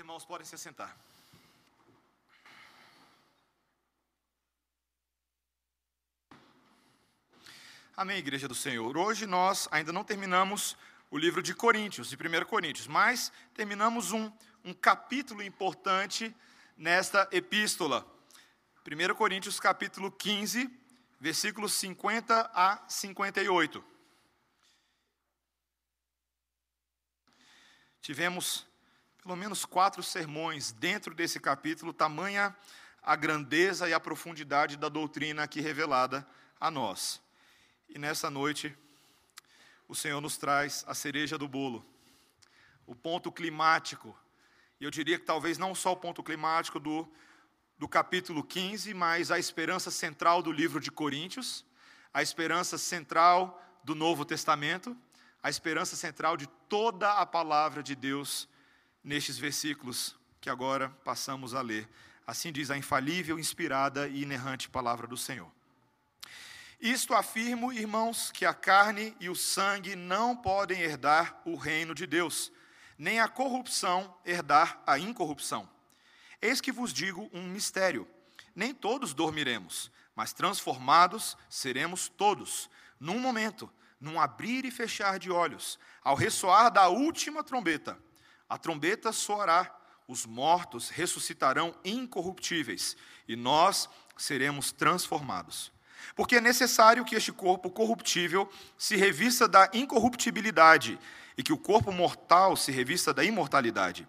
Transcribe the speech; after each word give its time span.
irmãos 0.00 0.24
podem 0.24 0.46
se 0.46 0.54
assentar. 0.54 0.96
Amém, 7.94 8.16
Igreja 8.16 8.48
do 8.48 8.54
Senhor. 8.54 8.96
Hoje 8.96 9.26
nós 9.26 9.68
ainda 9.70 9.92
não 9.92 10.02
terminamos 10.02 10.74
o 11.10 11.18
livro 11.18 11.42
de 11.42 11.54
Coríntios, 11.54 12.08
de 12.08 12.16
1 12.16 12.46
Coríntios, 12.46 12.86
mas 12.86 13.30
terminamos 13.52 14.10
um, 14.10 14.32
um 14.64 14.72
capítulo 14.72 15.42
importante 15.42 16.34
nesta 16.78 17.28
epístola. 17.30 18.06
1 18.86 19.14
Coríntios, 19.14 19.60
capítulo 19.60 20.10
15, 20.10 20.70
versículos 21.20 21.74
50 21.74 22.50
a 22.54 22.82
58. 22.88 23.84
Tivemos 28.00 28.69
pelo 29.22 29.36
menos 29.36 29.64
quatro 29.64 30.02
sermões 30.02 30.72
dentro 30.72 31.14
desse 31.14 31.38
capítulo, 31.38 31.92
tamanha 31.92 32.56
a 33.02 33.14
grandeza 33.16 33.88
e 33.88 33.92
a 33.92 34.00
profundidade 34.00 34.76
da 34.76 34.88
doutrina 34.88 35.42
aqui 35.42 35.60
revelada 35.60 36.26
a 36.58 36.70
nós. 36.70 37.20
E 37.88 37.98
nessa 37.98 38.30
noite, 38.30 38.76
o 39.88 39.94
Senhor 39.94 40.20
nos 40.20 40.38
traz 40.38 40.84
a 40.86 40.94
cereja 40.94 41.36
do 41.36 41.48
bolo, 41.48 41.84
o 42.86 42.94
ponto 42.94 43.30
climático. 43.30 44.16
E 44.80 44.84
eu 44.84 44.90
diria 44.90 45.18
que 45.18 45.24
talvez 45.24 45.58
não 45.58 45.74
só 45.74 45.92
o 45.92 45.96
ponto 45.96 46.22
climático 46.22 46.80
do, 46.80 47.10
do 47.78 47.88
capítulo 47.88 48.42
15, 48.42 48.94
mas 48.94 49.30
a 49.30 49.38
esperança 49.38 49.90
central 49.90 50.42
do 50.42 50.52
livro 50.52 50.80
de 50.80 50.90
Coríntios, 50.90 51.64
a 52.12 52.22
esperança 52.22 52.78
central 52.78 53.62
do 53.84 53.94
Novo 53.94 54.24
Testamento, 54.24 54.96
a 55.42 55.50
esperança 55.50 55.96
central 55.96 56.36
de 56.36 56.46
toda 56.68 57.12
a 57.12 57.26
palavra 57.26 57.82
de 57.82 57.94
Deus 57.94 58.48
nestes 59.02 59.38
versículos 59.38 60.16
que 60.40 60.50
agora 60.50 60.90
passamos 61.04 61.54
a 61.54 61.60
ler. 61.60 61.88
Assim 62.26 62.52
diz 62.52 62.70
a 62.70 62.76
infalível, 62.76 63.38
inspirada 63.38 64.08
e 64.08 64.22
inerrante 64.22 64.68
palavra 64.68 65.06
do 65.06 65.16
Senhor. 65.16 65.50
Isto 66.80 67.14
afirmo, 67.14 67.72
irmãos, 67.72 68.30
que 68.30 68.46
a 68.46 68.54
carne 68.54 69.14
e 69.20 69.28
o 69.28 69.34
sangue 69.34 69.94
não 69.94 70.34
podem 70.34 70.80
herdar 70.80 71.40
o 71.44 71.54
reino 71.54 71.94
de 71.94 72.06
Deus, 72.06 72.50
nem 72.96 73.20
a 73.20 73.28
corrupção 73.28 74.16
herdar 74.24 74.82
a 74.86 74.98
incorrupção. 74.98 75.68
Eis 76.40 76.60
que 76.60 76.72
vos 76.72 76.92
digo 76.92 77.28
um 77.34 77.48
mistério: 77.48 78.08
nem 78.54 78.72
todos 78.72 79.12
dormiremos, 79.12 79.90
mas 80.14 80.32
transformados 80.32 81.36
seremos 81.50 82.08
todos, 82.08 82.70
num 82.98 83.18
momento, 83.18 83.70
num 84.00 84.18
abrir 84.18 84.64
e 84.64 84.70
fechar 84.70 85.18
de 85.18 85.30
olhos, 85.30 85.78
ao 86.02 86.14
ressoar 86.14 86.70
da 86.70 86.88
última 86.88 87.44
trombeta 87.44 87.98
a 88.50 88.58
trombeta 88.58 89.12
soará, 89.12 89.72
os 90.08 90.26
mortos 90.26 90.88
ressuscitarão 90.88 91.72
incorruptíveis 91.84 92.96
e 93.28 93.36
nós 93.36 93.88
seremos 94.16 94.72
transformados. 94.72 95.72
Porque 96.16 96.36
é 96.36 96.40
necessário 96.40 97.04
que 97.04 97.14
este 97.14 97.30
corpo 97.30 97.70
corruptível 97.70 98.50
se 98.76 98.96
revista 98.96 99.46
da 99.46 99.70
incorruptibilidade 99.72 100.98
e 101.38 101.44
que 101.44 101.52
o 101.52 101.58
corpo 101.58 101.92
mortal 101.92 102.56
se 102.56 102.72
revista 102.72 103.14
da 103.14 103.22
imortalidade. 103.22 104.08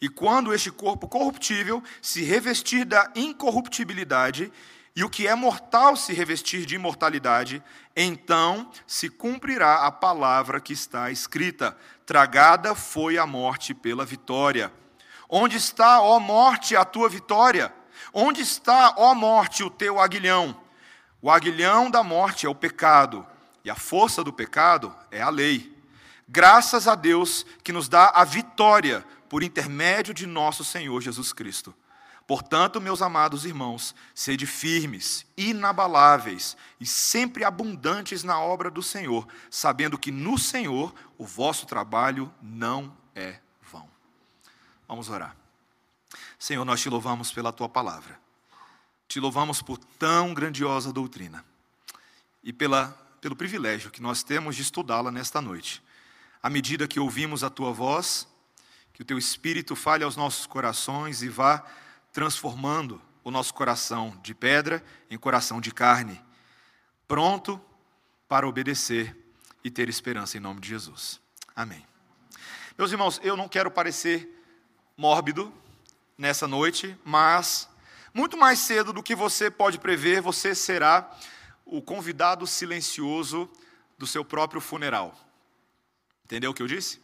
E 0.00 0.08
quando 0.08 0.54
este 0.54 0.70
corpo 0.70 1.08
corruptível 1.08 1.82
se 2.00 2.22
revestir 2.22 2.84
da 2.84 3.10
incorruptibilidade 3.16 4.52
e 4.94 5.04
o 5.04 5.10
que 5.10 5.26
é 5.26 5.34
mortal 5.34 5.96
se 5.96 6.12
revestir 6.12 6.66
de 6.66 6.74
imortalidade, 6.74 7.62
então 7.94 8.70
se 8.86 9.08
cumprirá 9.08 9.86
a 9.86 9.90
palavra 9.90 10.60
que 10.60 10.72
está 10.72 11.10
escrita: 11.10 11.76
tragada 12.04 12.74
foi 12.74 13.16
a 13.16 13.26
morte 13.26 13.72
pela 13.72 14.04
vitória. 14.04 14.72
Onde 15.28 15.56
está, 15.56 16.00
ó 16.00 16.18
morte, 16.18 16.74
a 16.74 16.84
tua 16.84 17.08
vitória? 17.08 17.72
Onde 18.12 18.40
está, 18.40 18.94
ó 18.96 19.14
morte, 19.14 19.62
o 19.62 19.70
teu 19.70 20.00
aguilhão? 20.00 20.60
O 21.22 21.30
aguilhão 21.30 21.90
da 21.90 22.02
morte 22.02 22.46
é 22.46 22.48
o 22.48 22.54
pecado, 22.54 23.24
e 23.64 23.70
a 23.70 23.76
força 23.76 24.24
do 24.24 24.32
pecado 24.32 24.94
é 25.10 25.20
a 25.20 25.28
lei. 25.28 25.76
Graças 26.28 26.88
a 26.88 26.94
Deus 26.94 27.46
que 27.62 27.72
nos 27.72 27.88
dá 27.88 28.10
a 28.14 28.24
vitória 28.24 29.04
por 29.28 29.42
intermédio 29.42 30.12
de 30.12 30.26
nosso 30.26 30.64
Senhor 30.64 31.00
Jesus 31.00 31.32
Cristo. 31.32 31.74
Portanto, 32.30 32.80
meus 32.80 33.02
amados 33.02 33.44
irmãos, 33.44 33.92
sede 34.14 34.46
firmes, 34.46 35.26
inabaláveis 35.36 36.56
e 36.78 36.86
sempre 36.86 37.42
abundantes 37.42 38.22
na 38.22 38.38
obra 38.38 38.70
do 38.70 38.84
Senhor, 38.84 39.26
sabendo 39.50 39.98
que 39.98 40.12
no 40.12 40.38
Senhor 40.38 40.94
o 41.18 41.26
vosso 41.26 41.66
trabalho 41.66 42.32
não 42.40 42.96
é 43.16 43.40
vão. 43.60 43.90
Vamos 44.86 45.08
orar. 45.08 45.34
Senhor, 46.38 46.64
nós 46.64 46.80
te 46.80 46.88
louvamos 46.88 47.32
pela 47.32 47.52
tua 47.52 47.68
palavra. 47.68 48.20
Te 49.08 49.18
louvamos 49.18 49.60
por 49.60 49.76
tão 49.76 50.32
grandiosa 50.32 50.92
doutrina 50.92 51.44
e 52.44 52.52
pela, 52.52 52.90
pelo 53.20 53.34
privilégio 53.34 53.90
que 53.90 54.00
nós 54.00 54.22
temos 54.22 54.54
de 54.54 54.62
estudá-la 54.62 55.10
nesta 55.10 55.40
noite. 55.40 55.82
À 56.40 56.48
medida 56.48 56.86
que 56.86 57.00
ouvimos 57.00 57.42
a 57.42 57.50
tua 57.50 57.72
voz, 57.72 58.28
que 58.92 59.02
o 59.02 59.04
teu 59.04 59.18
espírito 59.18 59.74
fale 59.74 60.04
aos 60.04 60.14
nossos 60.14 60.46
corações 60.46 61.22
e 61.22 61.28
vá 61.28 61.66
transformando 62.12 63.00
o 63.22 63.30
nosso 63.30 63.54
coração 63.54 64.18
de 64.22 64.34
pedra 64.34 64.82
em 65.10 65.18
coração 65.18 65.60
de 65.60 65.72
carne, 65.72 66.20
pronto 67.06 67.60
para 68.28 68.48
obedecer 68.48 69.16
e 69.62 69.70
ter 69.70 69.88
esperança 69.88 70.36
em 70.36 70.40
nome 70.40 70.60
de 70.60 70.68
Jesus. 70.68 71.20
Amém. 71.54 71.84
Meus 72.78 72.92
irmãos, 72.92 73.20
eu 73.22 73.36
não 73.36 73.48
quero 73.48 73.70
parecer 73.70 74.28
mórbido 74.96 75.52
nessa 76.16 76.46
noite, 76.46 76.96
mas 77.04 77.68
muito 78.12 78.36
mais 78.36 78.58
cedo 78.58 78.92
do 78.92 79.02
que 79.02 79.14
você 79.14 79.50
pode 79.50 79.78
prever, 79.78 80.20
você 80.20 80.54
será 80.54 81.10
o 81.64 81.80
convidado 81.80 82.46
silencioso 82.46 83.50
do 83.98 84.06
seu 84.06 84.24
próprio 84.24 84.60
funeral. 84.60 85.14
Entendeu 86.24 86.50
o 86.50 86.54
que 86.54 86.62
eu 86.62 86.66
disse? 86.66 87.00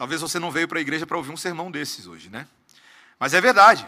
Talvez 0.00 0.22
você 0.22 0.38
não 0.38 0.50
veio 0.50 0.66
para 0.66 0.78
a 0.78 0.80
igreja 0.80 1.06
para 1.06 1.18
ouvir 1.18 1.30
um 1.30 1.36
sermão 1.36 1.70
desses 1.70 2.06
hoje, 2.06 2.30
né? 2.30 2.48
Mas 3.18 3.34
é 3.34 3.40
verdade. 3.42 3.86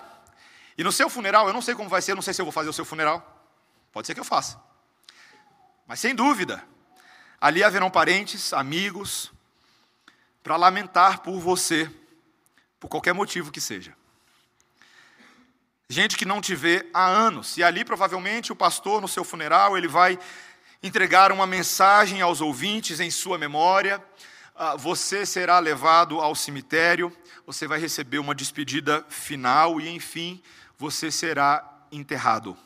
E 0.76 0.84
no 0.84 0.92
seu 0.92 1.08
funeral, 1.08 1.46
eu 1.46 1.54
não 1.54 1.62
sei 1.62 1.74
como 1.74 1.88
vai 1.88 2.02
ser, 2.02 2.14
não 2.14 2.20
sei 2.20 2.34
se 2.34 2.42
eu 2.42 2.44
vou 2.44 2.52
fazer 2.52 2.68
o 2.68 2.72
seu 2.74 2.84
funeral. 2.84 3.48
Pode 3.90 4.06
ser 4.06 4.12
que 4.12 4.20
eu 4.20 4.24
faça. 4.24 4.62
Mas 5.86 6.00
sem 6.00 6.14
dúvida, 6.14 6.62
ali 7.40 7.64
haverão 7.64 7.90
parentes, 7.90 8.52
amigos, 8.52 9.32
para 10.42 10.54
lamentar 10.56 11.20
por 11.20 11.40
você, 11.40 11.90
por 12.78 12.88
qualquer 12.88 13.14
motivo 13.14 13.50
que 13.50 13.58
seja. 13.58 13.96
Gente 15.88 16.18
que 16.18 16.26
não 16.26 16.42
te 16.42 16.54
vê 16.54 16.86
há 16.92 17.06
anos, 17.06 17.56
e 17.56 17.64
ali 17.64 17.86
provavelmente 17.86 18.52
o 18.52 18.56
pastor, 18.56 19.00
no 19.00 19.08
seu 19.08 19.24
funeral, 19.24 19.78
ele 19.78 19.88
vai 19.88 20.18
entregar 20.82 21.32
uma 21.32 21.46
mensagem 21.46 22.20
aos 22.20 22.42
ouvintes 22.42 23.00
em 23.00 23.10
sua 23.10 23.38
memória, 23.38 24.04
você 24.78 25.26
será 25.26 25.58
levado 25.58 26.20
ao 26.20 26.34
cemitério, 26.34 27.14
você 27.46 27.66
vai 27.66 27.78
receber 27.78 28.18
uma 28.18 28.34
despedida 28.34 29.04
final 29.08 29.80
e, 29.80 29.88
enfim, 29.88 30.42
você 30.78 31.10
será 31.10 31.68
enterrado. 31.90 32.56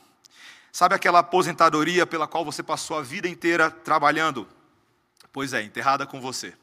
Sabe 0.71 0.93
aquela 0.93 1.19
aposentadoria 1.19 2.05
pela 2.05 2.27
qual 2.27 2.45
você 2.45 2.61
passou 2.61 2.97
a 2.97 3.01
vida 3.01 3.27
inteira 3.27 3.71
trabalhando? 3.71 4.47
Pois 5.33 5.53
é, 5.53 5.63
enterrada 5.63 6.05
com 6.05 6.21
você. 6.21 6.53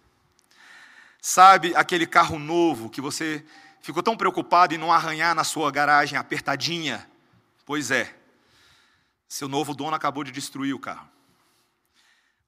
Sabe 1.20 1.74
aquele 1.74 2.06
carro 2.06 2.38
novo 2.38 2.88
que 2.88 3.00
você 3.00 3.44
ficou 3.80 4.02
tão 4.02 4.16
preocupado 4.16 4.74
em 4.74 4.78
não 4.78 4.92
arranhar 4.92 5.34
na 5.34 5.42
sua 5.42 5.70
garagem 5.70 6.18
apertadinha? 6.18 7.08
Pois 7.66 7.90
é, 7.90 8.14
seu 9.28 9.48
novo 9.48 9.74
dono 9.74 9.96
acabou 9.96 10.22
de 10.22 10.30
destruir 10.30 10.74
o 10.74 10.78
carro. 10.78 11.13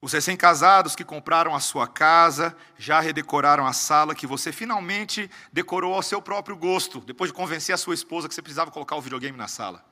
Os 0.07 0.13
recém-casados 0.13 0.95
que 0.95 1.03
compraram 1.03 1.53
a 1.53 1.59
sua 1.59 1.85
casa, 1.85 2.55
já 2.77 3.01
redecoraram 3.01 3.67
a 3.67 3.73
sala 3.73 4.15
que 4.15 4.25
você 4.25 4.53
finalmente 4.53 5.29
decorou 5.51 5.93
ao 5.93 6.01
seu 6.01 6.21
próprio 6.21 6.55
gosto, 6.55 7.01
depois 7.01 7.29
de 7.29 7.35
convencer 7.35 7.75
a 7.75 7.77
sua 7.77 7.93
esposa 7.93 8.29
que 8.29 8.33
você 8.33 8.41
precisava 8.41 8.71
colocar 8.71 8.95
o 8.95 9.01
videogame 9.01 9.37
na 9.37 9.49
sala. 9.49 9.83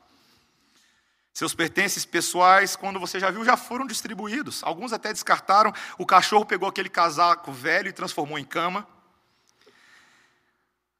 Seus 1.33 1.53
pertences 1.53 2.06
pessoais, 2.06 2.77
quando 2.77 2.97
você 2.97 3.19
já 3.19 3.29
viu, 3.29 3.44
já 3.44 3.57
foram 3.57 3.85
distribuídos. 3.85 4.63
Alguns 4.63 4.94
até 4.94 5.12
descartaram. 5.12 5.73
O 5.97 6.06
cachorro 6.06 6.45
pegou 6.45 6.69
aquele 6.69 6.88
casaco 6.88 7.51
velho 7.51 7.89
e 7.89 7.91
transformou 7.91 8.39
em 8.39 8.45
cama. 8.45 8.88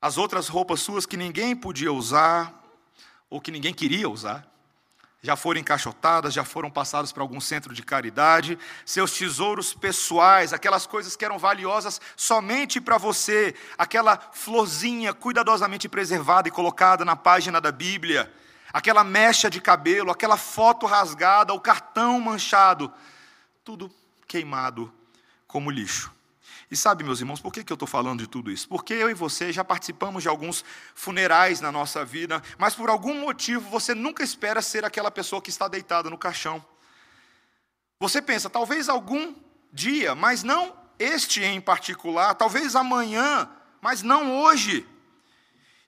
As 0.02 0.18
outras 0.18 0.50
roupas 0.50 0.82
suas 0.82 1.06
que 1.06 1.16
ninguém 1.16 1.56
podia 1.56 1.94
usar, 1.94 2.54
ou 3.30 3.40
que 3.40 3.50
ninguém 3.50 3.74
queria 3.74 4.10
usar, 4.10 4.46
já 5.26 5.36
foram 5.36 5.60
encaixotadas, 5.60 6.36
já 6.36 6.44
foram 6.44 6.70
passadas 6.70 7.12
para 7.12 7.24
algum 7.24 7.42
centro 7.42 7.74
de 7.74 7.82
caridade, 7.82 8.60
seus 8.86 9.12
tesouros 9.12 9.74
pessoais, 9.74 10.54
aquelas 10.54 10.86
coisas 10.86 11.16
que 11.16 11.26
eram 11.26 11.40
valiosas 11.40 12.00
somente 12.16 12.80
para 12.80 13.00
você, 13.00 13.56
aquela 13.76 14.18
florzinha 14.32 15.16
cuidadosamente 15.16 15.90
preservada 15.90 16.48
e 16.48 16.52
colocada 16.52 17.04
na 17.04 17.16
página 17.16 17.60
da 17.60 17.72
Bíblia, 17.72 18.32
aquela 18.72 19.04
mecha 19.04 19.50
de 19.50 19.60
cabelo, 19.60 20.12
aquela 20.12 20.38
foto 20.38 20.86
rasgada, 20.86 21.54
o 21.54 21.60
cartão 21.60 22.22
manchado, 22.22 22.94
tudo 23.64 23.92
queimado 24.28 24.94
como 25.48 25.72
lixo. 25.72 26.15
E 26.70 26.76
sabe, 26.76 27.04
meus 27.04 27.20
irmãos, 27.20 27.40
por 27.40 27.54
que, 27.54 27.60
eu 27.72 27.76
estou 27.76 27.88
falando 27.88 28.20
de 28.20 28.28
tudo 28.28 28.52
isso? 28.52 28.68
Porque 28.68 28.94
eu 28.94 29.10
e 29.10 29.14
você 29.14 29.52
já 29.52 29.64
participamos 29.64 30.24
de 30.24 30.30
alguns 30.30 30.66
funerais 30.96 31.62
na 31.62 31.72
nossa 31.72 32.04
vida, 32.04 32.42
mas 32.58 32.74
por 32.74 32.90
algum 32.90 33.22
motivo 33.22 33.70
você 33.70 33.94
nunca 33.94 34.24
espera 34.24 34.62
ser 34.62 34.84
aquela 34.84 35.12
pessoa 35.12 35.42
que 35.42 35.50
está 35.50 35.68
deitada 35.68 36.10
no 36.10 36.18
caixão. 36.18 36.66
Você 38.00 38.22
pensa, 38.22 38.50
talvez 38.50 38.90
algum 38.90 39.36
dia, 39.72 40.16
mas 40.16 40.44
não 40.44 40.76
este 40.98 41.44
em 41.44 41.62
particular, 41.62 42.34
talvez 42.34 42.76
amanhã, 42.76 43.50
mas 43.80 44.02
não 44.02 44.42
hoje. 44.42 44.88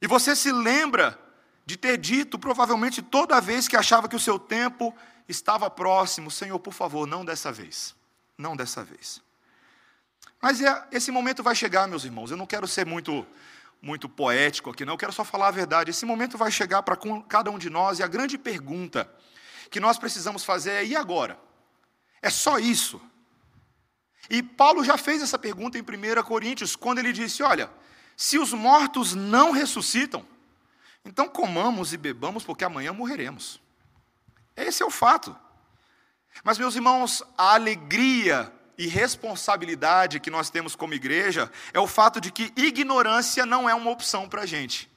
E 0.01 0.07
você 0.07 0.35
se 0.35 0.51
lembra 0.51 1.19
de 1.65 1.75
ter 1.75 1.97
dito, 1.97 2.37
provavelmente 2.37 3.01
toda 3.01 3.41
vez 3.41 3.67
que 3.67 3.75
achava 3.75 4.07
que 4.07 4.15
o 4.15 4.19
seu 4.19 4.37
tempo 4.37 4.95
estava 5.27 5.69
próximo: 5.69 6.29
Senhor, 6.29 6.59
por 6.59 6.73
favor, 6.73 7.07
não 7.07 7.25
dessa 7.25 7.51
vez. 7.51 7.95
Não 8.37 8.55
dessa 8.55 8.83
vez. 8.83 9.21
Mas 10.41 10.61
é, 10.61 10.87
esse 10.91 11.11
momento 11.11 11.41
vai 11.41 11.55
chegar, 11.55 11.87
meus 11.87 12.03
irmãos. 12.03 12.31
Eu 12.31 12.37
não 12.37 12.45
quero 12.45 12.67
ser 12.67 12.85
muito 12.85 13.25
muito 13.81 14.09
poético 14.09 14.71
aqui, 14.71 14.83
não. 14.83 14.93
Eu 14.93 14.97
quero 14.97 15.13
só 15.13 15.23
falar 15.23 15.49
a 15.49 15.51
verdade. 15.51 15.91
Esse 15.91 16.05
momento 16.05 16.37
vai 16.37 16.51
chegar 16.51 16.81
para 16.81 16.97
cada 17.27 17.51
um 17.51 17.57
de 17.57 17.69
nós 17.69 17.99
e 17.99 18.03
a 18.03 18.07
grande 18.07 18.37
pergunta 18.37 19.09
que 19.69 19.79
nós 19.79 19.97
precisamos 19.97 20.43
fazer 20.43 20.71
é: 20.71 20.85
e 20.85 20.95
agora? 20.95 21.39
É 22.21 22.29
só 22.29 22.57
isso? 22.57 23.01
E 24.29 24.41
Paulo 24.43 24.83
já 24.83 24.97
fez 24.97 25.21
essa 25.21 25.37
pergunta 25.37 25.77
em 25.77 25.81
1 25.81 26.23
Coríntios, 26.23 26.75
quando 26.75 26.99
ele 26.99 27.13
disse: 27.13 27.43
Olha, 27.43 27.69
se 28.15 28.37
os 28.37 28.51
mortos 28.51 29.13
não 29.13 29.51
ressuscitam, 29.51 30.25
então 31.05 31.29
comamos 31.29 31.93
e 31.93 31.97
bebamos, 31.97 32.43
porque 32.43 32.65
amanhã 32.65 32.91
morreremos. 32.91 33.61
Esse 34.55 34.83
é 34.83 34.85
o 34.85 34.91
fato. 34.91 35.35
Mas, 36.43 36.57
meus 36.57 36.75
irmãos, 36.75 37.23
a 37.37 37.53
alegria 37.53 38.51
e 38.77 38.87
responsabilidade 38.87 40.19
que 40.19 40.29
nós 40.29 40.49
temos 40.49 40.75
como 40.75 40.93
igreja 40.93 41.51
é 41.73 41.79
o 41.79 41.87
fato 41.87 42.21
de 42.21 42.31
que 42.31 42.53
ignorância 42.55 43.45
não 43.45 43.69
é 43.69 43.73
uma 43.73 43.91
opção 43.91 44.29
para 44.29 44.43
a 44.43 44.45
gente. 44.45 44.89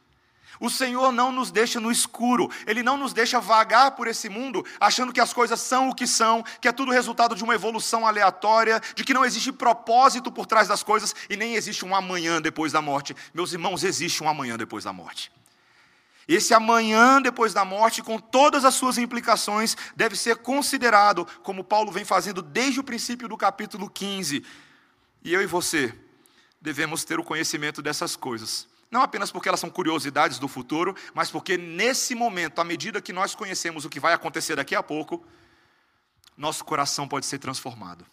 O 0.60 0.68
Senhor 0.68 1.10
não 1.10 1.32
nos 1.32 1.50
deixa 1.50 1.80
no 1.80 1.90
escuro, 1.90 2.50
Ele 2.66 2.82
não 2.82 2.98
nos 2.98 3.14
deixa 3.14 3.40
vagar 3.40 3.92
por 3.92 4.06
esse 4.06 4.28
mundo 4.28 4.62
achando 4.78 5.12
que 5.12 5.20
as 5.20 5.32
coisas 5.32 5.58
são 5.58 5.88
o 5.88 5.94
que 5.94 6.06
são, 6.06 6.44
que 6.60 6.68
é 6.68 6.72
tudo 6.72 6.92
resultado 6.92 7.34
de 7.34 7.42
uma 7.42 7.54
evolução 7.54 8.06
aleatória, 8.06 8.78
de 8.94 9.02
que 9.02 9.14
não 9.14 9.24
existe 9.24 9.50
propósito 9.50 10.30
por 10.30 10.44
trás 10.44 10.68
das 10.68 10.82
coisas 10.82 11.14
e 11.30 11.36
nem 11.36 11.54
existe 11.54 11.82
um 11.82 11.96
amanhã 11.96 12.42
depois 12.42 12.72
da 12.72 12.82
morte. 12.82 13.16
Meus 13.32 13.54
irmãos, 13.54 13.82
existe 13.82 14.22
um 14.22 14.28
amanhã 14.28 14.58
depois 14.58 14.84
da 14.84 14.92
morte. 14.92 15.32
Esse 16.32 16.54
amanhã 16.54 17.20
depois 17.20 17.52
da 17.52 17.64
morte, 17.64 18.04
com 18.04 18.16
todas 18.16 18.64
as 18.64 18.76
suas 18.76 18.98
implicações, 18.98 19.76
deve 19.96 20.14
ser 20.14 20.36
considerado, 20.36 21.26
como 21.42 21.64
Paulo 21.64 21.90
vem 21.90 22.04
fazendo 22.04 22.40
desde 22.40 22.78
o 22.78 22.84
princípio 22.84 23.26
do 23.26 23.36
capítulo 23.36 23.90
15. 23.90 24.46
E 25.24 25.34
eu 25.34 25.42
e 25.42 25.46
você 25.46 25.92
devemos 26.60 27.02
ter 27.02 27.18
o 27.18 27.24
conhecimento 27.24 27.82
dessas 27.82 28.14
coisas. 28.14 28.68
Não 28.92 29.02
apenas 29.02 29.32
porque 29.32 29.48
elas 29.48 29.58
são 29.58 29.68
curiosidades 29.68 30.38
do 30.38 30.46
futuro, 30.46 30.94
mas 31.12 31.32
porque 31.32 31.56
nesse 31.56 32.14
momento, 32.14 32.60
à 32.60 32.64
medida 32.64 33.02
que 33.02 33.12
nós 33.12 33.34
conhecemos 33.34 33.84
o 33.84 33.90
que 33.90 33.98
vai 33.98 34.12
acontecer 34.12 34.54
daqui 34.54 34.76
a 34.76 34.84
pouco, 34.84 35.26
nosso 36.36 36.64
coração 36.64 37.08
pode 37.08 37.26
ser 37.26 37.38
transformado. 37.38 38.06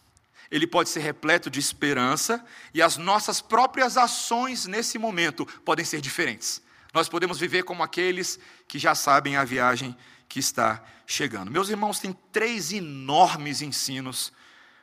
Ele 0.50 0.66
pode 0.66 0.88
ser 0.88 1.00
repleto 1.00 1.48
de 1.48 1.60
esperança 1.60 2.44
e 2.74 2.82
as 2.82 2.96
nossas 2.96 3.40
próprias 3.40 3.96
ações 3.96 4.66
nesse 4.66 4.98
momento 4.98 5.46
podem 5.64 5.84
ser 5.84 6.00
diferentes. 6.00 6.66
Nós 6.98 7.08
podemos 7.08 7.38
viver 7.38 7.62
como 7.62 7.84
aqueles 7.84 8.40
que 8.66 8.76
já 8.76 8.92
sabem 8.92 9.36
a 9.36 9.44
viagem 9.44 9.96
que 10.28 10.40
está 10.40 10.82
chegando. 11.06 11.48
Meus 11.48 11.68
irmãos, 11.68 12.00
tem 12.00 12.12
três 12.32 12.72
enormes 12.72 13.62
ensinos 13.62 14.32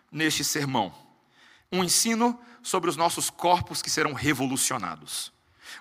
neste 0.10 0.42
sermão. 0.42 0.96
Um 1.70 1.84
ensino 1.84 2.40
sobre 2.64 2.90
os 2.90 2.96
nossos 2.96 3.30
corpos 3.30 3.82
que 3.82 3.90
serão 3.90 4.14
revolucionados. 4.14 5.34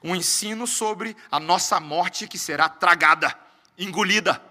Um 0.02 0.16
ensino 0.16 0.66
sobre 0.66 1.16
a 1.30 1.38
nossa 1.38 1.78
morte 1.78 2.26
que 2.26 2.36
será 2.36 2.68
tragada, 2.68 3.32
engolida. 3.78 4.42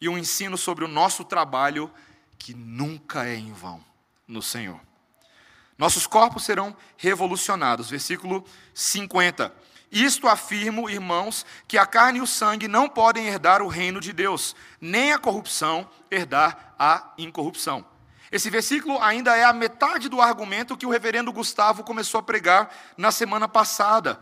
E 0.00 0.08
um 0.08 0.16
ensino 0.16 0.56
sobre 0.56 0.82
o 0.82 0.88
nosso 0.88 1.24
trabalho 1.24 1.92
que 2.38 2.54
nunca 2.54 3.26
é 3.26 3.36
em 3.36 3.52
vão 3.52 3.84
no 4.26 4.40
Senhor. 4.40 4.80
Nossos 5.76 6.06
corpos 6.06 6.42
serão 6.42 6.74
revolucionados. 6.96 7.90
Versículo 7.90 8.46
50. 8.72 9.54
Isto 9.92 10.26
afirmo, 10.26 10.88
irmãos, 10.88 11.44
que 11.68 11.76
a 11.76 11.84
carne 11.84 12.18
e 12.18 12.22
o 12.22 12.26
sangue 12.26 12.66
não 12.66 12.88
podem 12.88 13.26
herdar 13.26 13.60
o 13.60 13.68
reino 13.68 14.00
de 14.00 14.10
Deus, 14.10 14.56
nem 14.80 15.12
a 15.12 15.18
corrupção 15.18 15.86
herdar 16.10 16.74
a 16.78 17.12
incorrupção. 17.18 17.84
Esse 18.30 18.48
versículo 18.48 18.98
ainda 19.02 19.36
é 19.36 19.44
a 19.44 19.52
metade 19.52 20.08
do 20.08 20.18
argumento 20.18 20.78
que 20.78 20.86
o 20.86 20.90
reverendo 20.90 21.30
Gustavo 21.30 21.84
começou 21.84 22.20
a 22.20 22.22
pregar 22.22 22.74
na 22.96 23.12
semana 23.12 23.46
passada. 23.46 24.18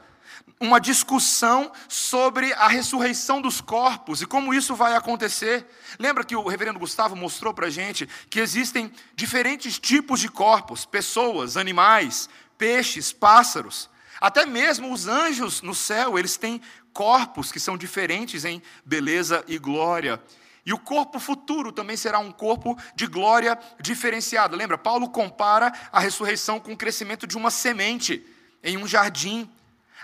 Uma 0.59 0.81
discussão 0.81 1.71
sobre 1.89 2.53
a 2.55 2.67
ressurreição 2.67 3.41
dos 3.41 3.61
corpos 3.61 4.21
e 4.21 4.27
como 4.27 4.53
isso 4.53 4.75
vai 4.75 4.97
acontecer. 4.97 5.65
Lembra 6.01 6.25
que 6.25 6.35
o 6.35 6.49
reverendo 6.49 6.81
Gustavo 6.81 7.15
mostrou 7.15 7.55
para 7.55 7.69
a 7.69 7.71
gente 7.71 8.09
que 8.29 8.41
existem 8.41 8.93
diferentes 9.15 9.79
tipos 9.79 10.19
de 10.19 10.29
corpos: 10.29 10.85
pessoas, 10.85 11.57
animais, 11.57 12.29
peixes, 12.59 13.13
pássaros. 13.13 13.90
Até 14.21 14.45
mesmo 14.45 14.93
os 14.93 15.09
anjos 15.09 15.63
no 15.63 15.75
céu, 15.75 16.19
eles 16.19 16.37
têm 16.37 16.61
corpos 16.93 17.51
que 17.51 17.59
são 17.59 17.79
diferentes 17.79 18.45
em 18.45 18.63
beleza 18.85 19.43
e 19.49 19.59
glória. 19.59 20.23
E 20.65 20.73
o 20.73 20.79
corpo 20.79 21.19
futuro 21.19 21.73
também 21.73 21.97
será 21.97 22.19
um 22.19 22.31
corpo 22.31 22.77
de 22.95 23.07
glória 23.07 23.59
diferenciado. 23.81 24.57
Lembra, 24.57 24.77
Paulo 24.77 25.09
compara 25.09 25.73
a 25.91 26.01
ressurreição 26.01 26.61
com 26.61 26.73
o 26.73 26.77
crescimento 26.77 27.27
de 27.27 27.37
uma 27.37 27.51
semente 27.51 28.25
em 28.63 28.77
um 28.77 28.87
jardim. 28.87 29.51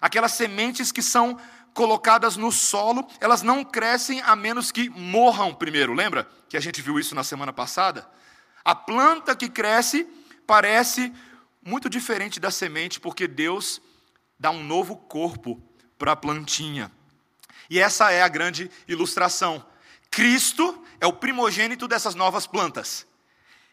Aquelas 0.01 0.33
sementes 0.33 0.91
que 0.91 1.03
são 1.03 1.39
colocadas 1.75 2.39
no 2.39 2.51
solo, 2.51 3.07
elas 3.21 3.43
não 3.43 3.63
crescem 3.63 4.23
a 4.23 4.35
menos 4.35 4.73
que 4.73 4.89
morram 4.89 5.55
primeiro. 5.55 5.93
Lembra 5.93 6.27
que 6.49 6.57
a 6.57 6.61
gente 6.61 6.81
viu 6.81 6.99
isso 6.99 7.15
na 7.15 7.23
semana 7.23 7.53
passada? 7.53 8.09
A 8.65 8.75
planta 8.75 9.37
que 9.37 9.49
cresce 9.49 10.09
parece 10.47 11.13
muito 11.63 11.91
diferente 11.91 12.41
da 12.41 12.51
semente, 12.51 12.99
porque 12.99 13.29
Deus 13.29 13.81
dá 14.39 14.51
um 14.51 14.63
novo 14.63 14.97
corpo 14.97 15.63
para 15.99 16.13
a 16.13 16.17
plantinha. 16.17 16.91
E 17.69 17.79
essa 17.79 18.11
é 18.11 18.23
a 18.23 18.29
grande 18.29 18.71
ilustração. 18.87 19.65
Cristo 20.11 20.85
é 21.01 21.07
o 21.07 21.13
primogênito 21.13 21.89
dessas 21.89 22.15
novas 22.15 22.47
plantas. 22.47 23.07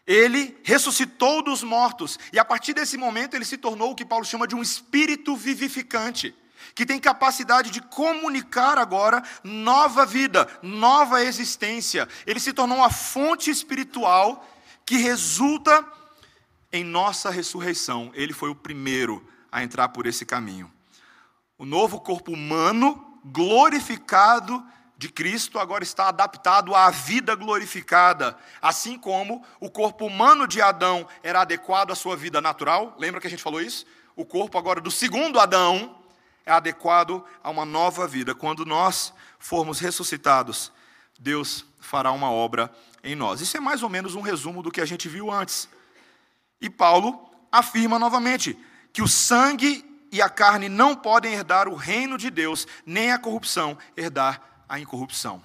Ele 0.06 0.58
ressuscitou 0.62 1.42
dos 1.42 1.62
mortos, 1.62 2.18
e 2.32 2.38
a 2.38 2.44
partir 2.44 2.74
desse 2.74 2.96
momento 2.98 3.34
ele 3.34 3.44
se 3.44 3.56
tornou 3.56 3.92
o 3.92 3.94
que 3.94 4.04
Paulo 4.04 4.24
chama 4.24 4.46
de 4.46 4.54
um 4.54 4.60
espírito 4.60 5.34
vivificante, 5.34 6.34
que 6.74 6.84
tem 6.84 6.98
capacidade 6.98 7.70
de 7.70 7.80
comunicar 7.80 8.76
agora 8.76 9.22
nova 9.42 10.04
vida, 10.04 10.46
nova 10.62 11.22
existência. 11.22 12.06
Ele 12.26 12.40
se 12.40 12.52
tornou 12.52 12.78
uma 12.78 12.90
fonte 12.90 13.50
espiritual 13.50 14.46
que 14.84 14.96
resulta 14.96 15.86
em 16.70 16.84
nossa 16.84 17.30
ressurreição. 17.30 18.10
Ele 18.14 18.34
foi 18.34 18.50
o 18.50 18.54
primeiro 18.54 19.26
a 19.54 19.62
entrar 19.62 19.90
por 19.90 20.04
esse 20.04 20.26
caminho. 20.26 20.68
O 21.56 21.64
novo 21.64 22.00
corpo 22.00 22.32
humano, 22.32 23.20
glorificado 23.24 24.60
de 24.98 25.08
Cristo, 25.08 25.60
agora 25.60 25.84
está 25.84 26.08
adaptado 26.08 26.74
à 26.74 26.90
vida 26.90 27.36
glorificada, 27.36 28.36
assim 28.60 28.98
como 28.98 29.44
o 29.60 29.70
corpo 29.70 30.06
humano 30.06 30.48
de 30.48 30.60
Adão 30.60 31.06
era 31.22 31.42
adequado 31.42 31.92
à 31.92 31.94
sua 31.94 32.16
vida 32.16 32.40
natural. 32.40 32.96
Lembra 32.98 33.20
que 33.20 33.28
a 33.28 33.30
gente 33.30 33.44
falou 33.44 33.60
isso? 33.60 33.86
O 34.16 34.24
corpo 34.24 34.58
agora 34.58 34.80
do 34.80 34.90
segundo 34.90 35.38
Adão 35.38 36.00
é 36.44 36.50
adequado 36.50 37.24
a 37.40 37.48
uma 37.48 37.64
nova 37.64 38.08
vida. 38.08 38.34
Quando 38.34 38.66
nós 38.66 39.14
formos 39.38 39.78
ressuscitados, 39.78 40.72
Deus 41.16 41.64
fará 41.78 42.10
uma 42.10 42.28
obra 42.28 42.74
em 43.04 43.14
nós. 43.14 43.40
Isso 43.40 43.56
é 43.56 43.60
mais 43.60 43.84
ou 43.84 43.88
menos 43.88 44.16
um 44.16 44.20
resumo 44.20 44.64
do 44.64 44.72
que 44.72 44.80
a 44.80 44.86
gente 44.86 45.08
viu 45.08 45.30
antes. 45.30 45.68
E 46.60 46.68
Paulo 46.68 47.30
afirma 47.52 48.00
novamente: 48.00 48.58
que 48.94 49.02
o 49.02 49.08
sangue 49.08 49.84
e 50.12 50.22
a 50.22 50.28
carne 50.28 50.68
não 50.68 50.94
podem 50.94 51.34
herdar 51.34 51.68
o 51.68 51.74
reino 51.74 52.16
de 52.16 52.30
Deus, 52.30 52.64
nem 52.86 53.10
a 53.10 53.18
corrupção 53.18 53.76
herdar 53.96 54.40
a 54.68 54.78
incorrupção. 54.78 55.42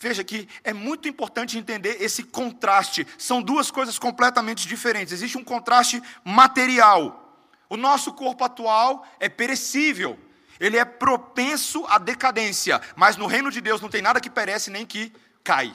Veja 0.00 0.24
que 0.24 0.48
é 0.64 0.72
muito 0.72 1.08
importante 1.08 1.56
entender 1.56 2.02
esse 2.02 2.24
contraste. 2.24 3.06
São 3.16 3.40
duas 3.40 3.70
coisas 3.70 4.00
completamente 4.00 4.66
diferentes. 4.66 5.12
Existe 5.12 5.38
um 5.38 5.44
contraste 5.44 6.02
material. 6.24 7.38
O 7.68 7.76
nosso 7.76 8.12
corpo 8.12 8.42
atual 8.42 9.06
é 9.20 9.28
perecível. 9.28 10.18
Ele 10.58 10.76
é 10.76 10.84
propenso 10.84 11.86
à 11.86 11.98
decadência, 11.98 12.82
mas 12.96 13.16
no 13.16 13.28
reino 13.28 13.50
de 13.50 13.60
Deus 13.60 13.80
não 13.80 13.88
tem 13.88 14.02
nada 14.02 14.20
que 14.20 14.28
perece 14.28 14.70
nem 14.70 14.84
que 14.84 15.12
cai. 15.44 15.72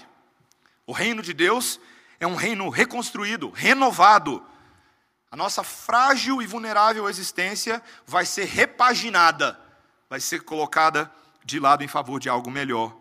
O 0.86 0.92
reino 0.92 1.22
de 1.22 1.34
Deus 1.34 1.80
é 2.20 2.28
um 2.28 2.36
reino 2.36 2.68
reconstruído, 2.68 3.50
renovado, 3.50 4.44
a 5.32 5.36
nossa 5.36 5.64
frágil 5.64 6.42
e 6.42 6.48
vulnerável 6.48 7.10
existência 7.10 7.82
vai 8.06 8.26
ser 8.26 8.46
repaginada, 8.46 9.60
vai 10.10 10.20
ser 10.20 10.44
colocada 10.44 11.12
de 11.44 11.60
lado 11.60 11.84
em 11.84 11.88
favor 11.88 12.20
de 12.20 12.30
algo 12.30 12.50
melhor. 12.50 12.96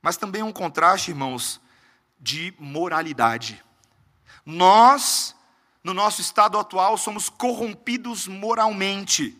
Mas 0.00 0.16
também 0.16 0.42
um 0.42 0.52
contraste, 0.52 1.10
irmãos, 1.10 1.60
de 2.18 2.54
moralidade. 2.58 3.62
Nós 4.44 5.34
no 5.82 5.92
nosso 5.92 6.20
estado 6.20 6.58
atual, 6.58 6.96
somos 6.96 7.28
corrompidos 7.28 8.28
moralmente. 8.28 9.36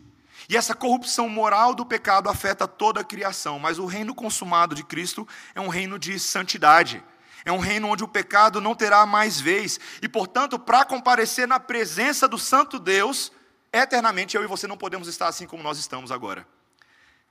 E 0.48 0.56
essa 0.56 0.74
corrupção 0.74 1.28
moral 1.28 1.74
do 1.74 1.86
pecado 1.86 2.28
afeta 2.28 2.66
toda 2.66 3.00
a 3.00 3.04
criação, 3.04 3.58
mas 3.58 3.78
o 3.78 3.86
reino 3.86 4.14
consumado 4.14 4.74
de 4.74 4.82
Cristo 4.82 5.26
é 5.54 5.60
um 5.60 5.68
reino 5.68 5.98
de 5.98 6.18
santidade. 6.18 7.02
É 7.44 7.52
um 7.52 7.58
reino 7.58 7.88
onde 7.88 8.04
o 8.04 8.08
pecado 8.08 8.60
não 8.60 8.74
terá 8.74 9.04
mais 9.04 9.40
vez. 9.40 9.78
E, 10.00 10.08
portanto, 10.08 10.58
para 10.58 10.84
comparecer 10.84 11.46
na 11.48 11.58
presença 11.58 12.28
do 12.28 12.38
Santo 12.38 12.78
Deus, 12.78 13.32
eternamente 13.72 14.36
eu 14.36 14.44
e 14.44 14.46
você 14.46 14.66
não 14.66 14.76
podemos 14.76 15.08
estar 15.08 15.28
assim 15.28 15.46
como 15.46 15.62
nós 15.62 15.78
estamos 15.78 16.12
agora. 16.12 16.46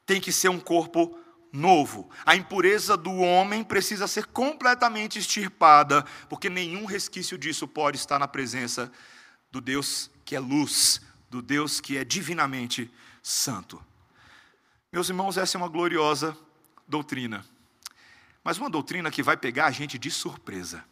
Tem 0.05 0.19
que 0.19 0.31
ser 0.31 0.49
um 0.49 0.59
corpo 0.59 1.17
novo. 1.51 2.09
A 2.25 2.35
impureza 2.35 2.95
do 2.95 3.13
homem 3.13 3.63
precisa 3.63 4.07
ser 4.07 4.25
completamente 4.25 5.19
extirpada, 5.19 6.03
porque 6.29 6.49
nenhum 6.49 6.85
resquício 6.85 7.37
disso 7.37 7.67
pode 7.67 7.97
estar 7.97 8.17
na 8.19 8.27
presença 8.27 8.91
do 9.51 9.59
Deus 9.59 10.09
que 10.23 10.35
é 10.35 10.39
luz, 10.39 11.01
do 11.29 11.41
Deus 11.41 11.79
que 11.79 11.97
é 11.97 12.03
divinamente 12.03 12.91
santo. 13.21 13.83
Meus 14.91 15.09
irmãos, 15.09 15.37
essa 15.37 15.57
é 15.57 15.59
uma 15.59 15.69
gloriosa 15.69 16.37
doutrina. 16.87 17.45
Mas 18.43 18.57
uma 18.57 18.69
doutrina 18.69 19.11
que 19.11 19.21
vai 19.21 19.37
pegar 19.37 19.67
a 19.67 19.71
gente 19.71 19.97
de 19.97 20.09
surpresa. 20.09 20.83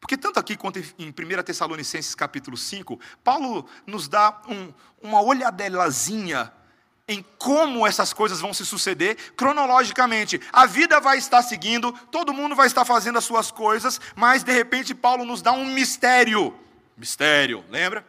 Porque 0.00 0.16
tanto 0.16 0.40
aqui 0.40 0.56
quanto 0.56 0.80
em 0.98 1.10
1 1.10 1.42
Tessalonicenses 1.44 2.14
capítulo 2.14 2.56
5, 2.56 2.98
Paulo 3.22 3.68
nos 3.86 4.08
dá 4.08 4.42
um, 4.48 4.72
uma 5.00 5.22
olhadelazinha 5.22 6.52
em 7.06 7.24
como 7.38 7.86
essas 7.86 8.12
coisas 8.12 8.40
vão 8.40 8.52
se 8.52 8.66
suceder 8.66 9.16
cronologicamente. 9.36 10.40
A 10.52 10.66
vida 10.66 11.00
vai 11.00 11.18
estar 11.18 11.42
seguindo, 11.42 11.92
todo 12.10 12.32
mundo 12.32 12.56
vai 12.56 12.66
estar 12.66 12.84
fazendo 12.84 13.18
as 13.18 13.24
suas 13.24 13.50
coisas, 13.50 14.00
mas 14.16 14.42
de 14.42 14.52
repente 14.52 14.94
Paulo 14.94 15.24
nos 15.24 15.40
dá 15.40 15.52
um 15.52 15.66
mistério. 15.66 16.58
Mistério, 16.96 17.64
lembra? 17.70 18.04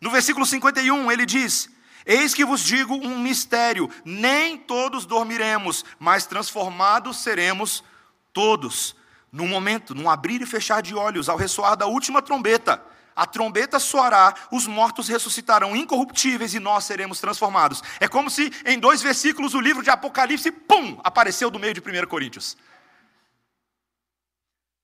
No 0.00 0.10
versículo 0.10 0.44
51 0.44 1.12
ele 1.12 1.24
diz: 1.24 1.70
Eis 2.04 2.34
que 2.34 2.44
vos 2.44 2.60
digo 2.60 2.94
um 2.94 3.18
mistério: 3.18 3.90
nem 4.04 4.56
todos 4.56 5.06
dormiremos, 5.06 5.84
mas 5.98 6.26
transformados 6.26 7.18
seremos 7.18 7.84
todos. 8.32 8.96
Num 9.30 9.48
momento, 9.48 9.94
num 9.94 10.10
abrir 10.10 10.42
e 10.42 10.46
fechar 10.46 10.82
de 10.82 10.94
olhos, 10.94 11.28
ao 11.28 11.38
ressoar 11.38 11.76
da 11.76 11.86
última 11.86 12.20
trombeta, 12.20 12.84
a 13.14 13.26
trombeta 13.26 13.78
soará, 13.78 14.34
os 14.50 14.66
mortos 14.66 15.08
ressuscitarão 15.08 15.76
incorruptíveis 15.76 16.54
e 16.54 16.60
nós 16.60 16.84
seremos 16.84 17.20
transformados. 17.20 17.82
É 18.00 18.08
como 18.08 18.30
se 18.30 18.50
em 18.64 18.78
dois 18.78 19.02
versículos 19.02 19.54
o 19.54 19.60
livro 19.60 19.82
de 19.82 19.90
Apocalipse, 19.90 20.50
pum, 20.50 20.98
apareceu 21.04 21.50
do 21.50 21.58
meio 21.58 21.74
de 21.74 21.80
1 21.80 22.06
Coríntios. 22.06 22.56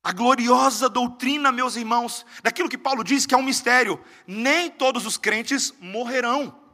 A 0.03 0.13
gloriosa 0.13 0.89
doutrina, 0.89 1.51
meus 1.51 1.77
irmãos, 1.77 2.25
daquilo 2.43 2.69
que 2.69 2.79
Paulo 2.79 3.03
diz 3.03 3.27
que 3.27 3.35
é 3.35 3.37
um 3.37 3.43
mistério: 3.43 4.03
nem 4.27 4.71
todos 4.71 5.05
os 5.05 5.19
crentes 5.19 5.75
morrerão. 5.81 6.68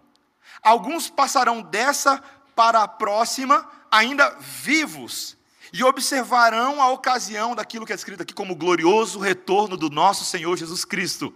Alguns 0.64 1.10
passarão 1.10 1.60
dessa 1.60 2.22
para 2.56 2.82
a 2.82 2.88
próxima, 2.88 3.68
ainda 3.90 4.30
vivos, 4.40 5.36
e 5.70 5.84
observarão 5.84 6.80
a 6.80 6.90
ocasião 6.90 7.54
daquilo 7.54 7.84
que 7.84 7.92
é 7.92 7.94
escrito 7.94 8.22
aqui 8.22 8.32
como 8.32 8.56
glorioso 8.56 9.18
retorno 9.18 9.76
do 9.76 9.90
nosso 9.90 10.24
Senhor 10.24 10.56
Jesus 10.56 10.84
Cristo. 10.84 11.34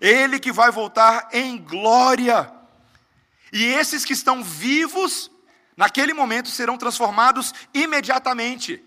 Ele 0.00 0.38
que 0.38 0.52
vai 0.52 0.70
voltar 0.70 1.28
em 1.32 1.58
glória. 1.58 2.52
E 3.52 3.64
esses 3.64 4.04
que 4.04 4.12
estão 4.12 4.44
vivos, 4.44 5.30
naquele 5.76 6.14
momento, 6.14 6.48
serão 6.48 6.78
transformados 6.78 7.52
imediatamente. 7.74 8.82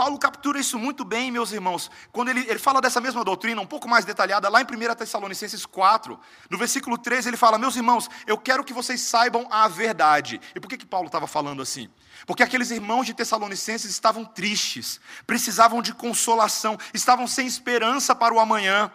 Paulo 0.00 0.18
captura 0.18 0.58
isso 0.58 0.78
muito 0.78 1.04
bem, 1.04 1.30
meus 1.30 1.52
irmãos, 1.52 1.90
quando 2.10 2.30
ele, 2.30 2.40
ele 2.48 2.58
fala 2.58 2.80
dessa 2.80 3.02
mesma 3.02 3.22
doutrina, 3.22 3.60
um 3.60 3.66
pouco 3.66 3.86
mais 3.86 4.02
detalhada, 4.02 4.48
lá 4.48 4.62
em 4.62 4.64
1 4.64 4.94
Tessalonicenses 4.94 5.66
4, 5.66 6.18
no 6.48 6.56
versículo 6.56 6.96
13, 6.96 7.28
ele 7.28 7.36
fala: 7.36 7.58
Meus 7.58 7.76
irmãos, 7.76 8.08
eu 8.26 8.38
quero 8.38 8.64
que 8.64 8.72
vocês 8.72 9.02
saibam 9.02 9.46
a 9.50 9.68
verdade. 9.68 10.40
E 10.54 10.58
por 10.58 10.68
que, 10.68 10.78
que 10.78 10.86
Paulo 10.86 11.08
estava 11.08 11.26
falando 11.26 11.60
assim? 11.60 11.86
Porque 12.24 12.42
aqueles 12.42 12.70
irmãos 12.70 13.04
de 13.04 13.12
Tessalonicenses 13.12 13.90
estavam 13.90 14.24
tristes, 14.24 14.98
precisavam 15.26 15.82
de 15.82 15.92
consolação, 15.92 16.78
estavam 16.94 17.26
sem 17.26 17.46
esperança 17.46 18.14
para 18.14 18.32
o 18.32 18.40
amanhã. 18.40 18.90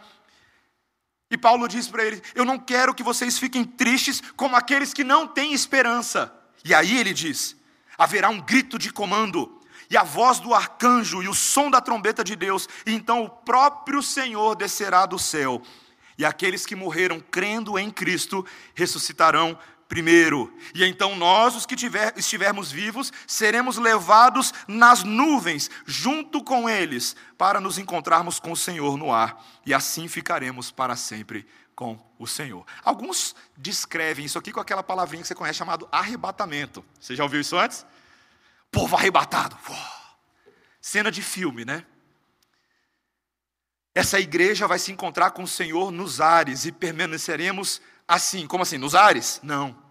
E 1.29 1.37
Paulo 1.37 1.67
diz 1.67 1.87
para 1.87 2.03
eles: 2.03 2.23
Eu 2.33 2.45
não 2.45 2.57
quero 2.57 2.95
que 2.95 3.03
vocês 3.03 3.37
fiquem 3.37 3.63
tristes 3.63 4.23
como 4.35 4.55
aqueles 4.55 4.91
que 4.91 5.03
não 5.03 5.27
têm 5.27 5.53
esperança. 5.53 6.33
E 6.63 6.73
aí 6.73 6.97
ele 6.97 7.13
diz: 7.13 7.55
Haverá 7.95 8.27
um 8.27 8.41
grito 8.41 8.79
de 8.79 8.91
comando 8.91 9.54
e 9.89 9.97
a 9.97 10.03
voz 10.03 10.39
do 10.39 10.53
arcanjo 10.53 11.21
e 11.21 11.27
o 11.27 11.33
som 11.33 11.69
da 11.69 11.81
trombeta 11.81 12.23
de 12.23 12.35
Deus, 12.35 12.67
e 12.85 12.93
então 12.93 13.23
o 13.23 13.29
próprio 13.29 14.01
Senhor 14.01 14.55
descerá 14.55 15.05
do 15.05 15.19
céu, 15.19 15.61
e 16.17 16.25
aqueles 16.25 16.65
que 16.65 16.75
morreram 16.75 17.19
crendo 17.19 17.77
em 17.77 17.91
Cristo 17.91 18.45
ressuscitarão 18.73 19.57
primeiro. 19.87 20.51
E 20.73 20.83
então 20.83 21.15
nós, 21.15 21.55
os 21.55 21.65
que 21.65 21.75
tiver, 21.75 22.13
estivermos 22.17 22.71
vivos, 22.71 23.11
seremos 23.27 23.77
levados 23.77 24.53
nas 24.67 25.03
nuvens, 25.03 25.69
junto 25.85 26.43
com 26.43 26.69
eles, 26.69 27.15
para 27.37 27.59
nos 27.59 27.77
encontrarmos 27.77 28.39
com 28.39 28.51
o 28.51 28.57
Senhor 28.57 28.97
no 28.97 29.11
ar, 29.11 29.43
e 29.65 29.73
assim 29.73 30.07
ficaremos 30.07 30.71
para 30.71 30.95
sempre 30.95 31.45
com 31.75 31.99
o 32.17 32.25
Senhor. 32.25 32.65
Alguns 32.83 33.35
descrevem 33.57 34.25
isso 34.25 34.39
aqui 34.39 34.51
com 34.51 34.61
aquela 34.61 34.81
palavrinha 34.81 35.21
que 35.21 35.27
você 35.27 35.35
conhece 35.35 35.59
chamado 35.59 35.87
arrebatamento. 35.91 36.83
Você 36.99 37.15
já 37.15 37.23
ouviu 37.23 37.41
isso 37.41 37.57
antes? 37.57 37.85
Povo 38.75 38.97
arrebatado. 38.97 39.57
Cena 40.81 41.09
de 41.09 41.21
filme, 41.21 41.63
né? 41.63 41.85
Essa 43.95 44.19
igreja 44.19 44.67
vai 44.67 44.77
se 44.77 44.91
encontrar 44.91 45.31
com 45.31 45.43
o 45.43 45.47
Senhor 45.47 45.89
nos 45.91 46.19
ares 46.19 46.65
e 46.65 46.73
permaneceremos 46.73 47.81
assim. 48.05 48.45
Como 48.45 48.63
assim? 48.63 48.77
Nos 48.77 48.93
ares? 48.93 49.39
Não. 49.41 49.81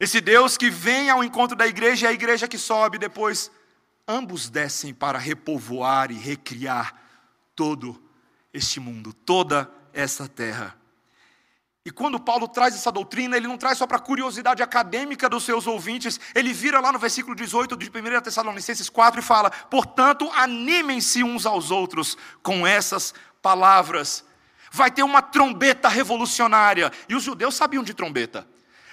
Esse 0.00 0.18
Deus 0.18 0.56
que 0.56 0.70
vem 0.70 1.10
ao 1.10 1.22
encontro 1.22 1.54
da 1.54 1.66
igreja 1.66 2.06
e 2.06 2.08
a 2.08 2.12
igreja 2.12 2.48
que 2.48 2.56
sobe 2.56 2.96
depois, 2.96 3.50
ambos 4.08 4.48
descem 4.48 4.94
para 4.94 5.18
repovoar 5.18 6.10
e 6.10 6.14
recriar 6.14 6.98
todo 7.54 8.02
este 8.50 8.80
mundo, 8.80 9.12
toda 9.12 9.70
essa 9.92 10.26
terra. 10.26 10.79
E 11.84 11.90
quando 11.90 12.20
Paulo 12.20 12.46
traz 12.46 12.74
essa 12.74 12.92
doutrina, 12.92 13.36
ele 13.36 13.48
não 13.48 13.56
traz 13.56 13.78
só 13.78 13.86
para 13.86 13.96
a 13.96 14.00
curiosidade 14.00 14.62
acadêmica 14.62 15.30
dos 15.30 15.44
seus 15.44 15.66
ouvintes, 15.66 16.20
ele 16.34 16.52
vira 16.52 16.78
lá 16.78 16.92
no 16.92 16.98
versículo 16.98 17.34
18 17.34 17.74
de 17.74 17.88
1 17.88 18.20
Tessalonicenses 18.20 18.90
4 18.90 19.20
e 19.20 19.22
fala: 19.22 19.50
Portanto, 19.50 20.30
animem-se 20.34 21.24
uns 21.24 21.46
aos 21.46 21.70
outros 21.70 22.18
com 22.42 22.66
essas 22.66 23.14
palavras. 23.40 24.24
Vai 24.70 24.90
ter 24.90 25.02
uma 25.02 25.22
trombeta 25.22 25.88
revolucionária. 25.88 26.92
E 27.08 27.14
os 27.14 27.22
judeus 27.24 27.54
sabiam 27.54 27.82
de 27.82 27.94
trombeta. 27.94 28.46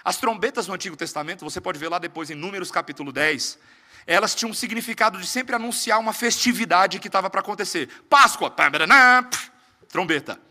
As 0.03 0.15
trombetas 0.15 0.67
no 0.67 0.74
Antigo 0.74 0.96
Testamento, 0.96 1.44
você 1.44 1.60
pode 1.60 1.77
ver 1.77 1.89
lá 1.89 2.00
depois 2.00 2.29
em 2.29 2.36
Números 2.36 2.72
capítulo 2.72 3.12
10, 3.12 3.60
elas 4.08 4.34
tinham 4.34 4.51
um 4.51 4.53
significado 4.53 5.20
de 5.20 5.27
sempre 5.27 5.53
anunciar 5.53 6.00
uma 6.00 6.13
festividade 6.13 7.00
que 7.00 7.08
estava 7.08 7.29
para 7.29 7.41
acontecer. 7.41 7.89
Páscoa, 8.10 8.50
trombeta. 9.89 10.47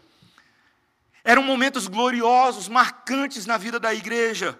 Eram 1.26 1.42
momentos 1.42 1.88
gloriosos, 1.88 2.68
marcantes 2.68 3.46
na 3.46 3.58
vida 3.58 3.80
da 3.80 3.92
igreja. 3.92 4.56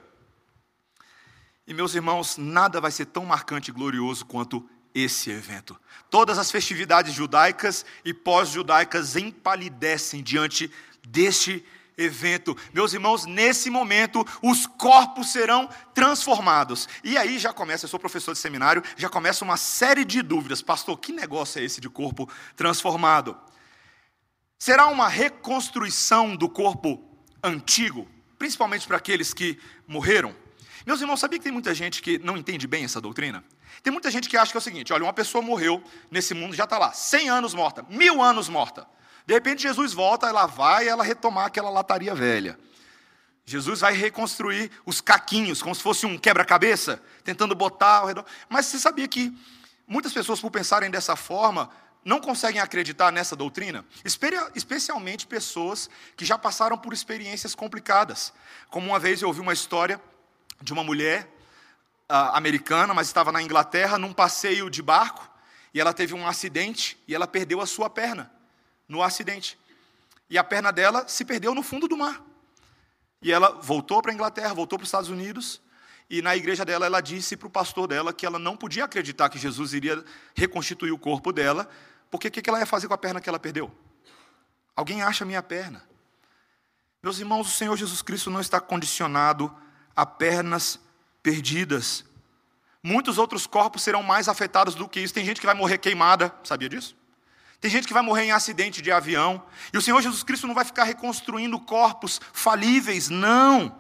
E 1.65 1.73
meus 1.73 1.95
irmãos, 1.95 2.37
nada 2.37 2.81
vai 2.81 2.91
ser 2.91 3.07
tão 3.07 3.25
marcante 3.25 3.71
e 3.71 3.73
glorioso 3.73 4.27
quanto 4.27 4.69
esse 4.93 5.31
evento. 5.31 5.79
Todas 6.11 6.39
as 6.39 6.51
festividades 6.51 7.15
judaicas 7.15 7.87
e 8.05 8.13
pós-judaicas 8.13 9.15
empalidecem 9.15 10.25
diante 10.25 10.69
deste 11.07 11.65
evento. 11.97 12.57
Meus 12.75 12.93
irmãos, 12.93 13.27
nesse 13.27 13.71
momento, 13.71 14.27
os 14.43 14.67
corpos 14.67 15.31
serão 15.31 15.71
transformados. 15.95 16.89
E 17.05 17.17
aí 17.17 17.39
já 17.39 17.53
começa, 17.53 17.85
eu 17.85 17.89
sou 17.89 18.01
professor 18.01 18.33
de 18.33 18.41
seminário, 18.41 18.83
já 18.97 19.09
começa 19.09 19.45
uma 19.45 19.57
série 19.57 20.05
de 20.05 20.21
dúvidas. 20.21 20.63
Pastor, 20.63 20.99
que 20.99 21.13
negócio 21.13 21.61
é 21.61 21.65
esse 21.65 21.81
de 21.81 21.89
corpo 21.89 22.29
transformado? 22.57 23.37
Será 24.59 24.87
uma 24.87 25.09
reconstrução 25.09 26.35
do 26.35 26.49
corpo 26.49 27.03
antigo, 27.43 28.09
principalmente 28.39 28.87
para 28.87 28.97
aqueles 28.97 29.35
que 29.35 29.59
morreram? 29.87 30.35
Meus 30.87 31.01
irmãos, 31.01 31.21
sabia 31.21 31.39
que 31.39 31.45
tem 31.45 31.53
muita 31.53 31.75
gente 31.75 32.01
que 32.01 32.19
não 32.19 32.37
entende 32.37 32.67
bem 32.67 32.85
essa 32.85 33.01
doutrina? 33.01 33.45
Tem 33.83 33.93
muita 33.93 34.11
gente 34.11 34.29
que 34.29 34.37
acha 34.37 34.51
que 34.51 34.57
é 34.57 34.61
o 34.61 34.63
seguinte: 34.63 34.93
olha, 34.93 35.05
uma 35.05 35.13
pessoa 35.13 35.43
morreu 35.43 35.83
nesse 36.11 36.33
mundo, 36.33 36.55
já 36.55 36.65
está 36.65 36.79
lá, 36.79 36.93
100 36.93 37.29
anos 37.29 37.55
morta, 37.55 37.85
mil 37.89 38.23
anos 38.23 38.49
morta. 38.49 38.87
De 39.27 39.35
repente 39.35 39.63
Jesus 39.63 39.93
volta, 39.93 40.27
ela 40.27 40.47
vai 40.47 40.89
ela 40.89 41.05
retomar 41.05 41.47
aquela 41.47 41.69
lataria 41.69 42.15
velha. 42.15 42.59
Jesus 43.45 43.81
vai 43.81 43.93
reconstruir 43.93 44.71
os 44.85 45.01
caquinhos, 45.01 45.63
como 45.63 45.75
se 45.75 45.83
fosse 45.83 46.07
um 46.07 46.19
quebra-cabeça, 46.19 47.01
tentando 47.23 47.55
botar 47.55 47.99
ao 47.99 48.07
redor. 48.07 48.25
Mas 48.49 48.67
você 48.67 48.79
sabia 48.79 49.07
que 49.07 49.37
muitas 49.87 50.13
pessoas, 50.13 50.41
por 50.41 50.51
pensarem 50.51 50.91
dessa 50.91 51.15
forma, 51.15 51.71
não 52.07 52.21
conseguem 52.21 52.61
acreditar 52.61 53.11
nessa 53.11 53.35
doutrina, 53.35 53.85
especialmente 54.55 55.27
pessoas 55.27 55.91
que 56.17 56.25
já 56.25 56.39
passaram 56.39 56.79
por 56.79 56.93
experiências 56.93 57.53
complicadas. 57.53 58.33
Como 58.71 58.87
uma 58.87 58.99
vez 59.01 59.23
eu 59.23 59.29
ouvi 59.29 59.41
uma 59.41 59.53
história 59.53 60.01
de 60.63 60.73
uma 60.73 60.85
mulher 60.85 61.25
uh, 62.09 62.31
americana, 62.37 62.95
mas 62.95 63.09
estava 63.09 63.33
na 63.33 63.43
Inglaterra, 63.43 63.99
num 63.99 64.13
passeio 64.13 64.71
de 64.71 64.81
barco, 64.83 65.29
e 65.75 65.81
ela 65.81 65.93
teve 65.93 66.15
um 66.15 66.29
acidente 66.29 66.97
e 67.09 67.15
ela 67.15 67.27
perdeu 67.27 67.61
a 67.61 67.67
sua 67.67 67.91
perna 67.91 68.31
no 68.89 69.03
acidente. 69.03 69.59
E 70.31 70.39
a 70.39 70.45
perna 70.45 70.71
dela 70.71 71.09
se 71.09 71.25
perdeu 71.25 71.57
no 71.57 71.63
fundo 71.63 71.89
do 71.89 71.97
mar. 71.97 72.23
E 73.21 73.33
ela 73.33 73.51
voltou 73.61 74.01
para 74.01 74.13
a 74.13 74.15
Inglaterra, 74.15 74.55
voltou 74.55 74.79
para 74.79 74.85
os 74.85 74.89
Estados 74.89 75.11
Unidos, 75.11 75.61
e 76.09 76.23
na 76.23 76.37
igreja 76.37 76.65
dela 76.65 76.87
ela 76.87 77.01
disse 77.01 77.37
para 77.37 77.49
o 77.49 77.51
pastor 77.51 77.89
dela 77.89 78.13
que 78.13 78.25
ela 78.25 78.39
não 78.39 78.57
podia 78.57 78.85
acreditar 78.85 79.29
que 79.29 79.41
Jesus 79.41 79.73
iria 79.73 80.05
reconstituir 80.37 80.93
o 80.93 80.99
corpo 80.99 81.33
dela, 81.33 81.69
porque 82.11 82.29
o 82.29 82.31
que 82.31 82.49
ela 82.49 82.59
ia 82.59 82.67
fazer 82.67 82.89
com 82.89 82.95
a 82.95 82.99
perna 82.99 83.21
que 83.21 83.29
ela 83.29 83.39
perdeu? 83.39 83.71
Alguém 84.75 85.03
acha 85.03 85.25
minha 85.25 85.43
perna. 85.43 85.83
Meus 87.03 87.19
irmãos, 87.19 87.49
o 87.49 87.53
Senhor 87.53 87.77
Jesus 87.77 88.03
Cristo 88.03 88.31
não 88.31 88.41
está 88.41 88.61
condicionado 88.61 89.55
a 89.95 90.05
pernas 90.05 90.79
perdidas. 91.23 92.05
Muitos 92.83 93.19
outros 93.19 93.47
corpos 93.47 93.83
serão 93.83 94.03
mais 94.03 94.29
afetados 94.29 94.75
do 94.75 94.89
que 94.89 95.01
isso. 95.01 95.15
Tem 95.15 95.25
gente 95.25 95.41
que 95.41 95.47
vai 95.47 95.55
morrer 95.55 95.79
queimada, 95.79 96.35
sabia 96.45 96.69
disso? 96.69 96.97
Tem 97.61 97.71
gente 97.71 97.87
que 97.87 97.93
vai 97.93 98.03
morrer 98.03 98.25
em 98.25 98.33
acidente 98.33 98.83
de 98.83 98.93
avião. 98.93 99.43
E 99.73 99.79
o 99.79 99.83
Senhor 99.83 100.01
Jesus 100.01 100.23
Cristo 100.23 100.47
não 100.47 100.55
vai 100.55 100.65
ficar 100.65 100.85
reconstruindo 100.85 101.59
corpos 101.59 102.21
falíveis, 102.33 103.09
não. 103.09 103.77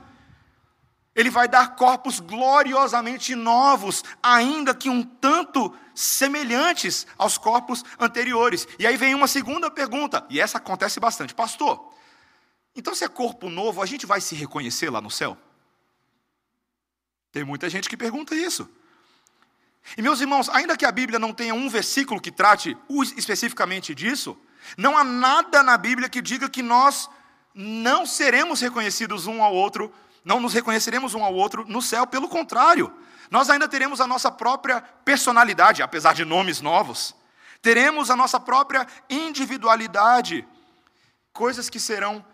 Ele 1.16 1.30
vai 1.30 1.48
dar 1.48 1.74
corpos 1.74 2.20
gloriosamente 2.20 3.34
novos, 3.34 4.04
ainda 4.22 4.74
que 4.74 4.90
um 4.90 5.02
tanto 5.02 5.74
semelhantes 5.94 7.06
aos 7.16 7.38
corpos 7.38 7.82
anteriores. 7.98 8.68
E 8.78 8.86
aí 8.86 8.98
vem 8.98 9.14
uma 9.14 9.26
segunda 9.26 9.70
pergunta, 9.70 10.26
e 10.28 10.38
essa 10.38 10.58
acontece 10.58 11.00
bastante. 11.00 11.34
Pastor, 11.34 11.90
então 12.76 12.94
se 12.94 13.02
é 13.02 13.08
corpo 13.08 13.48
novo, 13.48 13.80
a 13.80 13.86
gente 13.86 14.04
vai 14.04 14.20
se 14.20 14.34
reconhecer 14.34 14.90
lá 14.90 15.00
no 15.00 15.10
céu? 15.10 15.38
Tem 17.32 17.42
muita 17.42 17.70
gente 17.70 17.88
que 17.88 17.96
pergunta 17.96 18.34
isso. 18.34 18.68
E 19.96 20.02
meus 20.02 20.20
irmãos, 20.20 20.50
ainda 20.50 20.76
que 20.76 20.84
a 20.84 20.92
Bíblia 20.92 21.18
não 21.18 21.32
tenha 21.32 21.54
um 21.54 21.68
versículo 21.68 22.20
que 22.20 22.30
trate 22.30 22.76
especificamente 23.16 23.94
disso, 23.94 24.36
não 24.76 24.98
há 24.98 25.04
nada 25.04 25.62
na 25.62 25.78
Bíblia 25.78 26.10
que 26.10 26.20
diga 26.20 26.50
que 26.50 26.62
nós 26.62 27.08
não 27.54 28.04
seremos 28.04 28.60
reconhecidos 28.60 29.26
um 29.26 29.42
ao 29.42 29.54
outro, 29.54 29.90
não 30.26 30.40
nos 30.40 30.52
reconheceremos 30.52 31.14
um 31.14 31.22
ao 31.22 31.32
outro 31.32 31.64
no 31.68 31.80
céu, 31.80 32.04
pelo 32.04 32.28
contrário, 32.28 32.92
nós 33.30 33.48
ainda 33.48 33.68
teremos 33.68 34.00
a 34.00 34.08
nossa 34.08 34.28
própria 34.28 34.80
personalidade, 34.80 35.84
apesar 35.84 36.14
de 36.14 36.24
nomes 36.24 36.60
novos, 36.60 37.14
teremos 37.62 38.10
a 38.10 38.16
nossa 38.16 38.40
própria 38.40 38.88
individualidade, 39.08 40.44
coisas 41.32 41.70
que 41.70 41.78
serão 41.78 42.24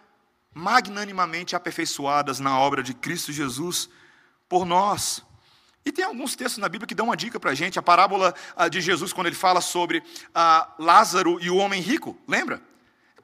magnanimamente 0.54 1.54
aperfeiçoadas 1.54 2.40
na 2.40 2.58
obra 2.58 2.82
de 2.82 2.94
Cristo 2.94 3.30
Jesus 3.30 3.90
por 4.48 4.64
nós. 4.64 5.22
E 5.84 5.92
tem 5.92 6.06
alguns 6.06 6.34
textos 6.34 6.58
na 6.58 6.70
Bíblia 6.70 6.86
que 6.86 6.94
dão 6.94 7.06
uma 7.06 7.16
dica 7.16 7.38
para 7.38 7.50
a 7.50 7.54
gente. 7.54 7.78
A 7.78 7.82
parábola 7.82 8.34
ah, 8.56 8.68
de 8.68 8.80
Jesus, 8.80 9.12
quando 9.12 9.26
ele 9.26 9.36
fala 9.36 9.60
sobre 9.60 10.02
ah, 10.34 10.66
Lázaro 10.78 11.38
e 11.42 11.50
o 11.50 11.56
homem 11.56 11.82
rico, 11.82 12.16
lembra? 12.26 12.62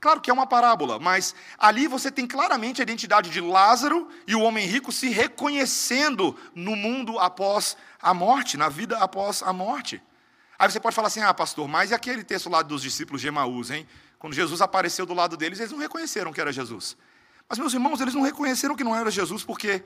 Claro 0.00 0.21
que 0.21 0.31
é 0.31 0.33
uma 0.33 0.47
parábola, 0.47 0.99
mas 0.99 1.35
ali 1.59 1.88
você 1.88 2.11
tem 2.11 2.26
claramente 2.26 2.81
a 2.81 2.85
identidade 2.85 3.31
de 3.31 3.40
Lázaro 3.40 4.09
e 4.26 4.35
o 4.35 4.40
homem 4.43 4.67
rico 4.67 4.93
se 4.93 5.09
reconhecendo 5.09 6.37
no 6.55 6.76
mundo 6.76 7.19
após 7.19 7.76
a 8.00 8.14
morte, 8.14 8.57
na 8.57 8.69
vida 8.69 8.97
após 8.99 9.43
a 9.43 9.52
morte. 9.52 10.00
Aí 10.57 10.71
você 10.71 10.78
pode 10.78 10.95
falar 10.95 11.09
assim: 11.09 11.21
ah, 11.21 11.35
pastor, 11.35 11.67
mas 11.67 11.90
e 11.90 11.95
aquele 11.95 12.23
texto 12.23 12.49
lá 12.49 12.62
dos 12.62 12.83
discípulos 12.83 13.21
de 13.21 13.28
Emaús, 13.28 13.71
hein? 13.71 13.88
Quando 14.19 14.35
Jesus 14.35 14.61
apareceu 14.61 15.05
do 15.05 15.14
lado 15.14 15.37
deles, 15.37 15.59
eles 15.59 15.73
não 15.73 15.78
reconheceram 15.78 16.33
que 16.33 16.40
era 16.40 16.52
Jesus. 16.52 16.97
Mas, 17.49 17.59
meus 17.59 17.73
irmãos, 17.73 18.00
eles 18.00 18.14
não 18.14 18.23
reconheceram 18.23 18.76
que 18.76 18.85
não 18.85 18.95
era 18.95 19.11
Jesus 19.11 19.43
porque 19.43 19.83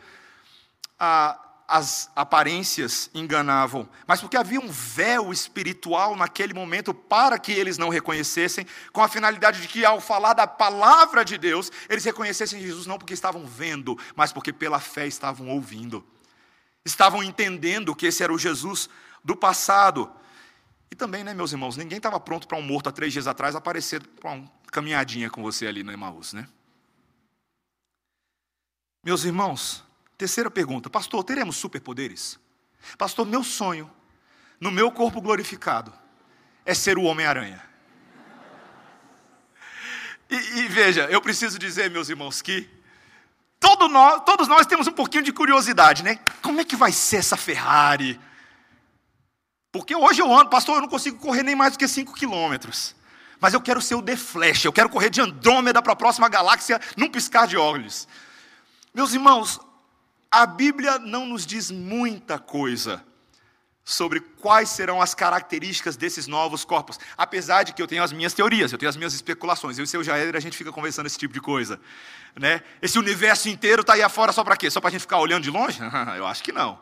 ah, 0.99 1.39
as 1.67 2.11
aparências 2.15 3.11
enganavam, 3.15 3.89
mas 4.07 4.21
porque 4.21 4.37
havia 4.37 4.61
um 4.61 4.69
véu 4.69 5.33
espiritual 5.33 6.15
naquele 6.17 6.53
momento 6.53 6.93
para 6.93 7.39
que 7.39 7.53
eles 7.53 7.79
não 7.79 7.89
reconhecessem, 7.89 8.67
com 8.93 9.03
a 9.03 9.09
finalidade 9.09 9.61
de 9.61 9.69
que, 9.69 9.85
ao 9.85 10.01
falar 10.01 10.35
da 10.35 10.47
palavra 10.47 11.25
de 11.25 11.39
Deus, 11.39 11.71
eles 11.89 12.05
reconhecessem 12.05 12.61
Jesus 12.61 12.87
não 12.87 12.99
porque 12.99 13.15
estavam 13.15 13.47
vendo, 13.47 13.99
mas 14.15 14.33
porque 14.33 14.53
pela 14.53 14.81
fé 14.81 15.07
estavam 15.07 15.49
ouvindo, 15.49 16.05
estavam 16.85 17.23
entendendo 17.23 17.95
que 17.95 18.07
esse 18.07 18.23
era 18.23 18.33
o 18.33 18.39
Jesus 18.39 18.89
do 19.25 19.37
passado. 19.37 20.11
E 20.91 20.95
também, 20.95 21.25
né, 21.25 21.33
meus 21.33 21.53
irmãos, 21.53 21.77
ninguém 21.77 21.97
estava 21.97 22.21
pronto 22.21 22.47
para 22.47 22.59
um 22.59 22.63
morto 22.63 22.89
há 22.89 22.93
três 22.93 23.13
dias 23.13 23.27
atrás 23.27 23.55
aparecer 23.55 24.07
para 24.07 24.33
uma 24.33 24.53
caminhadinha 24.71 25.31
com 25.31 25.43
você 25.43 25.67
ali 25.67 25.83
no 25.83 25.93
Emaús, 25.93 26.33
né? 26.33 26.47
Meus 29.05 29.25
irmãos, 29.25 29.83
terceira 30.23 30.49
pergunta: 30.49 30.89
Pastor, 30.89 31.25
teremos 31.25 31.57
superpoderes? 31.57 32.39
Pastor, 32.97 33.27
meu 33.27 33.43
sonho, 33.43 33.91
no 34.61 34.71
meu 34.71 34.91
corpo 34.93 35.21
glorificado, 35.21 35.93
é 36.65 36.75
ser 36.75 36.97
o 36.97 37.03
Homem-Aranha. 37.03 37.61
E, 40.31 40.37
e, 40.37 40.69
veja, 40.69 41.07
eu 41.11 41.21
preciso 41.21 41.59
dizer, 41.59 41.91
meus 41.91 42.09
irmãos, 42.09 42.41
que 42.41 42.71
todo 43.59 43.89
nós, 43.89 44.23
todos 44.25 44.47
nós 44.47 44.65
temos 44.65 44.87
um 44.87 44.93
pouquinho 44.93 45.25
de 45.25 45.33
curiosidade, 45.33 46.05
né? 46.05 46.21
Como 46.41 46.61
é 46.61 46.65
que 46.65 46.77
vai 46.77 46.93
ser 46.93 47.17
essa 47.17 47.37
Ferrari? 47.37 48.19
Porque 49.73 49.95
hoje 49.95 50.23
eu 50.23 50.33
ando, 50.33 50.51
pastor, 50.51 50.77
eu 50.77 50.83
não 50.83 50.89
consigo 50.89 51.19
correr 51.19 51.43
nem 51.43 51.57
mais 51.57 51.73
do 51.73 51.79
que 51.79 51.89
5 51.89 52.15
quilômetros. 52.15 52.95
Mas 53.41 53.55
eu 53.55 53.61
quero 53.61 53.83
ser 53.83 53.97
o 53.97 54.03
The 54.03 54.17
Flash, 54.17 54.65
eu 54.65 54.73
quero 54.73 54.89
correr 54.89 55.11
de 55.11 55.21
Andrômeda 55.21 55.83
para 55.83 55.93
a 55.93 55.97
próxima 55.97 56.29
galáxia 56.29 56.81
num 56.97 57.11
piscar 57.11 57.47
de 57.47 57.57
olhos. 57.57 58.07
Meus 58.95 59.13
irmãos, 59.13 59.61
a 60.33 60.47
Bíblia 60.47 60.99
não 60.99 61.27
nos 61.27 61.45
diz 61.45 61.71
muita 61.71 62.39
coisa 62.39 63.05
sobre 63.85 64.21
quais 64.21 64.71
serão 64.71 65.03
as 65.03 65.15
características 65.15 65.97
desses 65.97 66.27
novos 66.27 66.65
corpos, 66.65 66.99
apesar 67.19 67.65
de 67.65 67.75
que 67.75 67.83
eu 67.83 67.87
tenho 67.87 68.03
as 68.03 68.13
minhas 68.13 68.33
teorias, 68.33 68.73
eu 68.73 68.79
tenho 68.79 68.89
as 68.89 68.97
minhas 68.97 69.13
especulações. 69.13 69.77
Eu 69.77 69.83
e 69.83 69.85
o 69.85 69.89
seu 69.89 70.03
Jair, 70.03 70.35
a 70.35 70.41
gente 70.41 70.57
fica 70.57 70.73
conversando 70.73 71.07
esse 71.07 71.19
tipo 71.19 71.35
de 71.35 71.41
coisa. 71.41 71.79
Né? 72.35 72.63
Esse 72.81 72.99
universo 72.99 73.49
inteiro 73.49 73.83
está 73.83 73.93
aí 73.93 74.03
afora 74.03 74.33
só 74.33 74.43
para 74.43 74.57
quê? 74.57 74.71
Só 74.71 74.81
para 74.81 74.89
a 74.89 74.93
gente 74.93 75.03
ficar 75.03 75.19
olhando 75.19 75.43
de 75.43 75.51
longe? 75.51 75.79
eu 76.17 76.27
acho 76.27 76.43
que 76.43 76.53
não. 76.53 76.81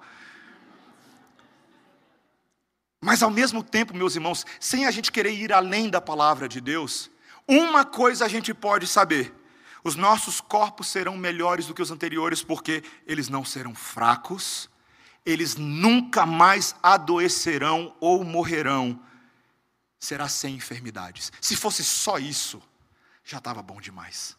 Mas 3.03 3.23
ao 3.23 3.31
mesmo 3.31 3.63
tempo, 3.65 3.97
meus 3.97 4.15
irmãos, 4.15 4.45
sem 4.61 4.85
a 4.87 4.91
gente 4.91 5.11
querer 5.11 5.33
ir 5.33 5.53
além 5.53 5.89
da 5.89 6.03
palavra 6.03 6.47
de 6.47 6.61
Deus, 6.61 7.11
uma 7.49 7.85
coisa 7.85 8.27
a 8.27 8.29
gente 8.29 8.53
pode 8.53 8.87
saber: 8.87 9.35
os 9.83 9.97
nossos 9.97 10.41
corpos 10.41 10.89
serão 10.89 11.17
melhores 11.17 11.67
do 11.67 11.75
que 11.75 11.83
os 11.83 11.91
anteriores, 11.91 12.43
porque 12.43 12.83
eles 13.07 13.29
não 13.29 13.45
serão 13.45 13.75
fracos, 13.75 14.69
eles 15.25 15.57
nunca 15.57 16.27
mais 16.27 16.75
adoecerão 16.83 17.95
ou 18.01 18.25
morrerão. 18.25 19.01
Será 19.99 20.29
sem 20.29 20.55
enfermidades. 20.55 21.31
Se 21.41 21.57
fosse 21.57 21.85
só 21.85 22.19
isso, 22.19 22.63
já 23.25 23.39
estava 23.39 23.63
bom 23.63 23.81
demais. 23.81 24.37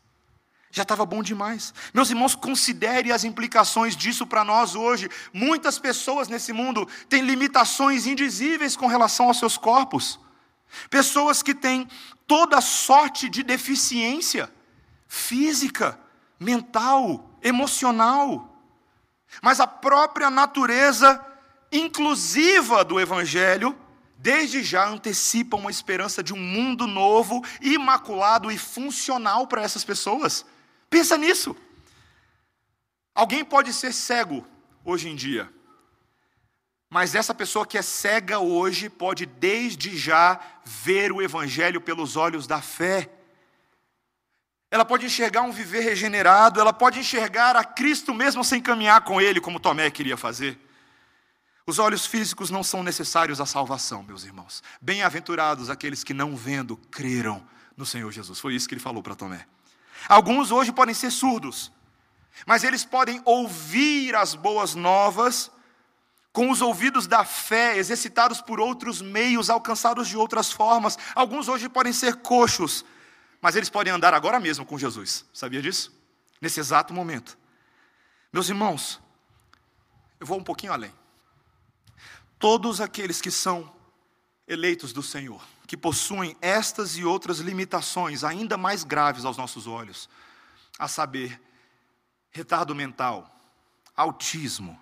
Já 0.72 0.84
estava 0.84 1.06
bom 1.06 1.22
demais. 1.22 1.74
Meus 1.94 2.10
irmãos, 2.10 2.34
considere 2.34 3.12
as 3.12 3.24
implicações 3.24 3.96
disso 3.96 4.26
para 4.26 4.44
nós 4.44 4.74
hoje. 4.74 5.10
Muitas 5.34 5.78
pessoas 5.78 6.28
nesse 6.30 6.54
mundo 6.54 6.88
têm 7.10 7.24
limitações 7.24 8.08
indizíveis 8.08 8.78
com 8.78 8.88
relação 8.88 9.28
aos 9.28 9.38
seus 9.38 9.58
corpos. 9.58 10.20
Pessoas 10.90 11.44
que 11.44 11.54
têm 11.54 11.88
toda 12.26 12.62
sorte 12.62 13.28
de 13.28 13.44
deficiência 13.44 14.50
física, 15.12 16.00
mental, 16.40 17.38
emocional. 17.44 18.58
Mas 19.42 19.60
a 19.60 19.68
própria 19.68 20.30
natureza 20.30 21.22
inclusiva 21.70 22.86
do 22.86 22.98
Evangelho, 22.98 23.78
desde 24.18 24.64
já 24.64 24.88
antecipa 24.88 25.58
uma 25.58 25.70
esperança 25.70 26.24
de 26.24 26.34
um 26.34 26.40
mundo 26.40 26.88
novo, 26.88 27.44
imaculado 27.60 28.50
e 28.50 28.58
funcional 28.58 29.48
para 29.48 29.62
essas 29.62 29.84
pessoas. 29.84 30.46
Pensa 30.90 31.18
nisso. 31.18 31.58
Alguém 33.14 33.44
pode 33.44 33.74
ser 33.74 33.92
cego 33.92 34.48
hoje 34.86 35.10
em 35.10 35.16
dia, 35.16 35.52
mas 36.90 37.16
essa 37.16 37.36
pessoa 37.36 37.68
que 37.68 37.78
é 37.78 37.82
cega 37.82 38.40
hoje 38.40 38.90
pode 38.90 39.26
desde 39.26 39.98
já 39.98 40.40
ver 40.64 41.12
o 41.12 41.22
Evangelho 41.22 41.82
pelos 41.82 42.16
olhos 42.16 42.48
da 42.48 42.62
fé 42.62 43.21
ela 44.72 44.86
pode 44.86 45.06
enxergar 45.06 45.42
um 45.42 45.52
viver 45.52 45.82
regenerado, 45.82 46.60
ela 46.60 46.72
pode 46.72 46.98
enxergar 46.98 47.58
a 47.58 47.64
Cristo 47.64 48.14
mesmo 48.14 48.42
sem 48.42 48.62
caminhar 48.62 49.02
com 49.02 49.20
Ele, 49.20 49.42
como 49.42 49.60
Tomé 49.60 49.92
queria 49.92 50.16
fazer. 50.16 50.58
Os 51.68 51.78
olhos 51.78 52.06
físicos 52.06 52.50
não 52.50 52.64
são 52.64 52.82
necessários 52.82 53.42
à 53.42 53.46
salvação, 53.46 54.02
meus 54.02 54.24
irmãos. 54.24 54.64
Bem-aventurados 54.82 55.70
aqueles 55.70 56.06
que 56.06 56.14
não 56.14 56.38
vendo, 56.38 56.78
creram 56.90 57.46
no 57.76 57.86
Senhor 57.86 58.10
Jesus. 58.12 58.40
Foi 58.40 58.56
isso 58.56 58.68
que 58.68 58.74
ele 58.74 58.82
falou 58.82 59.04
para 59.04 59.14
Tomé. 59.14 59.46
Alguns 60.08 60.52
hoje 60.52 60.72
podem 60.72 60.96
ser 60.96 61.12
surdos, 61.12 61.72
mas 62.46 62.64
eles 62.64 62.86
podem 62.86 63.22
ouvir 63.26 64.16
as 64.16 64.36
boas 64.36 64.74
novas 64.74 65.52
com 66.32 66.50
os 66.50 66.62
ouvidos 66.62 67.08
da 67.08 67.26
fé, 67.26 67.78
exercitados 67.78 68.42
por 68.42 68.60
outros 68.60 69.02
meios, 69.02 69.50
alcançados 69.50 70.08
de 70.08 70.16
outras 70.16 70.50
formas. 70.50 70.98
Alguns 71.14 71.50
hoje 71.50 71.68
podem 71.68 71.92
ser 71.92 72.16
coxos, 72.18 72.86
mas 73.42 73.56
eles 73.56 73.70
podem 73.70 73.92
andar 73.92 74.14
agora 74.14 74.40
mesmo 74.40 74.66
com 74.66 74.78
Jesus. 74.78 75.26
Sabia 75.34 75.62
disso? 75.62 75.92
Nesse 76.40 76.60
exato 76.60 76.94
momento. 76.94 77.38
Meus 78.32 78.48
irmãos, 78.48 79.02
eu 80.20 80.28
vou 80.28 80.38
um 80.38 80.44
pouquinho 80.44 80.72
além. 80.72 80.94
Todos 82.38 82.80
aqueles 82.80 83.20
que 83.20 83.32
são 83.32 83.74
eleitos 84.48 84.94
do 84.94 85.04
Senhor, 85.04 85.44
que 85.68 85.78
possuem 85.78 86.36
estas 86.42 86.98
e 86.98 87.06
outras 87.06 87.40
limitações 87.40 88.24
ainda 88.24 88.58
mais 88.58 88.84
graves 88.84 89.26
aos 89.26 89.38
nossos 89.38 89.68
olhos, 89.68 90.10
a 90.78 90.88
saber, 90.88 91.42
retardo 92.32 92.74
mental, 92.74 93.30
autismo, 93.96 94.81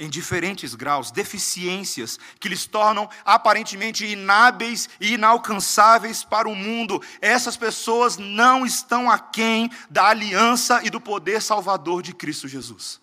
em 0.00 0.08
diferentes 0.08 0.74
graus, 0.74 1.10
deficiências 1.10 2.18
que 2.40 2.48
lhes 2.48 2.66
tornam 2.66 3.08
aparentemente 3.22 4.06
inábeis 4.06 4.88
e 4.98 5.12
inalcançáveis 5.12 6.24
para 6.24 6.48
o 6.48 6.56
mundo. 6.56 7.02
Essas 7.20 7.54
pessoas 7.54 8.16
não 8.16 8.64
estão 8.64 9.10
aquém 9.10 9.70
da 9.90 10.06
aliança 10.06 10.80
e 10.82 10.88
do 10.88 11.02
poder 11.02 11.42
salvador 11.42 12.02
de 12.02 12.14
Cristo 12.14 12.48
Jesus. 12.48 12.98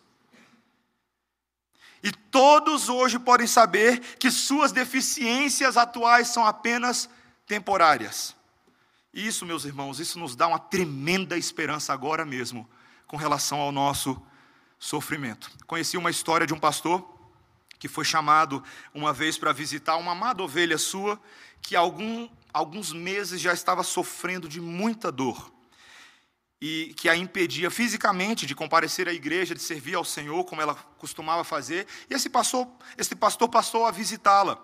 E 2.01 2.11
todos 2.11 2.89
hoje 2.89 3.19
podem 3.19 3.45
saber 3.45 3.99
que 4.17 4.31
suas 4.31 4.71
deficiências 4.71 5.77
atuais 5.77 6.29
são 6.29 6.45
apenas 6.45 7.07
temporárias. 7.45 8.35
Isso, 9.13 9.45
meus 9.45 9.65
irmãos, 9.65 9.99
isso 9.99 10.17
nos 10.17 10.35
dá 10.35 10.47
uma 10.47 10.59
tremenda 10.59 11.37
esperança 11.37 11.93
agora 11.93 12.25
mesmo 12.25 12.67
com 13.05 13.17
relação 13.17 13.59
ao 13.59 13.71
nosso 13.71 14.19
sofrimento. 14.79 15.51
Conheci 15.65 15.97
uma 15.97 16.09
história 16.11 16.45
de 16.45 16.53
um 16.53 16.59
pastor 16.59 17.15
que 17.79 17.87
foi 17.87 18.05
chamado 18.05 18.63
uma 18.93 19.13
vez 19.13 19.37
para 19.37 19.51
visitar 19.51 19.97
uma 19.97 20.11
amada 20.13 20.41
ovelha 20.43 20.77
sua 20.77 21.19
que 21.61 21.75
algum, 21.75 22.29
alguns 22.53 22.91
meses 22.91 23.39
já 23.39 23.53
estava 23.53 23.83
sofrendo 23.83 24.47
de 24.47 24.59
muita 24.59 25.11
dor 25.11 25.51
e 26.59 26.93
que 26.97 27.07
a 27.07 27.15
impedia 27.15 27.69
fisicamente 27.69 28.45
de 28.45 28.55
comparecer 28.55 29.07
à 29.07 29.13
igreja, 29.13 29.53
de 29.53 29.61
servir 29.61 29.95
ao 29.95 30.03
Senhor 30.03 30.43
como 30.43 30.61
ela 30.61 30.73
costumava 30.97 31.43
fazer. 31.43 31.85
E 32.09 32.13
esse 32.13 32.29
pastor, 32.29 32.67
esse 32.97 33.15
pastor 33.15 33.47
passou 33.47 33.85
a 33.85 33.91
visitá-la. 33.91 34.57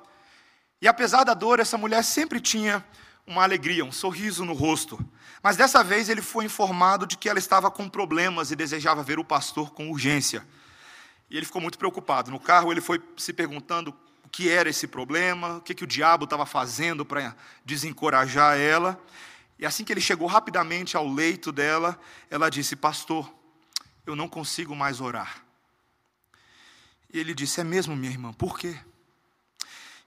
E 0.82 0.88
apesar 0.88 1.24
da 1.24 1.34
dor, 1.34 1.60
essa 1.60 1.78
mulher 1.78 2.04
sempre 2.04 2.40
tinha 2.40 2.84
uma 3.26 3.44
alegria, 3.44 3.86
um 3.86 3.92
sorriso 3.92 4.46
no 4.46 4.54
rosto. 4.54 5.00
Mas 5.42 5.58
dessa 5.58 5.84
vez 5.84 6.10
ele 6.10 6.22
foi 6.22 6.46
informado 6.46 7.06
de 7.06 7.18
que 7.18 7.28
ela 7.28 7.40
estava 7.40 7.70
com 7.72 7.90
problemas 7.90 8.52
e 8.52 8.56
desejava 8.56 9.04
ver 9.04 9.20
o 9.20 9.26
pastor 9.26 9.72
com 9.72 9.90
urgência. 9.90 10.46
E 11.30 11.38
ele 11.38 11.46
ficou 11.46 11.62
muito 11.62 11.78
preocupado. 11.78 12.32
No 12.32 12.40
carro 12.40 12.72
ele 12.72 12.82
foi 12.82 13.02
se 13.18 13.34
perguntando 13.34 13.94
o 14.24 14.30
que 14.30 14.50
era 14.50 14.70
esse 14.70 14.88
problema, 14.88 15.58
o 15.58 15.62
que, 15.62 15.74
que 15.74 15.84
o 15.84 15.88
diabo 15.88 16.26
estava 16.26 16.46
fazendo 16.46 17.06
para 17.06 17.36
desencorajar 17.66 18.58
ela. 18.58 19.02
E 19.58 19.66
assim 19.66 19.84
que 19.84 19.94
ele 19.94 20.02
chegou 20.02 20.28
rapidamente 20.28 20.98
ao 20.98 21.08
leito 21.08 21.52
dela, 21.52 22.00
ela 22.30 22.50
disse: 22.50 22.76
Pastor, 22.76 23.34
eu 24.06 24.16
não 24.16 24.28
consigo 24.28 24.76
mais 24.76 25.00
orar. 25.02 25.44
E 27.14 27.20
ele 27.20 27.34
disse: 27.34 27.62
É 27.62 27.64
mesmo, 27.64 27.96
minha 27.96 28.12
irmã, 28.12 28.34
por 28.34 28.58
quê? 28.58 28.78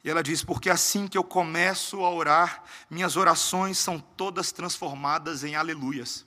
E 0.02 0.10
ela 0.10 0.22
diz: 0.22 0.44
Porque 0.44 0.70
assim 0.70 1.06
que 1.08 1.18
eu 1.18 1.24
começo 1.24 2.04
a 2.04 2.10
orar, 2.10 2.62
minhas 2.90 3.16
orações 3.16 3.78
são 3.78 3.98
todas 3.98 4.52
transformadas 4.52 5.44
em 5.44 5.56
aleluias. 5.56 6.26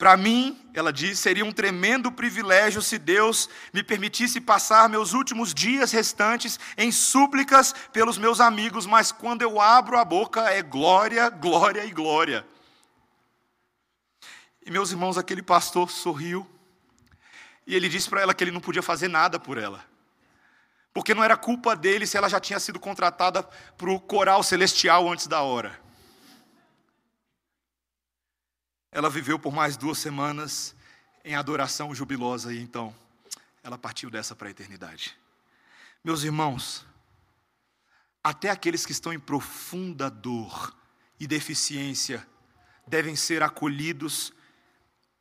Para 0.00 0.16
mim, 0.16 0.58
ela 0.72 0.90
diz, 0.90 1.18
seria 1.18 1.44
um 1.44 1.52
tremendo 1.52 2.10
privilégio 2.10 2.80
se 2.80 2.96
Deus 2.96 3.50
me 3.70 3.82
permitisse 3.82 4.40
passar 4.40 4.88
meus 4.88 5.12
últimos 5.12 5.52
dias 5.52 5.92
restantes 5.92 6.58
em 6.78 6.90
súplicas 6.90 7.74
pelos 7.92 8.16
meus 8.16 8.40
amigos, 8.40 8.86
mas 8.86 9.12
quando 9.12 9.42
eu 9.42 9.60
abro 9.60 9.98
a 9.98 10.04
boca 10.06 10.48
é 10.48 10.62
glória, 10.62 11.28
glória 11.28 11.84
e 11.84 11.90
glória. 11.90 12.46
E 14.64 14.70
meus 14.70 14.90
irmãos, 14.90 15.18
aquele 15.18 15.42
pastor 15.42 15.90
sorriu 15.90 16.48
e 17.66 17.74
ele 17.74 17.86
disse 17.86 18.08
para 18.08 18.22
ela 18.22 18.32
que 18.32 18.42
ele 18.42 18.52
não 18.52 18.60
podia 18.62 18.82
fazer 18.82 19.08
nada 19.08 19.38
por 19.38 19.58
ela. 19.58 19.84
Porque 20.92 21.14
não 21.14 21.22
era 21.22 21.36
culpa 21.36 21.76
dele 21.76 22.06
se 22.06 22.16
ela 22.16 22.28
já 22.28 22.40
tinha 22.40 22.58
sido 22.58 22.80
contratada 22.80 23.42
para 23.42 23.90
o 23.90 24.00
coral 24.00 24.42
celestial 24.42 25.10
antes 25.10 25.26
da 25.26 25.42
hora. 25.42 25.80
Ela 28.90 29.08
viveu 29.08 29.38
por 29.38 29.52
mais 29.52 29.76
duas 29.76 29.98
semanas 29.98 30.74
em 31.24 31.34
adoração 31.34 31.94
jubilosa 31.94 32.52
e 32.52 32.60
então 32.60 32.94
ela 33.62 33.78
partiu 33.78 34.10
dessa 34.10 34.34
para 34.34 34.48
a 34.48 34.50
eternidade. 34.50 35.16
Meus 36.02 36.24
irmãos, 36.24 36.84
até 38.22 38.50
aqueles 38.50 38.84
que 38.84 38.92
estão 38.92 39.12
em 39.12 39.20
profunda 39.20 40.10
dor 40.10 40.74
e 41.20 41.26
deficiência 41.26 42.26
devem 42.86 43.14
ser 43.14 43.42
acolhidos 43.42 44.32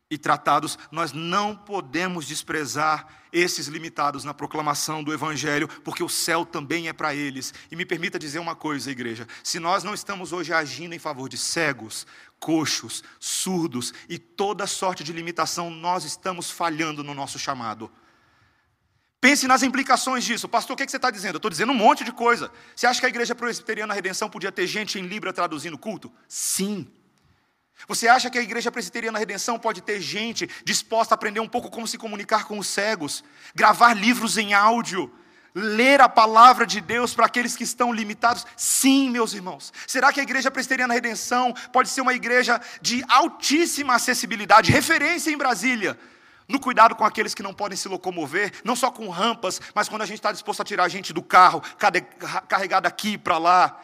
e 0.09 0.17
tratados, 0.17 0.77
nós 0.91 1.13
não 1.13 1.55
podemos 1.55 2.25
desprezar 2.25 3.07
esses 3.31 3.67
limitados 3.67 4.23
na 4.23 4.33
proclamação 4.33 5.03
do 5.03 5.13
Evangelho, 5.13 5.67
porque 5.83 6.03
o 6.03 6.09
céu 6.09 6.43
também 6.43 6.87
é 6.87 6.93
para 6.93 7.13
eles. 7.13 7.53
E 7.69 7.75
me 7.75 7.85
permita 7.85 8.17
dizer 8.17 8.39
uma 8.39 8.55
coisa, 8.55 8.89
igreja: 8.89 9.27
se 9.43 9.59
nós 9.59 9.83
não 9.83 9.93
estamos 9.93 10.33
hoje 10.33 10.51
agindo 10.51 10.95
em 10.95 10.99
favor 10.99 11.29
de 11.29 11.37
cegos, 11.37 12.07
coxos, 12.39 13.03
surdos 13.19 13.93
e 14.07 14.17
toda 14.17 14.65
sorte 14.65 15.03
de 15.03 15.13
limitação, 15.13 15.69
nós 15.69 16.03
estamos 16.03 16.49
falhando 16.49 17.03
no 17.03 17.13
nosso 17.13 17.37
chamado. 17.37 17.91
Pense 19.21 19.47
nas 19.47 19.63
implicações 19.63 20.23
disso. 20.23 20.47
Pastor, 20.47 20.75
o 20.75 20.77
que 20.77 20.89
você 20.89 20.95
está 20.95 21.11
dizendo? 21.11 21.35
Eu 21.35 21.39
estou 21.39 21.51
dizendo 21.51 21.73
um 21.73 21.75
monte 21.75 22.05
de 22.05 22.11
coisa. 22.11 22.49
Você 22.73 22.87
acha 22.87 23.01
que 23.01 23.05
a 23.05 23.09
igreja 23.09 23.35
presbiteriana 23.35 23.93
Redenção 23.93 24.29
podia 24.29 24.51
ter 24.51 24.65
gente 24.65 24.97
em 24.97 25.05
Libra 25.05 25.33
traduzindo 25.33 25.77
culto? 25.77 26.11
Sim. 26.27 26.89
Você 27.87 28.07
acha 28.07 28.29
que 28.29 28.37
a 28.37 28.41
igreja 28.41 28.71
presbiteriana 28.71 29.19
Redenção 29.19 29.57
pode 29.57 29.81
ter 29.81 29.99
gente 29.99 30.49
disposta 30.63 31.13
a 31.13 31.15
aprender 31.15 31.39
um 31.39 31.47
pouco 31.47 31.69
como 31.69 31.87
se 31.87 31.97
comunicar 31.97 32.45
com 32.45 32.59
os 32.59 32.67
cegos, 32.67 33.23
gravar 33.55 33.93
livros 33.93 34.37
em 34.37 34.53
áudio, 34.53 35.11
ler 35.55 36.01
a 36.01 36.09
palavra 36.09 36.65
de 36.65 36.81
Deus 36.81 37.13
para 37.13 37.25
aqueles 37.25 37.55
que 37.55 37.63
estão 37.63 37.91
limitados? 37.91 38.45
Sim, 38.55 39.09
meus 39.09 39.33
irmãos. 39.33 39.73
Será 39.87 40.13
que 40.13 40.19
a 40.19 40.23
igreja 40.23 40.51
presbiteriana 40.51 40.93
Redenção 40.93 41.53
pode 41.71 41.89
ser 41.89 42.01
uma 42.01 42.13
igreja 42.13 42.61
de 42.81 43.03
altíssima 43.07 43.95
acessibilidade, 43.95 44.71
referência 44.71 45.31
em 45.31 45.37
Brasília? 45.37 45.97
no 46.49 46.59
cuidado 46.59 46.95
com 46.95 47.05
aqueles 47.05 47.35
que 47.35 47.43
não 47.43 47.53
podem 47.53 47.77
se 47.77 47.87
locomover, 47.87 48.51
não 48.63 48.75
só 48.75 48.89
com 48.89 49.07
rampas, 49.07 49.61
mas 49.75 49.87
quando 49.87 50.01
a 50.01 50.05
gente 50.05 50.17
está 50.17 50.31
disposto 50.31 50.61
a 50.61 50.65
tirar 50.65 50.85
a 50.85 50.89
gente 50.89 51.13
do 51.13 51.21
carro, 51.21 51.61
carregado 52.47 52.87
aqui 52.87 53.19
para 53.19 53.37
lá, 53.37 53.79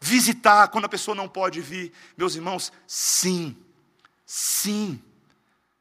visitar 0.00 0.68
quando 0.68 0.84
a 0.84 0.88
pessoa 0.88 1.14
não 1.14 1.28
pode 1.28 1.60
vir. 1.60 1.92
Meus 2.16 2.34
irmãos, 2.34 2.72
sim, 2.86 3.56
sim. 4.24 5.02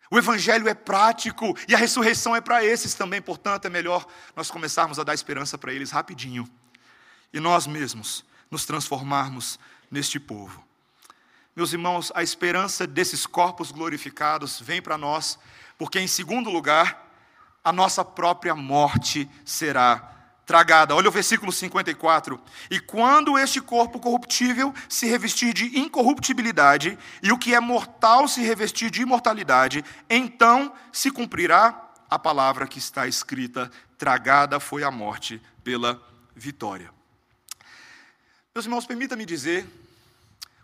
O 0.10 0.18
Evangelho 0.18 0.68
é 0.68 0.74
prático 0.74 1.58
e 1.68 1.76
a 1.76 1.78
ressurreição 1.78 2.36
é 2.36 2.42
para 2.42 2.64
esses 2.64 2.94
também, 2.94 3.22
portanto, 3.22 3.66
é 3.66 3.70
melhor 3.70 4.06
nós 4.36 4.50
começarmos 4.50 5.00
a 5.00 5.04
dar 5.04 5.14
esperança 5.14 5.58
para 5.58 5.74
eles 5.74 5.92
rapidinho 5.92 6.50
e 7.34 7.40
nós 7.40 7.68
mesmos 7.68 8.24
nos 8.50 8.66
transformarmos 8.66 9.60
neste 9.92 10.20
povo. 10.20 10.66
Meus 11.56 11.74
irmãos, 11.74 12.12
a 12.16 12.24
esperança 12.24 12.86
desses 12.86 13.26
corpos 13.26 13.72
glorificados 13.72 14.62
vem 14.62 14.82
para 14.82 14.98
nós, 14.98 15.38
porque, 15.78 16.00
em 16.00 16.08
segundo 16.08 16.50
lugar, 16.50 17.06
a 17.64 17.74
nossa 17.74 18.06
própria 18.06 18.56
morte 18.56 19.30
será 19.44 20.17
tragada. 20.48 20.96
Olha 20.96 21.10
o 21.10 21.12
versículo 21.12 21.52
54. 21.52 22.42
E 22.72 22.80
quando 22.80 23.38
este 23.38 23.60
corpo 23.60 24.00
corruptível 24.00 24.74
se 24.88 25.06
revestir 25.06 25.54
de 25.54 25.78
incorruptibilidade, 25.78 26.98
e 27.22 27.34
o 27.34 27.38
que 27.38 27.54
é 27.54 27.60
mortal 27.60 28.28
se 28.30 28.42
revestir 28.42 28.90
de 28.90 29.02
imortalidade, 29.02 29.84
então 30.10 30.74
se 30.92 31.12
cumprirá 31.12 31.92
a 32.10 32.18
palavra 32.18 32.66
que 32.66 32.80
está 32.80 33.06
escrita: 33.06 33.70
tragada 33.98 34.58
foi 34.60 34.84
a 34.84 34.90
morte 34.90 35.42
pela 35.64 36.02
vitória. 36.34 36.90
Meus 38.56 38.66
irmãos, 38.66 38.88
permita-me 38.88 39.26
dizer, 39.26 39.68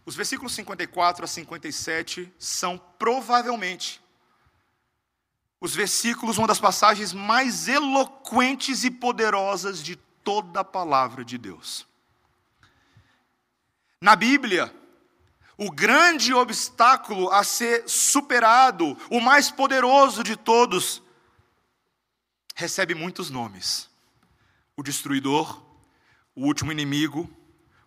os 0.05 0.15
versículos 0.15 0.53
54 0.53 1.25
a 1.25 1.27
57 1.27 2.33
são 2.39 2.81
provavelmente 2.97 4.01
os 5.63 5.73
versículos, 5.73 6.37
uma 6.37 6.45
das 6.45 6.59
passagens 6.59 7.13
mais 7.13 7.69
eloquentes 7.69 8.83
e 8.83 8.91
poderosas 8.91 9.81
de 9.81 9.95
toda 9.95 10.59
a 10.59 10.63
palavra 10.63 11.23
de 11.23 11.37
Deus. 11.37 11.87
Na 14.01 14.13
Bíblia, 14.13 14.75
o 15.57 15.71
grande 15.71 16.33
obstáculo 16.33 17.31
a 17.31 17.45
ser 17.45 17.87
superado, 17.87 18.97
o 19.09 19.21
mais 19.21 19.49
poderoso 19.49 20.21
de 20.21 20.35
todos, 20.35 21.01
recebe 22.53 22.93
muitos 22.93 23.29
nomes: 23.29 23.89
o 24.75 24.83
destruidor, 24.83 25.63
o 26.35 26.45
último 26.45 26.73
inimigo, 26.73 27.29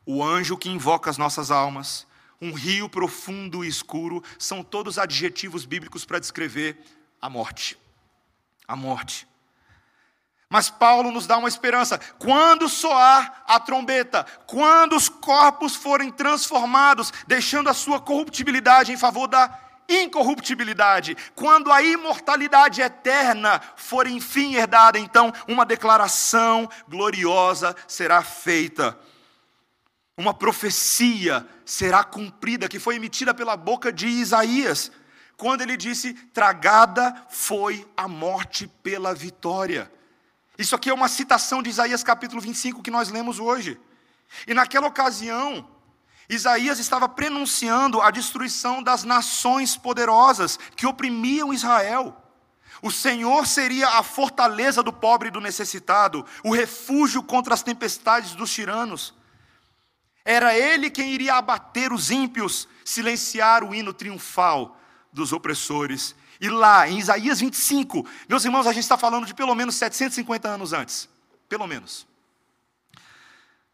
o 0.07 0.25
anjo 0.25 0.57
que 0.57 0.71
invoca 0.71 1.11
as 1.11 1.19
nossas 1.19 1.51
almas, 1.51 2.07
um 2.41 2.55
rio 2.55 2.89
profundo 2.89 3.63
e 3.63 3.69
escuro, 3.69 4.25
são 4.39 4.65
todos 4.65 4.99
adjetivos 4.99 5.67
bíblicos 5.67 6.07
para 6.07 6.19
descrever 6.19 6.83
a 7.27 7.31
morte. 7.31 7.77
A 8.69 8.77
morte. 8.77 9.27
Mas 10.49 10.71
Paulo 10.71 11.11
nos 11.11 11.27
dá 11.27 11.37
uma 11.37 11.49
esperança. 11.49 11.99
Quando 12.21 12.69
soar 12.69 13.43
a 13.49 13.59
trombeta, 13.59 14.25
quando 14.47 14.95
os 14.95 15.09
corpos 15.09 15.75
forem 15.75 16.13
transformados, 16.13 17.13
deixando 17.27 17.69
a 17.69 17.75
sua 17.75 18.01
corruptibilidade 18.01 18.93
em 18.93 18.97
favor 18.97 19.27
da 19.27 19.59
incorruptibilidade, 19.89 21.17
quando 21.35 21.73
a 21.73 21.83
imortalidade 21.83 22.81
eterna 22.81 23.61
for 23.75 24.07
enfim 24.07 24.55
herdada, 24.55 24.97
então 24.97 25.33
uma 25.49 25.67
declaração 25.67 26.69
gloriosa 26.89 27.75
será 27.89 28.23
feita. 28.23 28.97
uma 30.17 30.33
profecia 30.33 31.47
será 31.65 32.03
cumprida 32.03 32.69
que 32.69 32.79
foi 32.79 32.95
emitida 32.97 33.35
pela 33.35 33.57
boca 33.57 33.93
de 33.93 34.07
Isaías, 34.07 34.91
quando 35.37 35.61
ele 35.61 35.77
disse: 35.77 36.15
Tragada 36.15 37.27
foi 37.29 37.87
a 37.97 38.09
morte 38.09 38.67
pela 38.83 39.15
vitória. 39.15 39.91
Isso 40.59 40.75
aqui 40.75 40.89
é 40.89 40.95
uma 40.95 41.09
citação 41.09 41.63
de 41.63 41.69
Isaías 41.69 42.03
capítulo 42.03 42.41
25 42.41 42.83
que 42.83 42.91
nós 42.91 43.11
lemos 43.11 43.39
hoje. 43.39 43.79
E 44.47 44.55
naquela 44.55 44.87
ocasião, 44.87 45.69
Isaías 46.29 46.79
estava 46.79 47.09
prenunciando 47.09 48.01
a 48.01 48.11
destruição 48.11 48.83
das 48.83 49.05
nações 49.05 49.77
poderosas 49.77 50.59
que 50.75 50.87
oprimiam 50.87 51.53
Israel. 51.53 52.17
O 52.83 52.91
Senhor 52.91 53.47
seria 53.47 53.89
a 53.89 54.03
fortaleza 54.03 54.83
do 54.83 54.93
pobre 54.93 55.29
e 55.29 55.31
do 55.31 55.41
necessitado, 55.41 56.25
o 56.43 56.53
refúgio 56.53 57.23
contra 57.23 57.55
as 57.55 57.63
tempestades 57.63 58.35
dos 58.35 58.53
tiranos. 58.53 59.15
Era 60.25 60.57
ele 60.57 60.91
quem 60.91 61.13
iria 61.13 61.35
abater 61.35 61.93
os 61.93 62.11
ímpios, 62.11 62.67
silenciar 62.85 63.63
o 63.63 63.75
hino 63.75 63.93
triunfal 63.93 64.77
dos 65.17 65.33
opressores. 65.33 66.15
E 66.39 66.51
lá, 66.51 66.87
em 66.87 66.99
Isaías 66.99 67.41
25, 67.41 68.07
meus 68.29 68.45
irmãos, 68.45 68.67
a 68.67 68.73
gente 68.73 68.83
está 68.83 68.99
falando 68.99 69.25
de 69.25 69.33
pelo 69.33 69.55
menos 69.55 69.75
750 69.77 70.47
anos 70.47 70.75
antes. 70.75 71.09
Pelo 71.49 71.67
menos. 71.67 72.07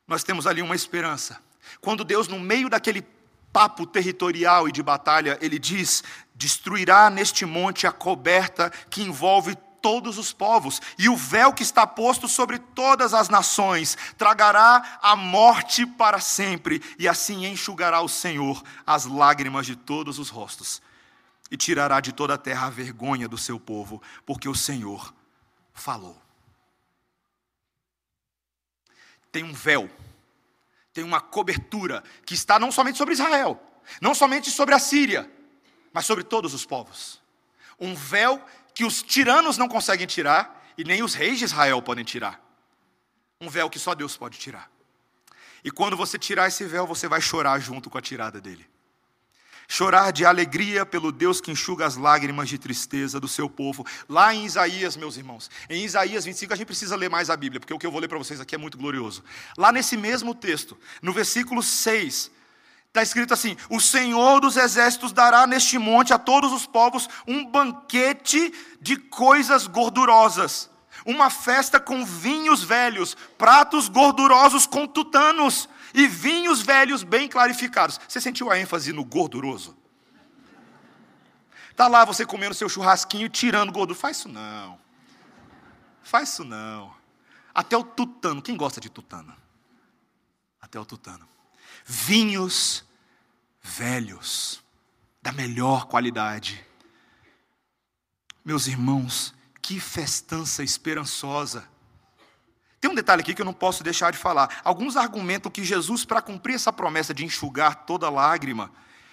Nós 0.06 0.22
temos 0.22 0.46
ali 0.46 0.62
uma 0.62 0.76
esperança. 0.76 1.42
Quando 1.80 2.04
Deus, 2.04 2.28
no 2.28 2.38
meio 2.38 2.70
daquele 2.70 3.04
papo 3.52 3.84
territorial 3.84 4.68
e 4.68 4.72
de 4.72 4.82
batalha, 4.84 5.36
ele 5.40 5.58
diz: 5.58 6.04
destruirá 6.34 7.10
neste 7.10 7.44
monte 7.44 7.88
a 7.88 7.92
coberta 7.92 8.70
que 8.88 9.02
envolve 9.02 9.56
todos 9.82 10.16
os 10.16 10.32
povos, 10.32 10.80
e 10.96 11.08
o 11.08 11.16
véu 11.16 11.52
que 11.52 11.64
está 11.64 11.84
posto 11.84 12.28
sobre 12.28 12.60
todas 12.60 13.12
as 13.12 13.28
nações 13.28 13.98
tragará 14.16 15.00
a 15.02 15.16
morte 15.16 15.84
para 15.84 16.20
sempre, 16.20 16.80
e 16.96 17.08
assim 17.08 17.46
enxugará 17.46 18.00
o 18.00 18.08
Senhor 18.08 18.62
as 18.86 19.06
lágrimas 19.06 19.66
de 19.66 19.74
todos 19.74 20.20
os 20.20 20.28
rostos, 20.28 20.80
e 21.52 21.56
tirará 21.58 22.00
de 22.00 22.12
toda 22.12 22.32
a 22.32 22.38
terra 22.38 22.68
a 22.68 22.70
vergonha 22.70 23.28
do 23.28 23.36
seu 23.36 23.60
povo, 23.60 24.00
porque 24.24 24.48
o 24.48 24.54
Senhor 24.54 25.14
falou. 25.74 26.20
Tem 29.30 29.44
um 29.44 29.52
véu, 29.52 29.90
tem 30.94 31.04
uma 31.04 31.20
cobertura 31.20 32.02
que 32.24 32.32
está 32.32 32.58
não 32.58 32.72
somente 32.72 32.96
sobre 32.96 33.12
Israel, 33.12 33.62
não 34.00 34.14
somente 34.14 34.50
sobre 34.50 34.74
a 34.74 34.78
Síria, 34.78 35.30
mas 35.92 36.06
sobre 36.06 36.24
todos 36.24 36.54
os 36.54 36.64
povos. 36.64 37.20
Um 37.78 37.94
véu 37.94 38.42
que 38.74 38.86
os 38.86 39.02
tiranos 39.02 39.58
não 39.58 39.68
conseguem 39.68 40.06
tirar 40.06 40.72
e 40.78 40.84
nem 40.84 41.02
os 41.02 41.12
reis 41.12 41.38
de 41.38 41.44
Israel 41.44 41.82
podem 41.82 42.02
tirar. 42.02 42.40
Um 43.38 43.50
véu 43.50 43.68
que 43.68 43.78
só 43.78 43.94
Deus 43.94 44.16
pode 44.16 44.38
tirar. 44.38 44.70
E 45.62 45.70
quando 45.70 45.98
você 45.98 46.18
tirar 46.18 46.48
esse 46.48 46.64
véu, 46.64 46.86
você 46.86 47.06
vai 47.06 47.20
chorar 47.20 47.58
junto 47.58 47.90
com 47.90 47.98
a 47.98 48.02
tirada 48.02 48.40
dele. 48.40 48.71
Chorar 49.68 50.12
de 50.12 50.24
alegria 50.24 50.84
pelo 50.84 51.10
Deus 51.10 51.40
que 51.40 51.50
enxuga 51.50 51.86
as 51.86 51.96
lágrimas 51.96 52.48
de 52.48 52.58
tristeza 52.58 53.18
do 53.18 53.28
seu 53.28 53.48
povo. 53.48 53.86
Lá 54.08 54.34
em 54.34 54.44
Isaías, 54.44 54.96
meus 54.96 55.16
irmãos, 55.16 55.50
em 55.68 55.84
Isaías 55.84 56.24
25, 56.24 56.52
a 56.52 56.56
gente 56.56 56.66
precisa 56.66 56.96
ler 56.96 57.08
mais 57.08 57.30
a 57.30 57.36
Bíblia, 57.36 57.60
porque 57.60 57.72
o 57.72 57.78
que 57.78 57.86
eu 57.86 57.90
vou 57.90 58.00
ler 58.00 58.08
para 58.08 58.18
vocês 58.18 58.40
aqui 58.40 58.54
é 58.54 58.58
muito 58.58 58.76
glorioso. 58.76 59.24
Lá 59.56 59.72
nesse 59.72 59.96
mesmo 59.96 60.34
texto, 60.34 60.76
no 61.00 61.12
versículo 61.12 61.62
6, 61.62 62.30
Está 62.92 63.02
escrito 63.02 63.32
assim: 63.32 63.56
O 63.70 63.80
Senhor 63.80 64.38
dos 64.38 64.58
exércitos 64.58 65.12
dará 65.12 65.46
neste 65.46 65.78
monte 65.78 66.12
a 66.12 66.18
todos 66.18 66.52
os 66.52 66.66
povos 66.66 67.08
um 67.26 67.42
banquete 67.42 68.52
de 68.82 68.98
coisas 68.98 69.66
gordurosas, 69.66 70.68
uma 71.06 71.30
festa 71.30 71.80
com 71.80 72.04
vinhos 72.04 72.62
velhos, 72.62 73.16
pratos 73.38 73.88
gordurosos 73.88 74.66
com 74.66 74.86
tutanos 74.86 75.70
e 75.94 76.06
vinhos 76.06 76.62
velhos 76.62 77.02
bem 77.02 77.28
clarificados. 77.28 78.00
Você 78.08 78.20
sentiu 78.20 78.50
a 78.50 78.58
ênfase 78.58 78.92
no 78.92 79.04
gorduroso? 79.04 79.76
Está 81.70 81.88
lá 81.88 82.04
você 82.04 82.26
comendo 82.26 82.54
seu 82.54 82.68
churrasquinho 82.68 83.26
e 83.26 83.30
tirando 83.30 83.72
gordura. 83.72 83.98
Faz 83.98 84.18
isso 84.18 84.28
não. 84.28 84.78
Faz 86.02 86.30
isso 86.30 86.44
não. 86.44 86.94
Até 87.54 87.76
o 87.76 87.82
tutano. 87.82 88.42
Quem 88.42 88.56
gosta 88.56 88.80
de 88.80 88.90
tutano? 88.90 89.34
Até 90.60 90.78
o 90.78 90.84
tutano 90.84 91.32
vinhos 91.84 92.84
velhos, 93.62 94.62
da 95.20 95.32
melhor 95.32 95.86
qualidade. 95.86 96.64
Meus 98.44 98.66
irmãos, 98.66 99.34
que 99.60 99.78
festança 99.78 100.62
esperançosa. 100.62 101.68
Tem 102.82 102.90
um 102.90 102.96
detalhe 102.96 103.22
aqui 103.22 103.32
que 103.32 103.40
eu 103.40 103.46
não 103.46 103.52
posso 103.52 103.84
deixar 103.84 104.10
de 104.10 104.18
falar. 104.18 104.60
Alguns 104.64 104.96
argumentam 104.96 105.52
que 105.52 105.62
Jesus, 105.62 106.04
para 106.04 106.20
cumprir 106.20 106.56
essa 106.56 106.72
promessa 106.72 107.14
de 107.14 107.24
enxugar 107.24 107.86
toda 107.86 108.10
lágrima, 108.10 108.72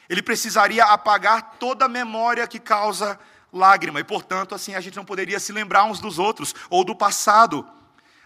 ele 0.10 0.24
precisaria 0.24 0.84
apagar 0.86 1.58
toda 1.60 1.88
memória 1.88 2.48
que 2.48 2.58
causa 2.58 3.20
lágrima, 3.54 4.00
e 4.00 4.04
portanto, 4.04 4.56
assim, 4.56 4.74
a 4.74 4.82
gente 4.82 4.96
não 4.96 5.06
poderia 5.06 5.40
se 5.40 5.52
lembrar 5.52 5.84
uns 5.84 6.00
dos 6.00 6.18
outros 6.18 6.56
ou 6.68 6.84
do 6.84 6.96
passado. 6.96 7.64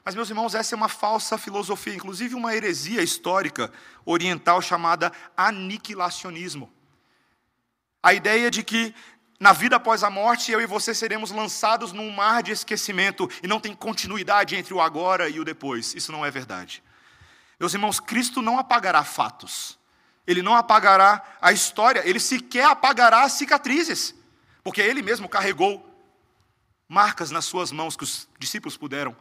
Mas, 0.05 0.15
meus 0.15 0.29
irmãos, 0.29 0.55
essa 0.55 0.75
é 0.75 0.77
uma 0.77 0.87
falsa 0.87 1.37
filosofia, 1.37 1.93
inclusive 1.93 2.35
uma 2.35 2.55
heresia 2.55 3.01
histórica 3.03 3.69
oriental 4.05 4.61
chamada 4.61 5.11
aniquilacionismo. 5.35 6.71
A 8.01 8.13
ideia 8.13 8.49
de 8.49 8.63
que 8.63 8.95
na 9.43 9.51
vida 9.51 9.75
após 9.75 10.05
a 10.05 10.09
morte 10.09 10.53
eu 10.53 10.61
e 10.61 10.65
você 10.65 10.95
seremos 10.95 11.29
lançados 11.29 11.91
num 11.91 12.09
mar 12.09 12.41
de 12.41 12.53
esquecimento 12.53 13.29
e 13.43 13.47
não 13.47 13.59
tem 13.59 13.75
continuidade 13.75 14.55
entre 14.55 14.73
o 14.73 14.79
agora 14.79 15.27
e 15.27 15.37
o 15.37 15.43
depois. 15.43 15.93
Isso 15.93 16.13
não 16.13 16.25
é 16.25 16.31
verdade. 16.31 16.81
Meus 17.59 17.73
irmãos, 17.73 17.99
Cristo 17.99 18.41
não 18.41 18.57
apagará 18.57 19.03
fatos. 19.03 19.77
Ele 20.25 20.41
não 20.41 20.55
apagará 20.55 21.21
a 21.41 21.51
história, 21.51 22.07
ele 22.07 22.21
sequer 22.21 22.67
apagará 22.67 23.23
as 23.23 23.33
cicatrizes, 23.33 24.15
porque 24.63 24.79
ele 24.79 25.01
mesmo 25.01 25.27
carregou 25.27 25.85
marcas 26.87 27.29
nas 27.29 27.43
suas 27.43 27.69
mãos 27.69 27.97
que 27.97 28.05
os 28.05 28.29
discípulos 28.39 28.77
puderam 28.77 29.13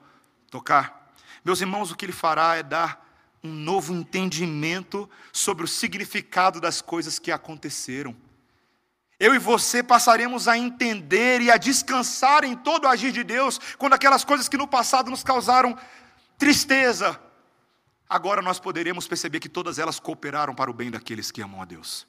tocar. 0.52 1.12
Meus 1.44 1.60
irmãos, 1.60 1.90
o 1.90 1.96
que 1.96 2.04
ele 2.04 2.12
fará 2.12 2.54
é 2.54 2.62
dar 2.62 3.04
um 3.42 3.50
novo 3.52 3.92
entendimento 3.92 5.10
sobre 5.32 5.64
o 5.64 5.68
significado 5.68 6.60
das 6.60 6.80
coisas 6.80 7.18
que 7.18 7.32
aconteceram. 7.32 8.14
Eu 9.22 9.36
e 9.36 9.38
você 9.38 9.84
passaremos 9.84 10.48
a 10.48 10.58
entender 10.58 11.40
e 11.40 11.48
a 11.48 11.56
descansar 11.56 12.42
em 12.42 12.56
todo 12.56 12.86
o 12.86 12.88
agir 12.88 13.12
de 13.12 13.22
Deus, 13.22 13.60
quando 13.78 13.92
aquelas 13.92 14.24
coisas 14.24 14.48
que 14.48 14.56
no 14.56 14.66
passado 14.66 15.12
nos 15.12 15.22
causaram 15.22 15.78
tristeza, 16.36 17.22
agora 18.08 18.42
nós 18.42 18.58
poderemos 18.58 19.06
perceber 19.06 19.38
que 19.38 19.48
todas 19.48 19.78
elas 19.78 20.00
cooperaram 20.00 20.56
para 20.56 20.68
o 20.68 20.74
bem 20.74 20.90
daqueles 20.90 21.30
que 21.30 21.40
amam 21.40 21.62
a 21.62 21.64
Deus. 21.64 22.04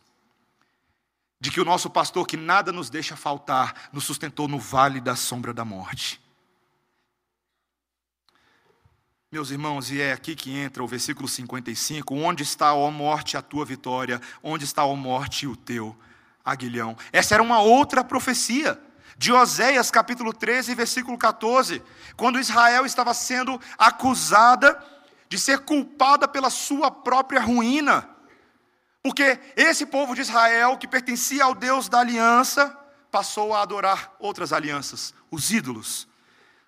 De 1.40 1.52
que 1.52 1.62
o 1.62 1.66
nosso 1.66 1.88
pastor, 1.88 2.26
que 2.26 2.36
nada 2.36 2.72
nos 2.72 2.90
deixa 2.90 3.16
faltar, 3.16 3.92
nos 3.94 4.06
sustentou 4.06 4.48
no 4.48 4.58
vale 4.58 5.00
da 5.00 5.16
sombra 5.16 5.54
da 5.54 5.64
morte. 5.64 6.20
Meus 9.32 9.52
irmãos, 9.52 9.92
e 9.92 10.02
é 10.02 10.14
aqui 10.14 10.36
que 10.36 10.50
entra 10.50 10.84
o 10.84 10.88
versículo 10.88 11.28
55: 11.28 12.16
Onde 12.16 12.42
está, 12.42 12.74
ó 12.74 12.90
morte, 12.90 13.38
a 13.38 13.42
tua 13.44 13.64
vitória? 13.64 14.20
Onde 14.42 14.64
está, 14.64 14.84
ó 14.84 14.96
morte, 14.96 15.46
o 15.46 15.56
teu 15.56 15.96
aguilhão? 16.44 16.98
Essa 17.12 17.36
era 17.36 17.44
uma 17.44 17.62
outra 17.62 18.04
profecia 18.04 18.80
de 19.18 19.32
Oséias, 19.32 19.92
capítulo 19.92 20.34
13, 20.34 20.74
versículo 20.76 21.18
14, 21.18 21.82
quando 22.18 22.40
Israel 22.40 22.86
estava 22.86 23.14
sendo 23.14 23.60
acusada 23.78 24.84
de 25.30 25.38
ser 25.38 25.60
culpada 25.60 26.28
pela 26.28 26.50
sua 26.50 26.92
própria 26.92 27.42
ruína. 27.42 28.10
Porque 29.02 29.40
esse 29.56 29.86
povo 29.86 30.16
de 30.16 30.22
Israel, 30.22 30.78
que 30.78 30.88
pertencia 30.88 31.44
ao 31.44 31.54
Deus 31.54 31.90
da 31.90 32.00
aliança, 32.00 32.78
passou 33.12 33.54
a 33.54 33.62
adorar 33.62 34.14
outras 34.20 34.54
alianças, 34.54 35.14
os 35.30 35.52
ídolos. 35.52 36.08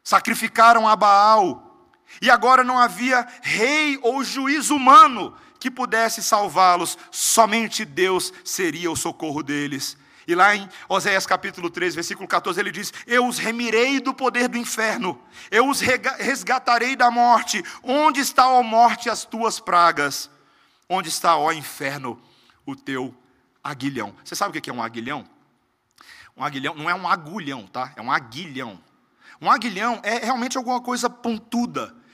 Sacrificaram 0.04 0.88
a 0.88 0.96
Baal, 0.96 1.90
e 2.22 2.30
agora 2.30 2.64
não 2.64 2.78
havia 2.78 3.28
rei 3.42 3.98
ou 4.02 4.24
juiz 4.24 4.70
humano 4.70 5.36
que 5.66 5.72
pudesse 5.72 6.22
salvá-los, 6.22 6.96
somente 7.10 7.84
Deus 7.84 8.32
seria 8.44 8.92
o 8.92 8.96
socorro 8.96 9.42
deles. 9.42 9.98
E 10.28 10.36
lá 10.36 10.56
em 10.56 10.70
Oséias 10.88 11.26
capítulo 11.26 11.72
3, 11.72 11.96
versículo 11.96 12.28
14, 12.28 12.60
ele 12.60 12.70
diz: 12.70 12.94
Eu 13.08 13.26
os 13.26 13.40
remirei 13.40 14.00
do 14.00 14.14
poder 14.14 14.48
do 14.48 14.60
inferno, 14.60 15.20
eu 15.50 15.68
os 15.68 15.80
resgatarei 15.82 16.96
da 16.96 17.10
morte. 17.10 17.64
Onde 17.82 18.20
está, 18.20 18.48
ó 18.48 18.62
morte, 18.62 19.10
as 19.10 19.26
tuas 19.26 19.60
pragas? 19.60 20.30
Onde 20.88 21.10
está, 21.10 21.36
ó 21.36 21.52
inferno, 21.52 22.22
o 22.64 22.76
teu 22.76 23.12
aguilhão? 23.64 24.14
Você 24.24 24.36
sabe 24.36 24.56
o 24.56 24.62
que 24.62 24.70
é 24.70 24.74
um 24.74 24.84
aguilhão? 24.84 25.28
Um 26.38 26.44
aguilhão 26.44 26.76
não 26.76 26.88
é 26.88 26.94
um 26.94 27.08
agulhão, 27.08 27.66
tá? 27.66 27.92
É 27.96 28.02
um 28.04 28.12
aguilhão. 28.12 28.80
Um 29.42 29.50
aguilhão 29.50 30.00
é 30.04 30.20
realmente 30.20 30.58
alguma 30.58 30.80
coisa 30.80 31.10
pontuda 31.10 32.05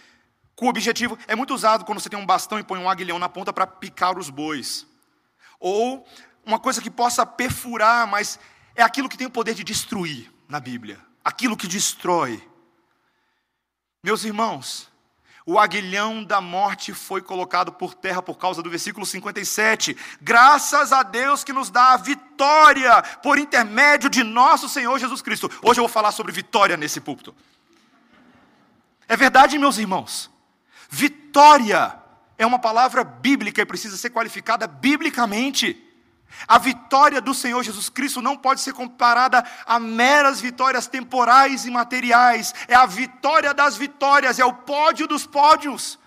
com 0.62 0.67
o 0.67 0.69
objetivo, 0.69 1.17
é 1.28 1.36
muito 1.36 1.56
usado 1.56 1.84
quando 1.84 2.00
você 2.00 2.08
tem 2.08 2.19
um 2.19 2.26
bastão 2.26 2.60
e 2.60 2.63
põe 2.63 2.78
um 2.78 2.88
aguilhão 2.88 3.17
na 3.17 3.28
ponta 3.28 3.52
para 3.52 3.65
picar 3.65 4.15
os 4.15 4.30
bois. 4.30 4.86
Ou 5.60 6.06
uma 6.45 6.60
coisa 6.60 6.80
que 6.80 6.91
possa 6.91 7.26
perfurar, 7.26 8.06
mas 8.06 8.39
é 8.76 8.84
aquilo 8.84 9.10
que 9.10 9.17
tem 9.17 9.26
o 9.26 9.32
poder 9.32 9.56
de 9.56 9.63
destruir 9.63 10.32
na 10.47 10.60
Bíblia. 10.60 11.00
Aquilo 11.26 11.58
que 11.58 11.65
destrói. 11.65 12.47
Meus 14.04 14.24
irmãos, 14.24 14.91
O 15.45 15.58
aguilhão 15.58 16.24
da 16.24 16.39
morte 16.39 16.93
foi 16.93 17.21
colocado 17.21 17.71
por 17.71 17.95
terra 17.95 18.21
por 18.21 18.38
causa 18.38 18.62
do 18.62 18.69
versículo 18.69 19.06
57. 19.06 19.97
Graças 20.21 20.93
a 20.93 21.02
Deus 21.02 21.43
que 21.43 21.52
nos 21.52 21.71
dá 21.71 21.93
a 21.93 21.97
vitória 21.97 23.02
por 23.24 23.39
intermédio 23.39 24.10
de 24.10 24.24
nosso 24.24 24.69
Senhor 24.69 25.00
Jesus 25.00 25.21
Cristo. 25.21 25.50
Hoje 25.63 25.80
eu 25.80 25.84
vou 25.84 25.89
falar 25.89 26.12
sobre 26.12 26.32
vitória 26.32 26.78
nesse 26.78 27.02
púlpito. 27.02 27.36
É 29.08 29.17
verdade, 29.17 29.58
meus 29.58 29.80
irmãos. 29.80 30.30
Vitória 30.93 31.97
é 32.38 32.45
uma 32.45 32.60
palavra 32.60 33.01
bíblica 33.01 33.62
e 33.62 33.65
precisa 33.65 33.95
ser 33.95 34.10
qualificada 34.10 34.67
biblicamente. 34.67 35.82
A 36.45 36.58
vitória 36.58 37.21
do 37.21 37.34
Senhor 37.34 37.63
Jesus 37.63 37.88
Cristo 37.88 38.21
não 38.21 38.36
pode 38.36 38.60
ser 38.60 38.73
comparada 38.73 39.41
a 39.65 39.80
meras 39.80 40.41
vitórias 40.41 40.88
temporais 40.88 41.65
e 41.65 41.71
materiais. 41.71 42.54
É 42.67 42.75
a 42.75 42.86
vitória 42.86 43.54
das 43.54 43.77
vitórias, 43.77 44.38
é 44.38 44.43
o 44.43 44.54
pódio 44.54 45.08
dos 45.08 45.25
pódios, 45.25 45.97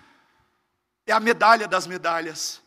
é 1.07 1.11
a 1.11 1.19
medalha 1.19 1.67
das 1.67 1.87
medalhas. 1.87 2.61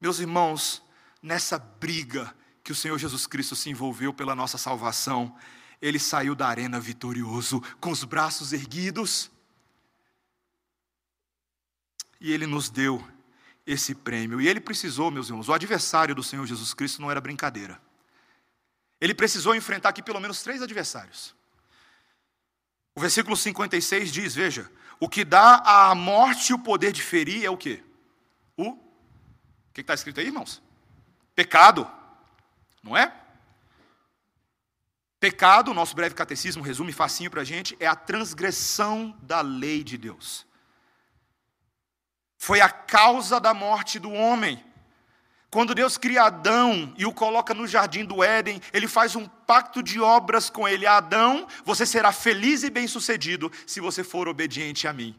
Meus 0.00 0.18
irmãos, 0.18 0.82
nessa 1.22 1.58
briga 1.58 2.34
que 2.62 2.72
o 2.72 2.74
Senhor 2.74 2.98
Jesus 2.98 3.26
Cristo 3.26 3.54
se 3.54 3.68
envolveu 3.68 4.12
pela 4.14 4.34
nossa 4.34 4.56
salvação, 4.56 5.34
ele 5.82 5.98
saiu 5.98 6.34
da 6.34 6.48
arena 6.48 6.80
vitorioso, 6.80 7.62
com 7.78 7.90
os 7.90 8.04
braços 8.04 8.54
erguidos, 8.54 9.30
e 12.24 12.32
ele 12.32 12.46
nos 12.46 12.70
deu 12.70 13.06
esse 13.66 13.94
prêmio. 13.94 14.40
E 14.40 14.48
ele 14.48 14.58
precisou, 14.58 15.10
meus 15.10 15.28
irmãos, 15.28 15.50
o 15.50 15.52
adversário 15.52 16.14
do 16.14 16.22
Senhor 16.22 16.46
Jesus 16.46 16.72
Cristo 16.72 17.02
não 17.02 17.10
era 17.10 17.20
brincadeira. 17.20 17.78
Ele 18.98 19.12
precisou 19.12 19.54
enfrentar 19.54 19.90
aqui 19.90 20.02
pelo 20.02 20.18
menos 20.18 20.42
três 20.42 20.62
adversários. 20.62 21.34
O 22.94 23.00
versículo 23.02 23.36
56 23.36 24.10
diz: 24.10 24.34
Veja, 24.34 24.72
o 24.98 25.06
que 25.06 25.22
dá 25.22 25.56
à 25.66 25.94
morte 25.94 26.54
o 26.54 26.58
poder 26.58 26.92
de 26.92 27.02
ferir 27.02 27.44
é 27.44 27.50
o 27.50 27.58
quê? 27.58 27.82
O, 28.56 28.70
o 28.70 28.78
que 29.74 29.82
está 29.82 29.92
escrito 29.92 30.18
aí, 30.18 30.26
irmãos? 30.26 30.62
Pecado, 31.34 31.86
não 32.82 32.96
é? 32.96 33.14
Pecado, 35.20 35.74
nosso 35.74 35.94
breve 35.94 36.14
catecismo 36.14 36.62
resume 36.62 36.90
facinho 36.90 37.30
para 37.30 37.42
a 37.42 37.44
gente, 37.44 37.76
é 37.78 37.86
a 37.86 37.94
transgressão 37.94 39.14
da 39.20 39.42
lei 39.42 39.84
de 39.84 39.98
Deus 39.98 40.46
foi 42.44 42.60
a 42.60 42.68
causa 42.68 43.40
da 43.40 43.54
morte 43.54 43.98
do 43.98 44.12
homem. 44.12 44.62
Quando 45.48 45.74
Deus 45.74 45.96
cria 45.96 46.24
Adão 46.24 46.92
e 46.94 47.06
o 47.06 47.12
coloca 47.12 47.54
no 47.54 47.66
jardim 47.66 48.04
do 48.04 48.22
Éden, 48.22 48.60
ele 48.70 48.86
faz 48.86 49.16
um 49.16 49.26
pacto 49.26 49.82
de 49.82 49.98
obras 49.98 50.50
com 50.50 50.68
ele. 50.68 50.86
Adão, 50.86 51.48
você 51.64 51.86
será 51.86 52.12
feliz 52.12 52.62
e 52.62 52.68
bem-sucedido 52.68 53.50
se 53.66 53.80
você 53.80 54.04
for 54.04 54.28
obediente 54.28 54.86
a 54.86 54.92
mim. 54.92 55.18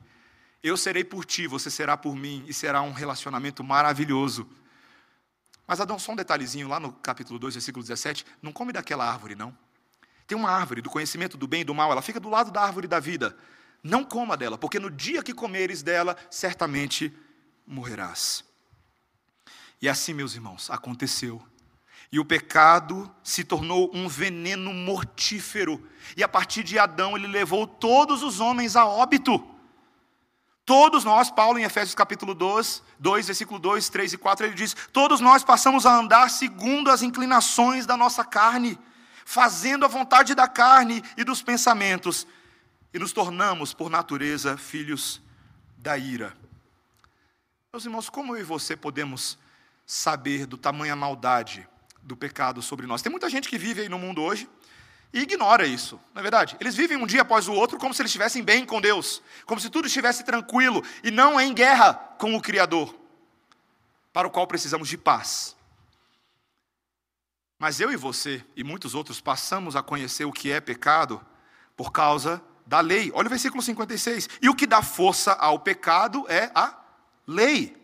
Eu 0.62 0.78
serei 0.78 1.04
por 1.04 1.26
ti, 1.26 1.48
você 1.48 1.72
será 1.72 1.98
por 1.98 2.16
mim, 2.16 2.46
e 2.48 2.54
será 2.54 2.84
um 2.84 2.92
relacionamento 2.92 3.64
maravilhoso. 3.64 4.48
Mas 5.66 5.82
Adão, 5.82 5.98
só 5.98 6.12
um 6.12 6.16
detalhezinho, 6.16 6.68
lá 6.68 6.80
no 6.80 6.92
capítulo 6.92 7.40
2, 7.40 7.56
versículo 7.56 7.82
17, 7.82 8.24
não 8.40 8.52
come 8.52 8.72
daquela 8.72 9.04
árvore, 9.04 9.34
não. 9.34 9.58
Tem 10.28 10.38
uma 10.38 10.52
árvore 10.52 10.80
do 10.80 10.92
conhecimento 10.92 11.38
do 11.38 11.48
bem 11.48 11.62
e 11.62 11.64
do 11.64 11.74
mal, 11.74 11.92
ela 11.92 12.04
fica 12.04 12.20
do 12.20 12.30
lado 12.30 12.52
da 12.52 12.62
árvore 12.62 12.88
da 12.88 13.00
vida. 13.00 13.36
Não 13.86 14.04
coma 14.04 14.36
dela, 14.36 14.58
porque 14.58 14.80
no 14.80 14.90
dia 14.90 15.22
que 15.22 15.32
comeres 15.32 15.84
dela, 15.84 16.18
certamente 16.32 17.16
morrerás. 17.68 18.44
E 19.80 19.88
assim, 19.88 20.12
meus 20.12 20.34
irmãos, 20.34 20.72
aconteceu. 20.72 21.40
E 22.12 22.20
o 22.20 22.26
pecado 22.26 23.14
se 23.24 23.44
tornou 23.44 23.92
um 23.94 24.08
veneno 24.08 24.74
mortífero. 24.74 25.88
E 26.18 26.24
a 26.24 26.28
partir 26.28 26.64
de 26.64 26.80
Adão, 26.80 27.16
ele 27.16 27.28
levou 27.28 27.68
todos 27.68 28.24
os 28.24 28.40
homens 28.40 28.76
a 28.76 28.88
óbito. 28.88 29.46
Todos 30.66 31.04
nós, 31.04 31.30
Paulo 31.30 31.60
em 31.60 31.64
Efésios 31.64 31.94
capítulo 31.94 32.34
2, 32.34 32.82
2, 32.98 33.28
versículo 33.28 33.60
2, 33.60 33.88
3 33.90 34.14
e 34.14 34.18
4, 34.18 34.48
ele 34.48 34.56
diz: 34.56 34.76
Todos 34.92 35.20
nós 35.20 35.44
passamos 35.44 35.86
a 35.86 35.96
andar 35.96 36.32
segundo 36.32 36.90
as 36.90 37.04
inclinações 37.04 37.86
da 37.86 37.96
nossa 37.96 38.26
carne, 38.26 38.80
fazendo 39.24 39.86
a 39.86 39.88
vontade 39.88 40.34
da 40.34 40.48
carne 40.48 41.04
e 41.16 41.24
dos 41.24 41.44
pensamentos 41.44 42.26
e 42.96 43.00
nos 43.00 43.12
tornamos, 43.12 43.74
por 43.74 43.90
natureza, 43.90 44.56
filhos 44.56 45.22
da 45.78 45.98
ira. 45.98 46.34
Meus 47.74 47.84
irmãos, 47.84 48.10
como 48.10 48.34
eu 48.38 48.40
e 48.40 48.44
você 48.44 48.74
podemos 48.74 49.38
saber 49.86 50.46
do 50.46 50.58
tamanho 50.58 50.96
maldade 50.96 51.68
do 52.02 52.16
pecado 52.16 52.62
sobre 52.62 52.88
nós? 52.88 53.02
Tem 53.02 53.12
muita 53.12 53.30
gente 53.30 53.50
que 53.50 53.58
vive 53.58 53.82
aí 53.82 53.90
no 53.90 54.00
mundo 54.00 54.22
hoje 54.22 54.48
e 55.12 55.20
ignora 55.24 55.68
isso, 55.68 56.00
não 56.14 56.22
é 56.22 56.24
verdade? 56.24 56.56
Eles 56.58 56.74
vivem 56.74 56.96
um 56.96 57.06
dia 57.06 57.24
após 57.24 57.50
o 57.50 57.54
outro 57.54 57.78
como 57.78 57.94
se 57.94 58.02
eles 58.02 58.12
estivessem 58.12 58.42
bem 58.42 58.66
com 58.66 58.80
Deus, 58.80 59.22
como 59.46 59.60
se 59.60 59.70
tudo 59.70 59.88
estivesse 59.88 60.24
tranquilo 60.24 60.82
e 61.04 61.12
não 61.12 61.38
em 61.38 61.54
guerra 61.54 61.96
com 62.18 62.34
o 62.34 62.42
Criador, 62.42 62.96
para 64.14 64.26
o 64.26 64.32
qual 64.32 64.48
precisamos 64.48 64.88
de 64.88 64.98
paz. 64.98 65.54
Mas 67.60 67.82
eu 67.82 67.92
e 67.92 67.98
você 67.98 68.42
e 68.56 68.64
muitos 68.64 68.96
outros 68.96 69.20
passamos 69.20 69.76
a 69.76 69.84
conhecer 69.84 70.24
o 70.24 70.32
que 70.32 70.50
é 70.50 70.62
pecado 70.62 71.22
por 71.76 71.92
causa 71.92 72.42
da 72.66 72.80
lei. 72.80 73.12
Olha 73.14 73.28
o 73.28 73.30
versículo 73.30 73.62
56. 73.62 74.30
E 74.42 74.50
o 74.50 74.56
que 74.56 74.66
dá 74.66 74.82
força 74.82 75.34
ao 75.34 75.60
pecado 75.60 76.26
é 76.28 76.52
a 76.56 76.74
lei. 77.28 77.76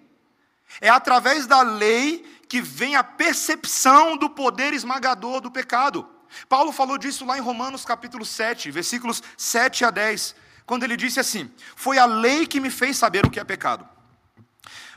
É 0.80 0.90
através 0.90 1.46
da 1.46 1.62
lei 1.62 2.26
que 2.48 2.62
vem 2.62 2.96
a 2.96 3.04
percepção 3.04 4.18
do 4.18 4.30
poder 4.30 4.74
esmagador 4.74 5.42
do 5.42 5.52
pecado. 5.52 6.08
Paulo 6.48 6.72
falou 6.72 6.98
disso 6.98 7.26
lá 7.26 7.38
em 7.38 7.42
Romanos 7.42 7.86
capítulo 7.86 8.26
7, 8.26 8.72
versículos 8.72 9.22
7 9.38 9.86
a 9.86 9.92
10, 9.92 10.36
quando 10.66 10.84
ele 10.84 10.96
disse 10.96 11.20
assim: 11.20 11.52
Foi 11.76 11.98
a 11.98 12.06
lei 12.06 12.48
que 12.48 12.60
me 12.60 12.70
fez 12.70 12.98
saber 12.98 13.26
o 13.26 13.30
que 13.30 13.40
é 13.40 13.44
pecado. 13.44 13.88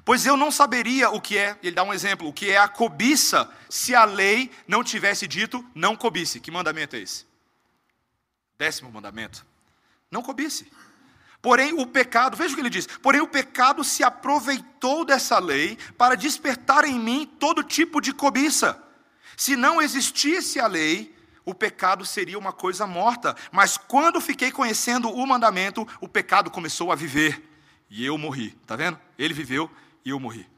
Pois 0.04 0.26
eu 0.26 0.36
não 0.36 0.50
saberia 0.50 1.10
o 1.10 1.20
que 1.20 1.38
é, 1.38 1.58
ele 1.62 1.74
dá 1.74 1.82
um 1.82 1.94
exemplo, 1.94 2.28
o 2.28 2.32
que 2.32 2.50
é 2.50 2.58
a 2.58 2.68
cobiça, 2.68 3.50
se 3.70 3.94
a 3.94 4.04
lei 4.04 4.50
não 4.68 4.84
tivesse 4.84 5.26
dito 5.26 5.64
não 5.74 5.96
cobice. 5.96 6.40
Que 6.40 6.50
mandamento 6.50 6.94
é 6.94 7.00
esse? 7.00 7.26
Décimo 8.58 8.92
mandamento. 8.92 9.44
Não 10.14 10.22
cobice. 10.22 10.70
Porém, 11.42 11.72
o 11.72 11.84
pecado, 11.84 12.36
veja 12.36 12.52
o 12.52 12.54
que 12.54 12.62
ele 12.62 12.70
diz: 12.70 12.86
porém, 12.86 13.20
o 13.20 13.26
pecado 13.26 13.82
se 13.82 14.04
aproveitou 14.04 15.04
dessa 15.04 15.40
lei 15.40 15.76
para 15.98 16.14
despertar 16.14 16.84
em 16.84 16.98
mim 17.00 17.26
todo 17.40 17.64
tipo 17.64 18.00
de 18.00 18.14
cobiça. 18.14 18.80
Se 19.36 19.56
não 19.56 19.82
existisse 19.82 20.60
a 20.60 20.68
lei, 20.68 21.12
o 21.44 21.52
pecado 21.52 22.06
seria 22.06 22.38
uma 22.38 22.52
coisa 22.52 22.86
morta. 22.86 23.34
Mas 23.50 23.76
quando 23.76 24.20
fiquei 24.20 24.52
conhecendo 24.52 25.10
o 25.10 25.26
mandamento, 25.26 25.86
o 26.00 26.06
pecado 26.06 26.48
começou 26.48 26.92
a 26.92 26.94
viver. 26.94 27.42
E 27.90 28.06
eu 28.06 28.16
morri. 28.16 28.56
Está 28.62 28.76
vendo? 28.76 28.98
Ele 29.18 29.34
viveu 29.34 29.68
e 30.04 30.10
eu 30.10 30.20
morri. 30.20 30.48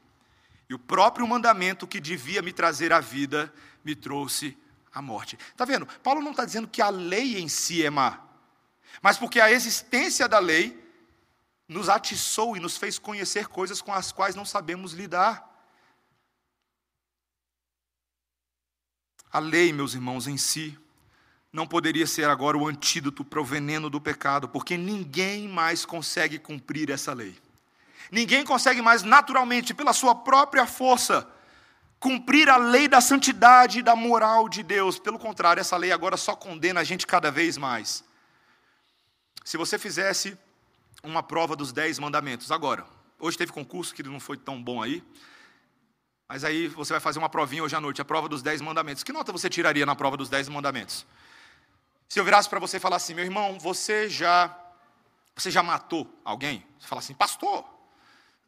E 0.69 0.75
o 0.75 0.79
próprio 0.79 1.27
mandamento 1.27 1.87
que 1.87 1.99
devia 1.99 2.43
me 2.43 2.53
trazer 2.53 2.93
a 2.93 2.99
vida, 2.99 3.51
me 3.83 3.95
trouxe 3.95 4.55
a 4.93 5.01
morte. 5.01 5.35
Está 5.51 5.65
vendo? 5.65 5.87
Paulo 6.03 6.21
não 6.21 6.31
está 6.31 6.45
dizendo 6.45 6.67
que 6.67 6.81
a 6.81 6.89
lei 6.89 7.39
em 7.39 7.47
si 7.49 7.83
é 7.83 7.89
má 7.89 8.26
mas 9.01 9.17
porque 9.17 9.39
a 9.39 9.51
existência 9.51 10.27
da 10.27 10.39
lei 10.39 10.87
nos 11.67 11.89
atiçou 11.89 12.55
e 12.55 12.59
nos 12.59 12.77
fez 12.77 12.97
conhecer 12.97 13.47
coisas 13.47 13.81
com 13.81 13.93
as 13.93 14.11
quais 14.11 14.35
não 14.35 14.45
sabemos 14.45 14.93
lidar. 14.93 15.45
A 19.31 19.39
lei, 19.39 19.73
meus 19.73 19.93
irmãos, 19.93 20.27
em 20.27 20.37
si, 20.37 20.77
não 21.51 21.67
poderia 21.67 22.07
ser 22.07 22.29
agora 22.29 22.57
o 22.57 22.67
antídoto 22.67 23.25
para 23.25 23.41
o 23.41 23.45
veneno 23.45 23.89
do 23.89 23.99
pecado, 23.99 24.47
porque 24.47 24.77
ninguém 24.77 25.47
mais 25.47 25.85
consegue 25.85 26.39
cumprir 26.39 26.89
essa 26.89 27.13
lei. 27.13 27.37
Ninguém 28.11 28.45
consegue 28.45 28.81
mais 28.81 29.03
naturalmente, 29.03 29.73
pela 29.73 29.91
sua 29.91 30.15
própria 30.15 30.65
força, 30.65 31.27
cumprir 31.99 32.49
a 32.49 32.57
lei 32.57 32.87
da 32.87 33.01
santidade 33.01 33.79
e 33.79 33.83
da 33.83 33.95
moral 33.95 34.47
de 34.47 34.63
Deus. 34.63 34.97
Pelo 34.97 35.19
contrário, 35.19 35.59
essa 35.59 35.75
lei 35.75 35.91
agora 35.91 36.15
só 36.15 36.35
condena 36.35 36.79
a 36.79 36.83
gente 36.83 37.05
cada 37.05 37.29
vez 37.29 37.57
mais. 37.57 38.03
Se 39.47 39.55
você 39.55 39.79
fizesse 39.79 40.37
uma 41.01 41.23
prova 41.23 41.55
dos 41.55 41.71
dez 41.71 41.97
mandamentos, 41.99 42.51
agora, 42.51 42.85
hoje 43.17 43.37
teve 43.37 43.49
concurso 43.49 43.95
que 43.95 44.03
não 44.03 44.19
foi 44.19 44.35
tão 44.35 44.61
bom 44.61 44.83
aí, 44.83 45.01
mas 46.27 46.43
aí 46.43 46.67
você 46.67 46.91
vai 46.91 46.99
fazer 46.99 47.17
uma 47.17 47.29
provinha 47.29 47.63
hoje 47.63 47.73
à 47.73 47.79
noite, 47.79 48.01
a 48.01 48.03
prova 48.03 48.27
dos 48.27 48.41
dez 48.41 48.59
mandamentos. 48.59 49.03
Que 49.05 49.13
nota 49.13 49.31
você 49.31 49.49
tiraria 49.49 49.85
na 49.85 49.95
prova 49.95 50.17
dos 50.17 50.27
dez 50.27 50.49
mandamentos? 50.49 51.07
Se 52.09 52.19
eu 52.19 52.25
virasse 52.25 52.49
para 52.49 52.59
você 52.59 52.75
e 52.75 52.79
falar 52.81 52.97
assim, 52.97 53.13
meu 53.13 53.23
irmão, 53.23 53.57
você 53.57 54.09
já, 54.09 54.53
você 55.33 55.49
já 55.49 55.63
matou 55.63 56.13
alguém? 56.25 56.67
Você 56.77 56.85
fala 56.85 56.99
assim, 56.99 57.13
pastor, 57.13 57.63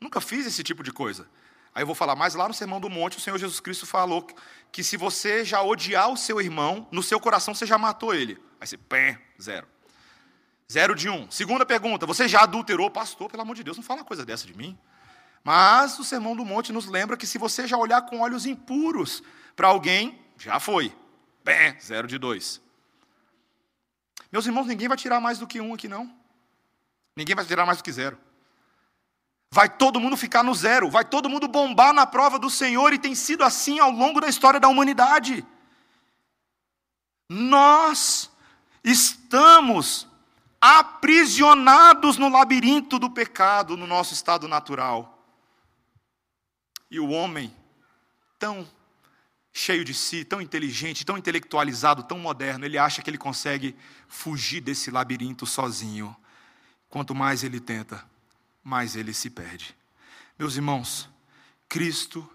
nunca 0.01 0.19
fiz 0.19 0.45
esse 0.45 0.63
tipo 0.63 0.83
de 0.83 0.91
coisa. 0.91 1.29
Aí 1.73 1.81
eu 1.81 1.87
vou 1.87 1.95
falar, 1.95 2.17
mas 2.17 2.35
lá 2.35 2.45
no 2.45 2.53
Sermão 2.53 2.81
do 2.81 2.89
Monte, 2.89 3.19
o 3.19 3.21
Senhor 3.21 3.37
Jesus 3.37 3.61
Cristo 3.61 3.85
falou 3.85 4.27
que 4.69 4.83
se 4.83 4.97
você 4.97 5.45
já 5.45 5.61
odiar 5.61 6.09
o 6.09 6.17
seu 6.17 6.41
irmão, 6.41 6.85
no 6.91 7.01
seu 7.01 7.21
coração 7.21 7.55
você 7.55 7.65
já 7.65 7.77
matou 7.77 8.13
ele. 8.13 8.37
Aí 8.59 8.67
você, 8.67 8.75
pé, 8.75 9.21
zero. 9.41 9.78
Zero 10.71 10.93
de 10.93 11.09
um. 11.09 11.29
Segunda 11.31 11.65
pergunta: 11.65 12.05
você 12.05 12.27
já 12.27 12.41
adulterou? 12.41 12.91
Pastor, 12.91 13.29
pelo 13.29 13.41
amor 13.41 13.55
de 13.55 13.63
Deus, 13.63 13.77
não 13.77 13.83
fala 13.83 14.01
uma 14.01 14.05
coisa 14.05 14.25
dessa 14.25 14.45
de 14.45 14.55
mim. 14.55 14.77
Mas 15.43 15.97
o 15.97 16.03
Sermão 16.03 16.35
do 16.35 16.45
Monte 16.45 16.71
nos 16.71 16.85
lembra 16.85 17.17
que 17.17 17.25
se 17.25 17.37
você 17.37 17.65
já 17.65 17.77
olhar 17.77 18.01
com 18.03 18.19
olhos 18.19 18.45
impuros 18.45 19.23
para 19.55 19.67
alguém, 19.67 20.19
já 20.37 20.59
foi. 20.59 20.95
Bem, 21.43 21.79
zero 21.79 22.07
de 22.07 22.17
dois. 22.17 22.61
Meus 24.31 24.45
irmãos, 24.45 24.67
ninguém 24.67 24.87
vai 24.87 24.97
tirar 24.97 25.19
mais 25.19 25.39
do 25.39 25.47
que 25.47 25.59
um 25.59 25.73
aqui, 25.73 25.87
não. 25.87 26.13
Ninguém 27.15 27.35
vai 27.35 27.45
tirar 27.45 27.65
mais 27.65 27.79
do 27.79 27.83
que 27.83 27.91
zero. 27.91 28.17
Vai 29.51 29.67
todo 29.67 29.99
mundo 29.99 30.15
ficar 30.15 30.43
no 30.43 30.53
zero, 30.53 30.91
vai 30.91 31.03
todo 31.03 31.27
mundo 31.27 31.47
bombar 31.47 31.91
na 31.91 32.05
prova 32.05 32.37
do 32.37 32.49
Senhor, 32.49 32.93
e 32.93 32.99
tem 32.99 33.15
sido 33.15 33.43
assim 33.43 33.79
ao 33.79 33.89
longo 33.89 34.21
da 34.21 34.27
história 34.27 34.59
da 34.59 34.67
humanidade. 34.67 35.43
Nós 37.27 38.29
estamos 38.83 40.07
aprisionados 40.61 42.17
no 42.17 42.29
labirinto 42.29 42.99
do 42.99 43.09
pecado, 43.09 43.77
no 43.77 43.87
nosso 43.87 44.13
estado 44.13 44.47
natural. 44.47 45.17
E 46.91 46.99
o 46.99 47.09
homem, 47.09 47.53
tão 48.37 48.67
cheio 49.53 49.83
de 49.83 49.93
si, 49.93 50.23
tão 50.23 50.41
inteligente, 50.41 51.05
tão 51.05 51.17
intelectualizado, 51.17 52.03
tão 52.03 52.17
moderno, 52.17 52.65
ele 52.65 52.77
acha 52.77 53.01
que 53.01 53.09
ele 53.09 53.17
consegue 53.17 53.75
fugir 54.07 54.61
desse 54.61 54.89
labirinto 54.89 55.45
sozinho. 55.45 56.15
Quanto 56.87 57.13
mais 57.13 57.43
ele 57.43 57.59
tenta, 57.59 58.03
mais 58.63 58.95
ele 58.95 59.13
se 59.13 59.29
perde. 59.29 59.75
Meus 60.37 60.55
irmãos, 60.55 61.09
Cristo 61.67 62.27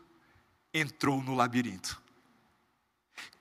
entrou 0.72 1.22
no 1.22 1.34
labirinto. 1.34 2.03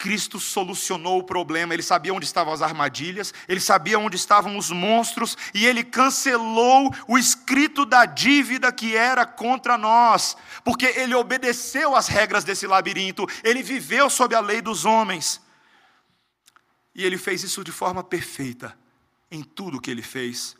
Cristo 0.03 0.37
solucionou 0.37 1.19
o 1.19 1.23
problema, 1.23 1.73
ele 1.73 1.81
sabia 1.81 2.13
onde 2.13 2.25
estavam 2.25 2.51
as 2.51 2.61
armadilhas, 2.61 3.33
ele 3.47 3.61
sabia 3.61 3.97
onde 3.97 4.17
estavam 4.17 4.57
os 4.57 4.69
monstros, 4.69 5.37
e 5.53 5.65
ele 5.65 5.81
cancelou 5.81 6.93
o 7.07 7.17
escrito 7.17 7.85
da 7.85 8.03
dívida 8.03 8.69
que 8.69 8.97
era 8.97 9.25
contra 9.25 9.77
nós, 9.77 10.35
porque 10.61 10.87
ele 10.87 11.15
obedeceu 11.15 11.95
às 11.95 12.09
regras 12.09 12.43
desse 12.43 12.67
labirinto, 12.67 13.25
ele 13.45 13.63
viveu 13.63 14.09
sob 14.09 14.35
a 14.35 14.41
lei 14.41 14.61
dos 14.61 14.83
homens, 14.83 15.39
e 16.93 17.05
ele 17.05 17.17
fez 17.17 17.41
isso 17.41 17.63
de 17.63 17.71
forma 17.71 18.03
perfeita, 18.03 18.77
em 19.31 19.41
tudo 19.41 19.79
que 19.79 19.89
ele 19.89 20.01
fez, 20.01 20.53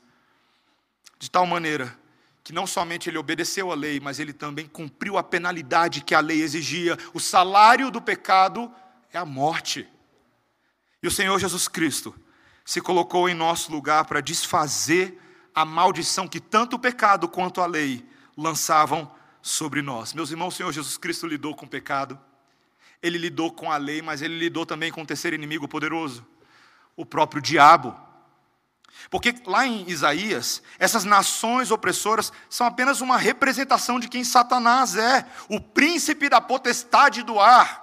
de 1.19 1.29
tal 1.29 1.45
maneira 1.45 1.99
que 2.45 2.53
não 2.53 2.65
somente 2.65 3.09
ele 3.09 3.17
obedeceu 3.17 3.73
à 3.73 3.75
lei, 3.75 3.99
mas 3.99 4.19
ele 4.19 4.31
também 4.31 4.67
cumpriu 4.67 5.17
a 5.17 5.23
penalidade 5.23 6.01
que 6.01 6.13
a 6.13 6.19
lei 6.19 6.41
exigia. 6.41 6.97
O 7.13 7.19
salário 7.19 7.89
do 7.89 8.01
pecado 8.01 8.69
é 9.14 9.20
a 9.20 9.26
morte. 9.26 9.88
E 11.01 11.07
o 11.07 11.11
Senhor 11.11 11.39
Jesus 11.39 11.68
Cristo 11.68 12.14
se 12.66 12.82
colocou 12.82 13.30
em 13.30 13.34
nosso 13.34 13.72
lugar 13.72 14.05
para 14.05 14.22
desfazer 14.22 15.20
a 15.53 15.64
maldição 15.64 16.28
que 16.28 16.39
tanto 16.39 16.76
o 16.76 16.80
pecado 16.80 17.28
quanto 17.28 17.61
a 17.61 17.66
lei 17.66 18.03
lançavam 18.36 19.09
sobre 19.41 19.82
nós. 19.82 20.14
Meus 20.14 20.32
irmãos, 20.32 20.55
o 20.55 20.57
Senhor 20.57 20.72
Jesus 20.72 20.97
Cristo 20.97 21.28
lidou 21.28 21.55
com 21.55 21.66
o 21.66 21.70
pecado, 21.70 22.20
ele 23.01 23.18
lidou 23.18 23.51
com 23.51 23.72
a 23.72 23.78
lei, 23.78 24.01
mas 24.01 24.22
ele 24.22 24.39
lidou 24.39 24.66
também 24.66 24.91
com 24.91 25.03
o 25.03 25.05
terceiro 25.05 25.36
inimigo 25.36 25.68
poderoso, 25.68 26.26
o 26.95 27.05
próprio 27.05 27.41
diabo. 27.41 27.95
Porque 29.09 29.36
lá 29.45 29.68
em 29.68 29.89
Isaías, 29.89 30.64
essas 30.80 31.03
nações 31.03 31.70
opressoras 31.70 32.32
são 32.49 32.66
apenas 32.66 33.01
uma 33.01 33.18
representação 33.18 33.99
de 33.99 34.07
quem 34.07 34.24
Satanás 34.24 34.95
é, 34.95 35.28
o 35.49 35.59
príncipe 35.59 36.30
da 36.30 36.39
potestade 36.39 37.22
do 37.22 37.39
ar, 37.39 37.82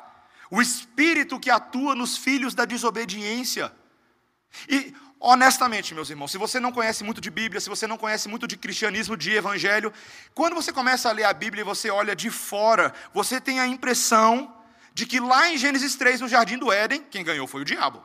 o 0.51 0.61
espírito 0.61 1.38
que 1.38 1.51
atua 1.51 1.94
nos 1.94 2.16
filhos 2.16 2.55
da 2.55 2.64
desobediência. 2.64 3.72
E, 4.68 4.92
honestamente, 5.20 5.94
meus 5.94 6.11
irmãos, 6.11 6.32
se 6.32 6.38
você 6.38 6.59
não 6.59 6.72
conhece 6.72 7.05
muito 7.05 7.20
de 7.20 7.30
Bíblia, 7.30 7.61
se 7.61 7.68
você 7.68 7.86
não 7.86 7.96
conhece 7.96 8.28
muito 8.28 8.48
de 8.48 8.57
cristianismo, 8.57 9.16
de 9.16 9.32
evangelho, 9.32 9.92
quando 10.34 10.55
você 10.55 10.72
começa 10.72 11.09
a 11.09 11.12
ler 11.12 11.24
a 11.24 11.32
Bíblia 11.32 11.61
e 11.61 11.64
você 11.64 11.88
olha 11.90 12.16
de 12.16 12.30
fora, 12.30 12.92
você 13.14 13.40
tem 13.40 13.61
a 13.61 13.66
impressão 13.66 14.53
de 14.92 15.07
que 15.07 15.20
lá 15.20 15.48
em 15.48 15.57
Gênesis 15.57 15.94
3, 15.94 16.20
no 16.20 16.28
jardim 16.28 16.59
do 16.59 16.72
Éden, 16.72 17.05
quem 17.11 17.22
ganhou 17.24 17.46
foi 17.46 17.62
o 17.62 17.64
diabo. 17.64 18.03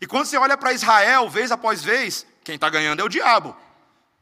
E 0.00 0.06
quando 0.06 0.26
você 0.26 0.36
olha 0.36 0.56
para 0.56 0.72
Israel, 0.72 1.28
vez 1.30 1.50
após 1.50 1.82
vez, 1.82 2.26
quem 2.44 2.56
está 2.56 2.68
ganhando 2.68 3.00
é 3.00 3.04
o 3.04 3.08
diabo. 3.08 3.56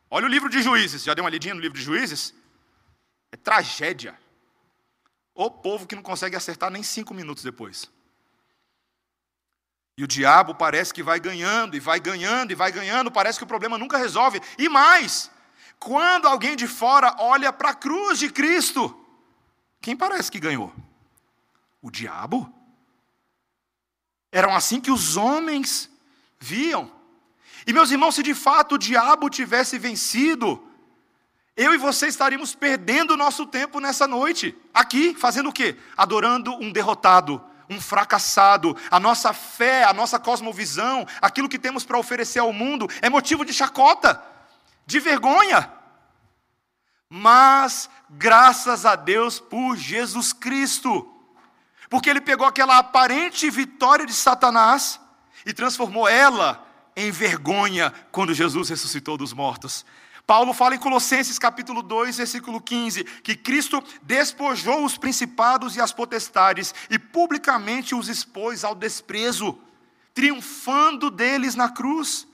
Olha 0.08 0.26
o 0.26 0.28
livro 0.28 0.48
de 0.48 0.62
Juízes, 0.62 1.02
já 1.02 1.14
deu 1.14 1.24
uma 1.24 1.30
lidinha 1.30 1.54
no 1.54 1.60
livro 1.60 1.78
de 1.78 1.84
Juízes? 1.84 2.34
É 3.32 3.36
tragédia. 3.36 4.18
O 5.42 5.50
povo 5.50 5.86
que 5.86 5.96
não 5.96 6.02
consegue 6.02 6.36
acertar 6.36 6.70
nem 6.70 6.82
cinco 6.82 7.14
minutos 7.14 7.42
depois. 7.42 7.90
E 9.96 10.04
o 10.04 10.06
diabo 10.06 10.54
parece 10.54 10.92
que 10.92 11.02
vai 11.02 11.18
ganhando, 11.18 11.74
e 11.74 11.80
vai 11.80 11.98
ganhando, 11.98 12.50
e 12.50 12.54
vai 12.54 12.70
ganhando, 12.70 13.10
parece 13.10 13.38
que 13.38 13.44
o 13.44 13.46
problema 13.46 13.78
nunca 13.78 13.96
resolve. 13.96 14.38
E 14.58 14.68
mais, 14.68 15.30
quando 15.78 16.28
alguém 16.28 16.54
de 16.54 16.68
fora 16.68 17.16
olha 17.18 17.50
para 17.54 17.70
a 17.70 17.74
cruz 17.74 18.18
de 18.18 18.30
Cristo, 18.30 18.94
quem 19.80 19.96
parece 19.96 20.30
que 20.30 20.38
ganhou? 20.38 20.74
O 21.80 21.90
diabo? 21.90 22.52
Eram 24.30 24.54
assim 24.54 24.78
que 24.78 24.90
os 24.90 25.16
homens 25.16 25.90
viam. 26.38 26.92
E 27.66 27.72
meus 27.72 27.90
irmãos, 27.90 28.14
se 28.14 28.22
de 28.22 28.34
fato 28.34 28.74
o 28.74 28.78
diabo 28.78 29.30
tivesse 29.30 29.78
vencido, 29.78 30.69
eu 31.60 31.74
e 31.74 31.76
você 31.76 32.06
estaríamos 32.06 32.54
perdendo 32.54 33.10
o 33.10 33.16
nosso 33.18 33.44
tempo 33.44 33.80
nessa 33.80 34.08
noite, 34.08 34.56
aqui, 34.72 35.14
fazendo 35.14 35.50
o 35.50 35.52
quê? 35.52 35.76
Adorando 35.94 36.54
um 36.54 36.72
derrotado, 36.72 37.44
um 37.68 37.78
fracassado. 37.78 38.74
A 38.90 38.98
nossa 38.98 39.34
fé, 39.34 39.84
a 39.84 39.92
nossa 39.92 40.18
cosmovisão, 40.18 41.06
aquilo 41.20 41.50
que 41.50 41.58
temos 41.58 41.84
para 41.84 41.98
oferecer 41.98 42.38
ao 42.38 42.50
mundo 42.50 42.88
é 43.02 43.10
motivo 43.10 43.44
de 43.44 43.52
chacota, 43.52 44.22
de 44.86 44.98
vergonha. 45.00 45.70
Mas, 47.10 47.90
graças 48.08 48.86
a 48.86 48.96
Deus 48.96 49.38
por 49.38 49.76
Jesus 49.76 50.32
Cristo, 50.32 51.14
porque 51.90 52.08
ele 52.08 52.22
pegou 52.22 52.46
aquela 52.46 52.78
aparente 52.78 53.50
vitória 53.50 54.06
de 54.06 54.14
Satanás 54.14 54.98
e 55.44 55.52
transformou 55.52 56.08
ela 56.08 56.66
em 56.96 57.10
vergonha 57.10 57.92
quando 58.10 58.32
Jesus 58.32 58.70
ressuscitou 58.70 59.18
dos 59.18 59.34
mortos. 59.34 59.84
Paulo 60.30 60.52
fala 60.54 60.76
em 60.76 60.78
Colossenses 60.78 61.40
capítulo 61.40 61.82
2, 61.82 62.18
versículo 62.18 62.60
15, 62.60 63.02
que 63.02 63.34
Cristo 63.34 63.82
despojou 64.00 64.84
os 64.84 64.96
principados 64.96 65.74
e 65.74 65.80
as 65.80 65.92
potestades 65.92 66.72
e 66.88 67.00
publicamente 67.00 67.96
os 67.96 68.08
expôs 68.08 68.62
ao 68.62 68.72
desprezo, 68.72 69.58
triunfando 70.14 71.10
deles 71.10 71.56
na 71.56 71.68
cruz. 71.68 72.28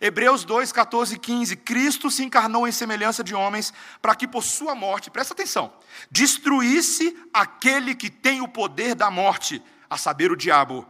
Hebreus 0.00 0.44
2, 0.44 0.70
14 0.70 1.16
e 1.16 1.18
15. 1.18 1.56
Cristo 1.56 2.08
se 2.08 2.22
encarnou 2.22 2.68
em 2.68 2.70
semelhança 2.70 3.24
de 3.24 3.34
homens, 3.34 3.74
para 4.00 4.14
que 4.14 4.28
por 4.28 4.44
sua 4.44 4.76
morte, 4.76 5.10
presta 5.10 5.34
atenção, 5.34 5.72
destruísse 6.08 7.18
aquele 7.32 7.96
que 7.96 8.10
tem 8.10 8.42
o 8.42 8.46
poder 8.46 8.94
da 8.94 9.10
morte, 9.10 9.60
a 9.90 9.96
saber, 9.96 10.30
o 10.30 10.36
diabo, 10.36 10.86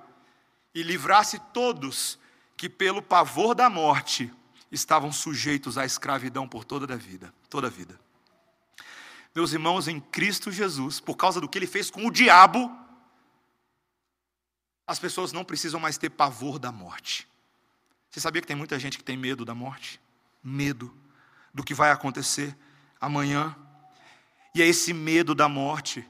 e 0.74 0.82
livrasse 0.82 1.40
todos 1.54 2.18
que, 2.54 2.68
pelo 2.68 3.00
pavor 3.00 3.54
da 3.54 3.70
morte, 3.70 4.30
estavam 4.74 5.12
sujeitos 5.12 5.78
à 5.78 5.84
escravidão 5.84 6.48
por 6.48 6.64
toda 6.64 6.92
a 6.92 6.96
vida, 6.96 7.32
toda 7.48 7.68
a 7.68 7.70
vida. 7.70 7.98
Meus 9.34 9.52
irmãos, 9.52 9.88
em 9.88 10.00
Cristo 10.00 10.52
Jesus, 10.52 11.00
por 11.00 11.16
causa 11.16 11.40
do 11.40 11.48
que 11.48 11.58
ele 11.58 11.66
fez 11.66 11.90
com 11.90 12.06
o 12.06 12.10
diabo, 12.10 12.70
as 14.86 14.98
pessoas 14.98 15.32
não 15.32 15.44
precisam 15.44 15.80
mais 15.80 15.98
ter 15.98 16.10
pavor 16.10 16.58
da 16.58 16.70
morte. 16.70 17.26
Você 18.10 18.20
sabia 18.20 18.42
que 18.42 18.46
tem 18.46 18.56
muita 18.56 18.78
gente 18.78 18.98
que 18.98 19.04
tem 19.04 19.16
medo 19.16 19.44
da 19.44 19.54
morte? 19.54 20.00
Medo 20.42 20.94
do 21.52 21.64
que 21.64 21.74
vai 21.74 21.90
acontecer 21.90 22.56
amanhã. 23.00 23.56
E 24.54 24.62
é 24.62 24.66
esse 24.66 24.92
medo 24.92 25.34
da 25.34 25.48
morte 25.48 26.08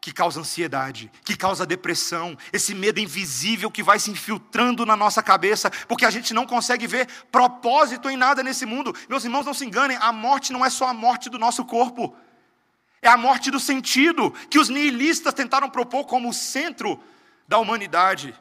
que 0.00 0.12
causa 0.12 0.40
ansiedade, 0.40 1.12
que 1.24 1.36
causa 1.36 1.66
depressão, 1.66 2.36
esse 2.52 2.74
medo 2.74 2.98
invisível 2.98 3.70
que 3.70 3.82
vai 3.82 3.98
se 3.98 4.10
infiltrando 4.10 4.86
na 4.86 4.96
nossa 4.96 5.22
cabeça, 5.22 5.70
porque 5.86 6.06
a 6.06 6.10
gente 6.10 6.32
não 6.32 6.46
consegue 6.46 6.86
ver 6.86 7.06
propósito 7.30 8.08
em 8.08 8.16
nada 8.16 8.42
nesse 8.42 8.64
mundo. 8.64 8.94
Meus 9.08 9.24
irmãos, 9.24 9.44
não 9.44 9.52
se 9.52 9.66
enganem, 9.66 9.98
a 10.00 10.10
morte 10.10 10.52
não 10.52 10.64
é 10.64 10.70
só 10.70 10.88
a 10.88 10.94
morte 10.94 11.28
do 11.28 11.38
nosso 11.38 11.66
corpo, 11.66 12.16
é 13.02 13.08
a 13.08 13.16
morte 13.16 13.50
do 13.50 13.60
sentido 13.60 14.30
que 14.48 14.58
os 14.58 14.70
nihilistas 14.70 15.34
tentaram 15.34 15.68
propor 15.68 16.04
como 16.06 16.30
o 16.30 16.34
centro 16.34 16.98
da 17.46 17.58
humanidade. 17.58 18.34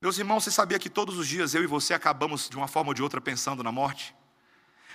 Meus 0.00 0.18
irmãos, 0.18 0.44
você 0.44 0.50
sabia 0.50 0.78
que 0.80 0.90
todos 0.90 1.16
os 1.16 1.28
dias 1.28 1.54
eu 1.54 1.62
e 1.62 1.66
você 1.66 1.94
acabamos 1.94 2.48
de 2.48 2.56
uma 2.56 2.68
forma 2.68 2.90
ou 2.90 2.94
de 2.94 3.02
outra 3.02 3.20
pensando 3.20 3.62
na 3.62 3.70
morte? 3.70 4.14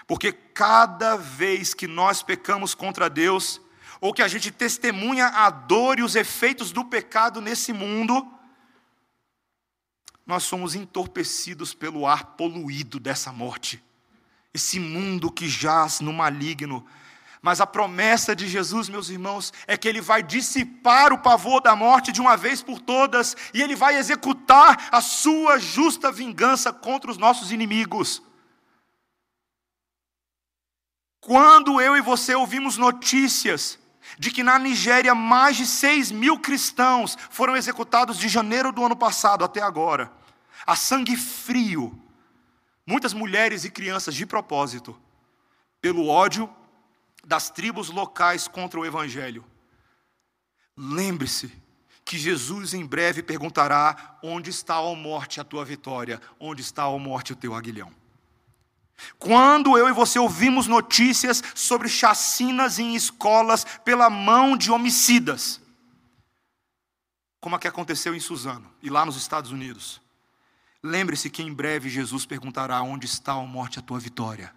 Porque 0.05 0.33
cada 0.33 1.15
vez 1.15 1.73
que 1.73 1.87
nós 1.87 2.21
pecamos 2.21 2.75
contra 2.75 3.09
Deus, 3.09 3.61
ou 4.03 4.13
que 4.13 4.21
a 4.21 4.27
gente 4.27 4.51
testemunha 4.51 5.27
a 5.27 5.49
dor 5.49 5.97
e 5.97 6.03
os 6.03 6.17
efeitos 6.17 6.73
do 6.73 6.83
pecado 6.83 7.39
nesse 7.39 7.71
mundo, 7.71 8.29
nós 10.25 10.43
somos 10.43 10.75
entorpecidos 10.75 11.73
pelo 11.73 12.05
ar 12.05 12.35
poluído 12.35 12.99
dessa 12.99 13.31
morte. 13.31 13.81
Esse 14.53 14.77
mundo 14.77 15.31
que 15.31 15.47
jaz 15.47 16.01
no 16.01 16.11
maligno, 16.11 16.85
mas 17.41 17.61
a 17.61 17.65
promessa 17.65 18.35
de 18.35 18.45
Jesus, 18.45 18.89
meus 18.89 19.07
irmãos, 19.07 19.53
é 19.65 19.77
que 19.77 19.87
ele 19.87 20.01
vai 20.01 20.21
dissipar 20.21 21.13
o 21.13 21.19
pavor 21.19 21.61
da 21.61 21.73
morte 21.73 22.11
de 22.11 22.19
uma 22.19 22.35
vez 22.35 22.61
por 22.61 22.81
todas, 22.81 23.37
e 23.53 23.61
ele 23.61 23.73
vai 23.73 23.95
executar 23.95 24.89
a 24.91 24.99
sua 24.99 25.57
justa 25.57 26.11
vingança 26.11 26.73
contra 26.73 27.09
os 27.09 27.17
nossos 27.17 27.53
inimigos. 27.53 28.21
Quando 31.21 31.79
eu 31.79 31.95
e 31.95 32.01
você 32.01 32.35
ouvimos 32.35 32.75
notícias 32.75 33.81
de 34.17 34.31
que 34.31 34.43
na 34.43 34.59
Nigéria 34.59 35.15
mais 35.15 35.57
de 35.57 35.65
6 35.65 36.11
mil 36.11 36.39
cristãos 36.39 37.17
foram 37.29 37.55
executados 37.55 38.17
de 38.17 38.27
janeiro 38.27 38.71
do 38.71 38.85
ano 38.85 38.95
passado 38.95 39.43
até 39.43 39.61
agora, 39.61 40.11
a 40.65 40.75
sangue 40.75 41.15
frio, 41.17 41.99
muitas 42.85 43.13
mulheres 43.13 43.65
e 43.65 43.69
crianças 43.69 44.15
de 44.15 44.25
propósito, 44.25 44.99
pelo 45.81 46.07
ódio 46.07 46.49
das 47.25 47.49
tribos 47.49 47.89
locais 47.89 48.47
contra 48.47 48.79
o 48.79 48.85
Evangelho. 48.85 49.45
Lembre-se 50.75 51.51
que 52.05 52.17
Jesus 52.17 52.73
em 52.73 52.85
breve 52.85 53.23
perguntará: 53.23 54.17
onde 54.21 54.49
está, 54.49 54.75
a 54.75 54.95
morte, 54.95 55.39
a 55.39 55.43
tua 55.43 55.63
vitória? 55.63 56.21
Onde 56.39 56.61
está, 56.61 56.83
a 56.83 56.97
morte, 56.97 57.33
o 57.33 57.35
teu 57.35 57.53
aguilhão? 57.53 58.02
Quando 59.17 59.77
eu 59.77 59.87
e 59.89 59.93
você 59.93 60.19
ouvimos 60.19 60.67
notícias 60.67 61.43
sobre 61.55 61.87
chacinas 61.87 62.79
em 62.79 62.95
escolas 62.95 63.65
pela 63.83 64.09
mão 64.09 64.57
de 64.57 64.71
homicidas, 64.71 65.61
como 67.39 67.55
a 67.55 67.59
que 67.59 67.67
aconteceu 67.67 68.15
em 68.15 68.19
Suzano 68.19 68.71
e 68.81 68.89
lá 68.89 69.05
nos 69.05 69.17
Estados 69.17 69.51
Unidos, 69.51 70.01
lembre-se 70.81 71.29
que 71.29 71.43
em 71.43 71.53
breve 71.53 71.89
Jesus 71.89 72.25
perguntará: 72.25 72.81
onde 72.81 73.05
está, 73.05 73.33
a 73.33 73.41
morte, 73.41 73.79
a 73.79 73.81
tua 73.81 73.99
vitória? 73.99 74.53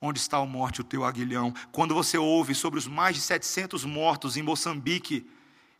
Onde 0.00 0.18
está 0.18 0.38
a 0.38 0.46
morte, 0.46 0.80
o 0.80 0.84
teu 0.84 1.04
aguilhão? 1.04 1.54
Quando 1.72 1.94
você 1.94 2.18
ouve 2.18 2.54
sobre 2.54 2.78
os 2.78 2.86
mais 2.86 3.16
de 3.16 3.22
700 3.22 3.84
mortos 3.84 4.36
em 4.36 4.42
Moçambique 4.42 5.26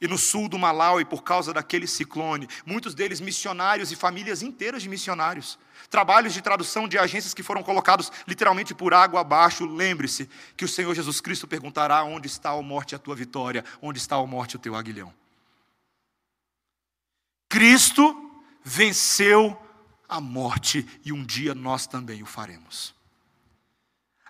e 0.01 0.09
no 0.09 0.19
sul 0.19 0.49
do 0.49 0.59
Malawi 0.59 1.05
por 1.05 1.23
causa 1.23 1.53
daquele 1.53 1.87
ciclone, 1.87 2.49
muitos 2.67 2.95
deles 2.95 3.21
missionários 3.21 3.93
e 3.93 3.97
famílias 3.97 4.43
inteiras 4.43 4.83
de 4.83 4.89
missionários, 4.89 5.59
trabalhos 5.89 6.35
de 6.35 6.43
tradução 6.43 6.89
de 6.89 6.99
agências 6.99 7.35
que 7.35 7.43
foram 7.43 7.63
colocados 7.63 8.11
literalmente 8.27 8.75
por 8.75 8.93
água 8.93 9.21
abaixo, 9.21 9.65
lembre-se 9.65 10.29
que 10.57 10.65
o 10.65 10.69
Senhor 10.69 10.95
Jesus 10.95 11.21
Cristo 11.21 11.47
perguntará: 11.47 12.03
onde 12.05 12.27
está 12.27 12.51
a 12.51 12.63
morte, 12.63 12.95
a 12.95 12.99
tua 12.99 13.15
vitória? 13.15 13.65
Onde 13.81 13.99
está 13.99 14.17
a 14.17 14.27
morte, 14.27 14.57
o 14.57 14.59
teu 14.59 14.75
aguilhão? 14.75 15.13
Cristo 17.49 18.31
venceu 18.63 19.57
a 20.09 20.21
morte 20.21 20.87
e 21.05 21.13
um 21.13 21.25
dia 21.25 21.55
nós 21.55 21.87
também 21.87 22.23
o 22.23 22.27
faremos. 22.27 22.95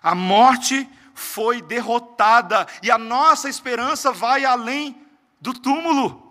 A 0.01 0.13
morte 0.13 0.87
foi 1.15 1.61
derrotada 1.61 2.67
e 2.83 2.91
a 2.91 2.97
nossa 2.97 3.49
esperança 3.49 4.11
vai 4.11 4.45
além 4.45 5.04
do 5.45 5.53
túmulo. 5.53 6.23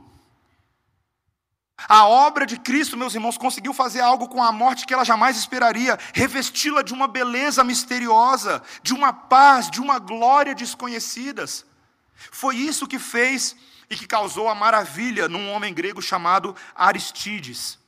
A 1.77 2.07
obra 2.07 2.47
de 2.47 2.59
Cristo, 2.59 2.97
meus 2.97 3.15
irmãos, 3.15 3.37
conseguiu 3.37 3.73
fazer 3.73 4.01
algo 4.01 4.29
com 4.29 4.43
a 4.43 4.53
morte 4.53 4.87
que 4.87 4.95
ela 4.95 5.05
jamais 5.05 5.37
esperaria, 5.37 5.99
revesti-la 6.13 6.83
de 6.83 6.95
uma 6.95 7.09
beleza 7.09 7.65
misteriosa, 7.65 8.63
de 8.83 8.93
uma 8.93 9.13
paz, 9.13 9.71
de 9.71 9.81
uma 9.81 9.99
glória 9.99 10.55
desconhecidas. 10.55 11.67
Foi 12.15 12.57
isso 12.57 12.87
que 12.87 12.99
fez 12.99 13.57
e 13.91 13.97
que 13.97 14.07
causou 14.07 14.49
a 14.49 14.55
maravilha 14.55 15.29
num 15.29 15.51
homem 15.51 15.75
grego 15.75 16.01
chamado 16.01 16.55
Aristides 16.75 17.79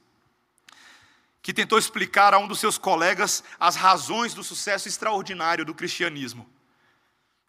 que 1.46 1.54
tentou 1.54 1.78
explicar 1.78 2.34
a 2.34 2.38
um 2.38 2.48
dos 2.48 2.58
seus 2.58 2.76
colegas 2.76 3.44
as 3.60 3.76
razões 3.76 4.34
do 4.34 4.42
sucesso 4.42 4.88
extraordinário 4.88 5.64
do 5.64 5.72
cristianismo. 5.72 6.44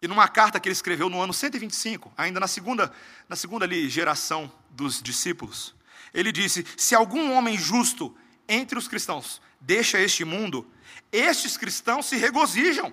E 0.00 0.06
numa 0.06 0.28
carta 0.28 0.60
que 0.60 0.68
ele 0.68 0.74
escreveu 0.74 1.08
no 1.08 1.20
ano 1.20 1.34
125, 1.34 2.12
ainda 2.16 2.38
na 2.38 2.46
segunda, 2.46 2.92
na 3.28 3.34
segunda 3.34 3.64
ali, 3.64 3.88
geração 3.88 4.50
dos 4.70 5.02
discípulos, 5.02 5.74
ele 6.14 6.30
disse: 6.30 6.64
Se 6.76 6.94
algum 6.94 7.32
homem 7.32 7.58
justo 7.58 8.16
entre 8.48 8.78
os 8.78 8.86
cristãos 8.86 9.42
deixa 9.60 9.98
este 9.98 10.24
mundo, 10.24 10.70
estes 11.10 11.56
cristãos 11.56 12.06
se 12.06 12.16
regozijam 12.16 12.92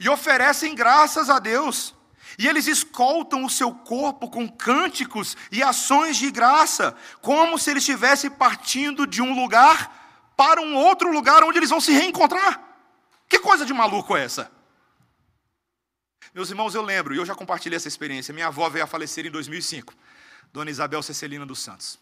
e 0.00 0.08
oferecem 0.08 0.74
graças 0.74 1.28
a 1.28 1.38
Deus. 1.38 1.94
E 2.38 2.48
eles 2.48 2.66
escoltam 2.66 3.44
o 3.44 3.50
seu 3.50 3.72
corpo 3.72 4.28
com 4.28 4.48
cânticos 4.48 5.36
e 5.52 5.62
ações 5.62 6.16
de 6.16 6.30
graça, 6.30 6.96
como 7.20 7.58
se 7.58 7.70
ele 7.70 7.78
estivesse 7.78 8.30
partindo 8.30 9.06
de 9.06 9.22
um 9.22 9.34
lugar 9.40 10.32
para 10.36 10.60
um 10.60 10.74
outro 10.74 11.12
lugar 11.12 11.44
onde 11.44 11.58
eles 11.58 11.70
vão 11.70 11.80
se 11.80 11.92
reencontrar. 11.92 12.60
Que 13.28 13.38
coisa 13.38 13.64
de 13.64 13.72
maluco 13.72 14.16
é 14.16 14.24
essa? 14.24 14.50
Meus 16.34 16.50
irmãos, 16.50 16.74
eu 16.74 16.82
lembro, 16.82 17.14
e 17.14 17.18
eu 17.18 17.24
já 17.24 17.34
compartilhei 17.34 17.76
essa 17.76 17.86
experiência. 17.86 18.34
Minha 18.34 18.48
avó 18.48 18.68
veio 18.68 18.84
a 18.84 18.88
falecer 18.88 19.24
em 19.24 19.30
2005, 19.30 19.94
Dona 20.52 20.70
Isabel 20.70 21.00
Cecilina 21.02 21.46
dos 21.46 21.60
Santos. 21.60 21.98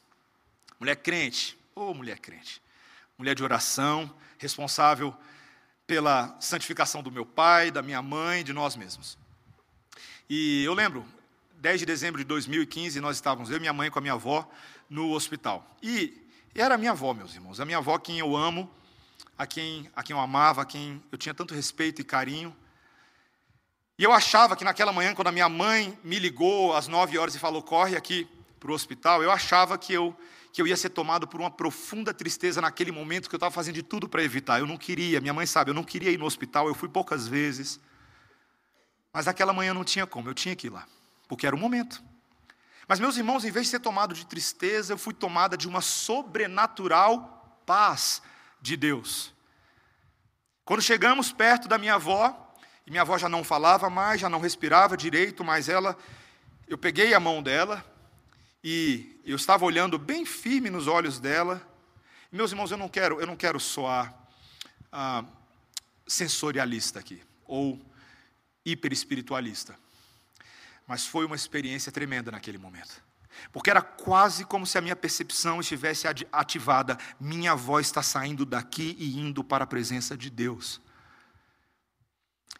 Mulher 0.80 0.96
crente, 0.96 1.58
ô 1.74 1.90
oh, 1.90 1.94
mulher 1.94 2.18
crente. 2.18 2.62
Mulher 3.18 3.34
de 3.34 3.44
oração, 3.44 4.12
responsável 4.38 5.14
pela 5.86 6.34
santificação 6.40 7.02
do 7.02 7.12
meu 7.12 7.26
pai, 7.26 7.70
da 7.70 7.82
minha 7.82 8.00
mãe, 8.00 8.42
de 8.42 8.52
nós 8.52 8.74
mesmos. 8.74 9.18
E 10.28 10.64
eu 10.64 10.72
lembro, 10.72 11.06
10 11.58 11.80
de 11.80 11.86
dezembro 11.86 12.18
de 12.18 12.24
2015, 12.24 13.00
nós 13.00 13.18
estávamos, 13.18 13.50
eu 13.50 13.58
e 13.58 13.60
minha 13.60 13.72
mãe 13.72 13.90
com 13.90 13.98
a 13.98 14.02
minha 14.02 14.14
avó, 14.14 14.50
no 14.88 15.12
hospital. 15.12 15.76
E 15.82 16.22
e 16.54 16.60
era 16.60 16.74
a 16.74 16.78
minha 16.78 16.90
avó, 16.90 17.14
meus 17.14 17.34
irmãos. 17.34 17.60
A 17.60 17.64
minha 17.64 17.78
avó, 17.78 17.98
quem 17.98 18.18
eu 18.18 18.36
amo, 18.36 18.70
a 19.38 19.46
quem, 19.46 19.90
a 19.96 20.02
quem 20.02 20.14
eu 20.14 20.20
amava, 20.20 20.62
a 20.62 20.64
quem 20.66 21.02
eu 21.10 21.16
tinha 21.16 21.34
tanto 21.34 21.54
respeito 21.54 22.00
e 22.00 22.04
carinho. 22.04 22.54
E 23.98 24.04
eu 24.04 24.12
achava 24.12 24.56
que 24.56 24.64
naquela 24.64 24.92
manhã, 24.92 25.14
quando 25.14 25.28
a 25.28 25.32
minha 25.32 25.48
mãe 25.48 25.98
me 26.02 26.18
ligou 26.18 26.74
às 26.74 26.88
nove 26.88 27.18
horas 27.18 27.34
e 27.34 27.38
falou: 27.38 27.62
corre 27.62 27.96
aqui 27.96 28.28
para 28.58 28.70
o 28.70 28.74
hospital, 28.74 29.22
eu 29.22 29.30
achava 29.30 29.76
que 29.76 29.92
eu, 29.92 30.16
que 30.52 30.62
eu 30.62 30.66
ia 30.66 30.76
ser 30.76 30.90
tomado 30.90 31.26
por 31.26 31.40
uma 31.40 31.50
profunda 31.50 32.14
tristeza 32.14 32.60
naquele 32.60 32.92
momento 32.92 33.28
que 33.28 33.34
eu 33.34 33.38
estava 33.38 33.54
fazendo 33.54 33.74
de 33.74 33.82
tudo 33.82 34.08
para 34.08 34.22
evitar. 34.22 34.60
Eu 34.60 34.66
não 34.66 34.76
queria, 34.76 35.20
minha 35.20 35.34
mãe 35.34 35.46
sabe, 35.46 35.70
eu 35.70 35.74
não 35.74 35.84
queria 35.84 36.10
ir 36.10 36.18
no 36.18 36.24
hospital, 36.24 36.68
eu 36.68 36.74
fui 36.74 36.88
poucas 36.88 37.26
vezes. 37.26 37.80
Mas 39.12 39.26
naquela 39.26 39.52
manhã 39.52 39.74
não 39.74 39.84
tinha 39.84 40.06
como, 40.06 40.28
eu 40.28 40.34
tinha 40.34 40.56
que 40.56 40.68
ir 40.68 40.70
lá, 40.70 40.86
porque 41.28 41.46
era 41.46 41.54
o 41.54 41.58
momento. 41.58 42.02
Mas, 42.88 42.98
meus 42.98 43.16
irmãos, 43.16 43.44
em 43.44 43.50
vez 43.50 43.66
de 43.66 43.70
ser 43.70 43.80
tomado 43.80 44.14
de 44.14 44.26
tristeza, 44.26 44.92
eu 44.92 44.98
fui 44.98 45.14
tomada 45.14 45.56
de 45.56 45.68
uma 45.68 45.80
sobrenatural 45.80 47.60
paz 47.64 48.20
de 48.60 48.76
Deus. 48.76 49.32
Quando 50.64 50.82
chegamos 50.82 51.32
perto 51.32 51.68
da 51.68 51.78
minha 51.78 51.94
avó, 51.94 52.51
e 52.86 52.90
minha 52.90 53.02
avó 53.02 53.16
já 53.16 53.28
não 53.28 53.44
falava 53.44 53.88
mais, 53.88 54.20
já 54.20 54.28
não 54.28 54.40
respirava 54.40 54.96
direito, 54.96 55.44
mas 55.44 55.68
ela, 55.68 55.96
eu 56.66 56.76
peguei 56.76 57.14
a 57.14 57.20
mão 57.20 57.42
dela 57.42 57.84
e 58.62 59.20
eu 59.24 59.36
estava 59.36 59.64
olhando 59.64 59.98
bem 59.98 60.24
firme 60.24 60.70
nos 60.70 60.86
olhos 60.86 61.18
dela. 61.18 61.66
Meus 62.30 62.50
irmãos, 62.50 62.70
eu 62.70 62.76
não 62.76 62.88
quero, 62.88 63.20
eu 63.20 63.26
não 63.26 63.36
quero 63.36 63.60
soar 63.60 64.14
ah, 64.90 65.24
sensorialista 66.06 66.98
aqui 66.98 67.22
ou 67.46 67.80
hiperespiritualista. 68.64 69.76
Mas 70.86 71.06
foi 71.06 71.24
uma 71.24 71.36
experiência 71.36 71.92
tremenda 71.92 72.30
naquele 72.30 72.58
momento. 72.58 73.02
Porque 73.52 73.70
era 73.70 73.82
quase 73.82 74.44
como 74.44 74.66
se 74.66 74.76
a 74.76 74.80
minha 74.80 74.96
percepção 74.96 75.60
estivesse 75.60 76.06
ativada. 76.30 76.98
Minha 77.18 77.54
voz 77.54 77.86
está 77.86 78.02
saindo 78.02 78.44
daqui 78.44 78.96
e 78.98 79.18
indo 79.18 79.42
para 79.42 79.64
a 79.64 79.66
presença 79.66 80.16
de 80.16 80.28
Deus. 80.28 80.80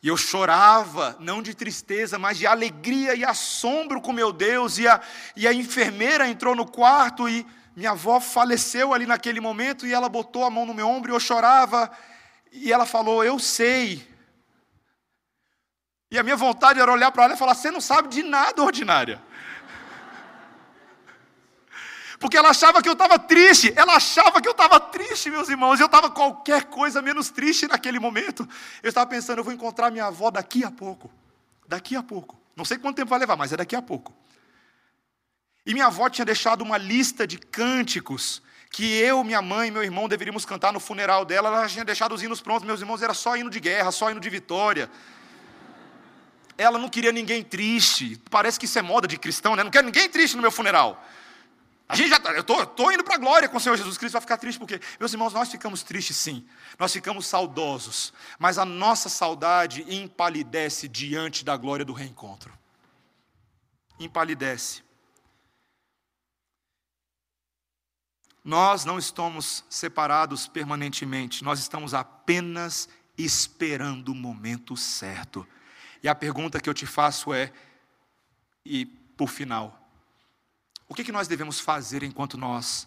E 0.03 0.09
eu 0.09 0.17
chorava, 0.17 1.17
não 1.21 1.41
de 1.41 1.55
tristeza, 1.55 2.19
mas 2.19 2.37
de 2.37 2.47
alegria 2.47 3.15
e 3.15 3.25
assombro 3.25 4.01
com 4.01 4.13
meu 4.13 4.33
Deus. 4.33 4.79
E 4.79 4.89
a, 4.89 5.01
e 5.37 5.47
a 5.47 5.53
enfermeira 5.53 6.29
entrou 6.29 6.57
no 6.57 6.67
quarto 6.67 7.29
e 7.29 7.47
minha 7.77 7.93
avó 7.93 8.19
faleceu 8.19 8.93
ali 8.93 9.07
naquele 9.07 9.41
momento. 9.41 9.87
E 9.87 9.93
ela 9.93 10.09
botou 10.09 10.45
a 10.45 10.51
mão 10.51 10.67
no 10.67 10.75
meu 10.75 10.89
ombro 10.89 11.13
e 11.13 11.15
eu 11.15 11.21
chorava. 11.21 11.91
E 12.51 12.73
ela 12.73 12.85
falou: 12.85 13.23
Eu 13.23 13.39
sei, 13.39 14.05
e 16.13 16.19
a 16.19 16.23
minha 16.23 16.37
vontade 16.37 16.79
era 16.79 16.93
olhar 16.93 17.11
para 17.11 17.25
ela 17.25 17.35
e 17.35 17.39
falar: 17.39 17.55
Você 17.55 17.71
não 17.71 17.81
sabe 17.81 18.09
de 18.09 18.23
nada, 18.23 18.63
ordinária. 18.63 19.19
Porque 22.23 22.37
ela 22.37 22.51
achava 22.51 22.81
que 22.81 22.89
eu 22.89 22.93
estava 22.93 23.19
triste, 23.19 23.73
ela 23.75 23.97
achava 23.97 24.41
que 24.41 24.47
eu 24.47 24.53
estava 24.53 24.79
triste, 24.79 25.29
meus 25.29 25.49
irmãos, 25.49 25.81
eu 25.81 25.87
estava 25.87 26.09
qualquer 26.09 26.67
coisa 26.67 27.03
menos 27.03 27.31
triste 27.31 27.67
naquele 27.67 27.99
momento. 27.99 28.49
Eu 28.81 28.91
estava 28.91 29.11
pensando: 29.11 29.39
Eu 29.39 29.45
vou 29.45 29.53
encontrar 29.53 29.91
minha 29.91 30.05
avó 30.05 30.31
daqui 30.31 30.63
a 30.63 30.71
pouco. 30.71 31.11
Daqui 31.67 31.97
a 31.97 32.03
pouco. 32.03 32.41
Não 32.55 32.65
sei 32.65 32.79
quanto 32.79 32.95
tempo 32.95 33.11
vai 33.11 33.19
levar, 33.19 33.35
mas 33.35 33.53
é 33.53 33.57
daqui 33.57 33.75
a 33.75 33.83
pouco. 33.83 34.15
E 35.67 35.75
minha 35.75 35.87
avó 35.87 36.09
tinha 36.09 36.25
deixado 36.25 36.63
uma 36.63 36.79
lista 36.79 37.27
de 37.27 37.39
cânticos 37.39 38.41
que 38.71 38.85
eu, 38.85 39.25
minha 39.25 39.43
mãe 39.43 39.67
e 39.67 39.71
meu 39.73 39.83
irmão 39.83 40.09
deveríamos 40.09 40.45
cantar 40.45 40.73
no 40.73 40.79
funeral 40.79 41.25
dela. 41.25 41.49
Ela 41.49 41.67
tinha 41.67 41.85
deixado 41.85 42.15
os 42.15 42.23
hinos 42.23 42.41
prontos, 42.41 42.65
meus 42.65 42.81
irmãos, 42.81 43.03
era 43.03 43.15
só 43.15 43.37
hino 43.37 43.51
de 43.51 43.59
guerra, 43.59 43.91
só 43.91 44.13
hino 44.13 44.21
de 44.21 44.31
vitória 44.31 44.89
ela 46.59 46.79
não 46.79 46.89
queria 46.89 47.11
ninguém 47.11 47.43
triste. 47.43 48.21
Parece 48.31 48.61
que 48.61 48.67
isso 48.67 48.79
é 48.79 48.83
moda 48.83 49.09
de 49.09 49.17
cristão, 49.17 49.57
né? 49.57 49.65
Não 49.65 49.71
quero 49.71 49.87
ninguém 49.87 50.09
triste 50.09 50.37
no 50.37 50.43
meu 50.43 50.53
funeral. 50.53 51.03
A 51.89 51.95
gente 51.95 52.09
já 52.09 52.19
tá, 52.19 52.33
eu 52.33 52.43
tô 52.43 52.91
indo 52.91 53.05
para 53.05 53.17
a 53.17 53.19
glória 53.19 53.49
com 53.49 53.57
o 53.57 53.61
Senhor 53.61 53.77
Jesus 53.77 53.99
Cristo, 53.99 54.15
vai 54.15 54.23
ficar 54.23 54.39
triste 54.39 54.59
porque, 54.59 54.81
meus 54.99 55.13
irmãos, 55.13 55.33
nós 55.33 55.51
ficamos 55.51 55.83
tristes 55.83 56.17
sim, 56.17 56.47
nós 56.79 56.93
ficamos 56.93 57.27
saudosos, 57.27 58.13
mas 58.39 58.57
a 58.57 58.65
nossa 58.65 59.09
saudade 59.09 59.85
empalidece 59.93 60.89
diante 60.89 61.45
da 61.45 61.57
glória 61.57 61.85
do 61.85 61.93
reencontro. 61.93 62.53
Empalidece. 64.01 64.83
Nós 68.45 68.85
não 68.85 68.99
estamos 68.99 69.65
separados 69.69 70.49
permanentemente, 70.49 71.45
nós 71.45 71.61
estamos 71.61 71.93
apenas 71.93 72.89
esperando 73.19 74.09
o 74.09 74.15
momento 74.15 74.77
certo 74.77 75.47
e 76.03 76.09
a 76.09 76.15
pergunta 76.15 76.61
que 76.61 76.69
eu 76.69 76.75
te 76.75 76.85
faço 76.85 77.33
é: 77.33 77.53
e 78.65 78.85
por 78.85 79.29
final, 79.29 79.82
o 80.93 80.95
que, 80.95 81.05
que 81.05 81.11
nós 81.11 81.27
devemos 81.27 81.59
fazer 81.59 82.03
enquanto 82.03 82.37
nós 82.37 82.87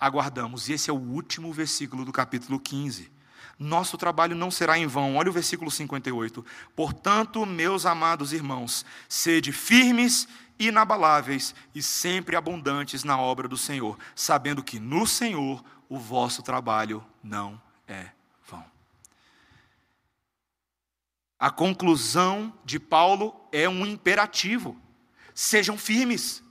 aguardamos? 0.00 0.70
E 0.70 0.72
esse 0.72 0.88
é 0.88 0.92
o 0.92 0.96
último 0.96 1.52
versículo 1.52 2.02
do 2.02 2.10
capítulo 2.10 2.58
15. 2.58 3.12
nosso 3.58 3.98
trabalho 3.98 4.34
não 4.34 4.50
será 4.50 4.78
em 4.78 4.86
vão. 4.86 5.16
Olha 5.16 5.28
o 5.28 5.32
versículo 5.34 5.70
58. 5.70 6.42
Portanto, 6.74 7.44
meus 7.44 7.84
amados 7.84 8.32
irmãos, 8.32 8.86
sede 9.06 9.52
firmes, 9.52 10.26
inabaláveis 10.58 11.54
e 11.74 11.82
sempre 11.82 12.36
abundantes 12.36 13.04
na 13.04 13.18
obra 13.18 13.46
do 13.46 13.58
Senhor, 13.58 13.98
sabendo 14.16 14.64
que 14.64 14.80
no 14.80 15.06
Senhor 15.06 15.62
o 15.90 15.98
vosso 15.98 16.42
trabalho 16.42 17.04
não 17.22 17.60
é 17.86 18.08
vão. 18.48 18.64
A 21.38 21.50
conclusão 21.50 22.50
de 22.64 22.80
Paulo 22.80 23.38
é 23.52 23.68
um 23.68 23.84
imperativo. 23.84 24.74
Sejam 25.34 25.76
firmes, 25.76 26.42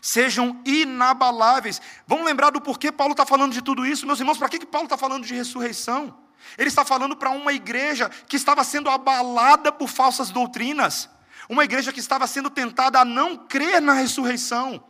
sejam 0.00 0.60
inabaláveis. 0.64 1.80
Vamos 2.06 2.24
lembrar 2.24 2.50
do 2.50 2.60
porquê 2.60 2.90
Paulo 2.90 3.12
está 3.12 3.26
falando 3.26 3.52
de 3.52 3.62
tudo 3.62 3.86
isso, 3.86 4.06
meus 4.06 4.20
irmãos? 4.20 4.38
Para 4.38 4.48
que, 4.48 4.58
que 4.58 4.66
Paulo 4.66 4.86
está 4.86 4.96
falando 4.96 5.26
de 5.26 5.34
ressurreição? 5.34 6.18
Ele 6.56 6.68
está 6.68 6.84
falando 6.84 7.16
para 7.16 7.30
uma 7.30 7.52
igreja 7.52 8.08
que 8.08 8.36
estava 8.36 8.64
sendo 8.64 8.88
abalada 8.88 9.70
por 9.70 9.88
falsas 9.88 10.30
doutrinas, 10.30 11.08
uma 11.48 11.64
igreja 11.64 11.92
que 11.92 12.00
estava 12.00 12.26
sendo 12.26 12.50
tentada 12.50 13.00
a 13.00 13.04
não 13.04 13.36
crer 13.36 13.80
na 13.80 13.92
ressurreição, 13.92 14.82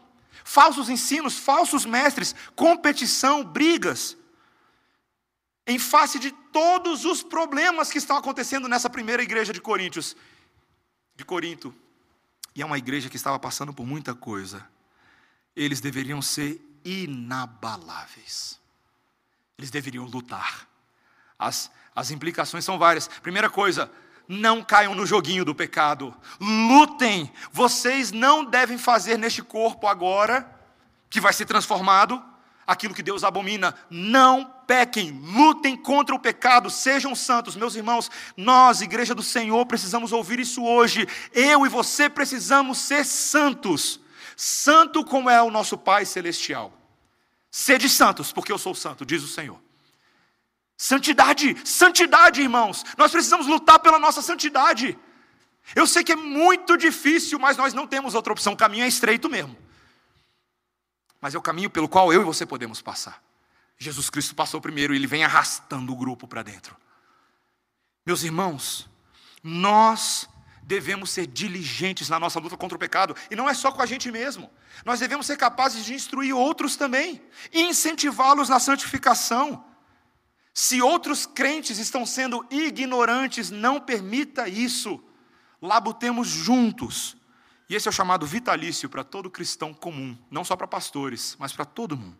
falsos 0.45 0.89
ensinos, 0.89 1.39
falsos 1.39 1.85
mestres, 1.85 2.35
competição, 2.55 3.45
brigas, 3.45 4.17
em 5.67 5.79
face 5.79 6.19
de 6.19 6.31
todos 6.53 7.05
os 7.05 7.23
problemas 7.23 7.91
que 7.91 7.99
estão 7.99 8.17
acontecendo 8.17 8.69
nessa 8.69 8.91
primeira 8.91 9.23
igreja 9.23 9.53
de 9.53 9.61
Coríntios, 9.61 10.17
de 11.15 11.25
Corinto. 11.25 11.75
E 12.55 12.63
é 12.63 12.67
uma 12.67 12.79
igreja 12.79 13.09
que 13.09 13.17
estava 13.17 13.39
passando 13.39 13.73
por 13.73 13.87
muita 13.87 14.15
coisa. 14.15 14.67
Eles 15.55 15.81
deveriam 15.81 16.23
ser 16.23 16.61
inabaláveis. 16.85 18.59
Eles 19.59 19.71
deveriam 19.71 20.05
lutar. 20.05 20.67
As, 21.39 21.71
as 21.95 22.11
implicações 22.11 22.65
são 22.65 22.79
várias. 22.79 23.09
Primeira 23.09 23.51
coisa, 23.51 23.91
não 24.29 24.63
caiam 24.63 24.95
no 24.95 25.05
joguinho 25.05 25.45
do 25.45 25.55
pecado. 25.55 26.15
Lutem. 26.41 27.33
Vocês 27.53 28.13
não 28.13 28.45
devem 28.45 28.79
fazer 28.79 29.19
neste 29.19 29.43
corpo 29.43 29.87
agora, 29.87 30.49
que 31.11 31.21
vai 31.21 31.33
ser 31.33 31.45
transformado, 31.45 32.23
aquilo 32.67 32.95
que 32.95 33.03
Deus 33.03 33.25
abomina. 33.25 33.75
Não 33.91 34.45
pequem, 34.67 35.11
lutem 35.11 35.77
contra 35.77 36.15
o 36.15 36.19
pecado, 36.19 36.71
sejam 36.71 37.15
santos. 37.15 37.57
Meus 37.57 37.75
irmãos, 37.75 38.11
nós, 38.37 38.81
igreja 38.81 39.15
do 39.15 39.23
Senhor, 39.23 39.67
precisamos 39.67 40.13
ouvir 40.13 40.39
isso 40.39 40.65
hoje. 40.65 41.07
Eu 41.33 41.67
e 41.67 41.69
você 41.69 42.09
precisamos 42.09 42.79
ser 42.79 43.05
santos. 43.05 44.00
Santo 44.43 45.05
como 45.05 45.28
é 45.28 45.43
o 45.43 45.51
nosso 45.51 45.76
Pai 45.76 46.07
celestial. 46.07 46.72
Sede 47.51 47.91
santos, 47.91 48.32
porque 48.32 48.51
eu 48.51 48.57
sou 48.57 48.74
santo, 48.74 49.05
diz 49.05 49.22
o 49.22 49.28
Senhor. 49.28 49.61
Santidade, 50.78 51.55
santidade, 51.62 52.41
irmãos. 52.41 52.82
Nós 52.97 53.12
precisamos 53.12 53.47
lutar 53.47 53.78
pela 53.80 53.99
nossa 53.99 54.22
santidade. 54.22 54.99
Eu 55.76 55.86
sei 55.86 56.03
que 56.03 56.12
é 56.12 56.16
muito 56.16 56.78
difícil, 56.78 57.38
mas 57.38 57.59
nós 57.59 57.74
não 57.74 57.86
temos 57.86 58.14
outra 58.14 58.32
opção. 58.32 58.55
O 58.55 58.57
caminho 58.57 58.84
é 58.84 58.88
estreito 58.88 59.28
mesmo. 59.28 59.55
Mas 61.20 61.34
é 61.34 61.38
o 61.38 61.43
caminho 61.43 61.68
pelo 61.68 61.86
qual 61.86 62.11
eu 62.11 62.22
e 62.22 62.24
você 62.24 62.47
podemos 62.47 62.80
passar. 62.80 63.22
Jesus 63.76 64.09
Cristo 64.09 64.34
passou 64.34 64.59
primeiro 64.59 64.95
e 64.95 64.97
ele 64.97 65.07
vem 65.07 65.22
arrastando 65.22 65.93
o 65.93 65.97
grupo 65.97 66.26
para 66.26 66.43
dentro. 66.43 66.74
Meus 68.07 68.22
irmãos, 68.22 68.88
nós 69.43 70.26
devemos 70.71 71.11
ser 71.11 71.27
diligentes 71.27 72.09
na 72.09 72.21
nossa 72.21 72.39
luta 72.39 72.57
contra 72.57 72.77
o 72.77 72.79
pecado, 72.79 73.16
e 73.29 73.35
não 73.35 73.51
é 73.51 73.55
só 73.55 73.73
com 73.73 73.83
a 73.83 73.87
gente 73.87 74.09
mesmo. 74.12 74.49
Nós 74.85 75.01
devemos 75.01 75.27
ser 75.27 75.37
capazes 75.37 75.85
de 75.85 75.95
instruir 75.95 76.33
outros 76.33 76.77
também, 76.77 77.21
e 77.53 77.62
incentivá-los 77.62 78.49
na 78.49 78.61
santificação. 78.61 79.64
Se 80.55 80.81
outros 80.81 81.27
crentes 81.27 81.79
estão 81.79 82.07
sendo 82.07 82.47
ignorantes, 82.53 83.51
não 83.51 83.81
permita 83.81 84.49
isso. 84.49 85.03
Labutemos 85.61 86.29
juntos. 86.29 87.16
E 87.68 87.75
esse 87.75 87.89
é 87.89 87.91
o 87.91 87.93
chamado 87.93 88.25
vitalício 88.25 88.89
para 88.89 89.03
todo 89.03 89.29
cristão 89.29 89.75
comum, 89.75 90.16
não 90.31 90.45
só 90.45 90.55
para 90.55 90.68
pastores, 90.68 91.37
mas 91.37 91.53
para 91.53 91.64
todo 91.64 91.97
mundo. 91.97 92.16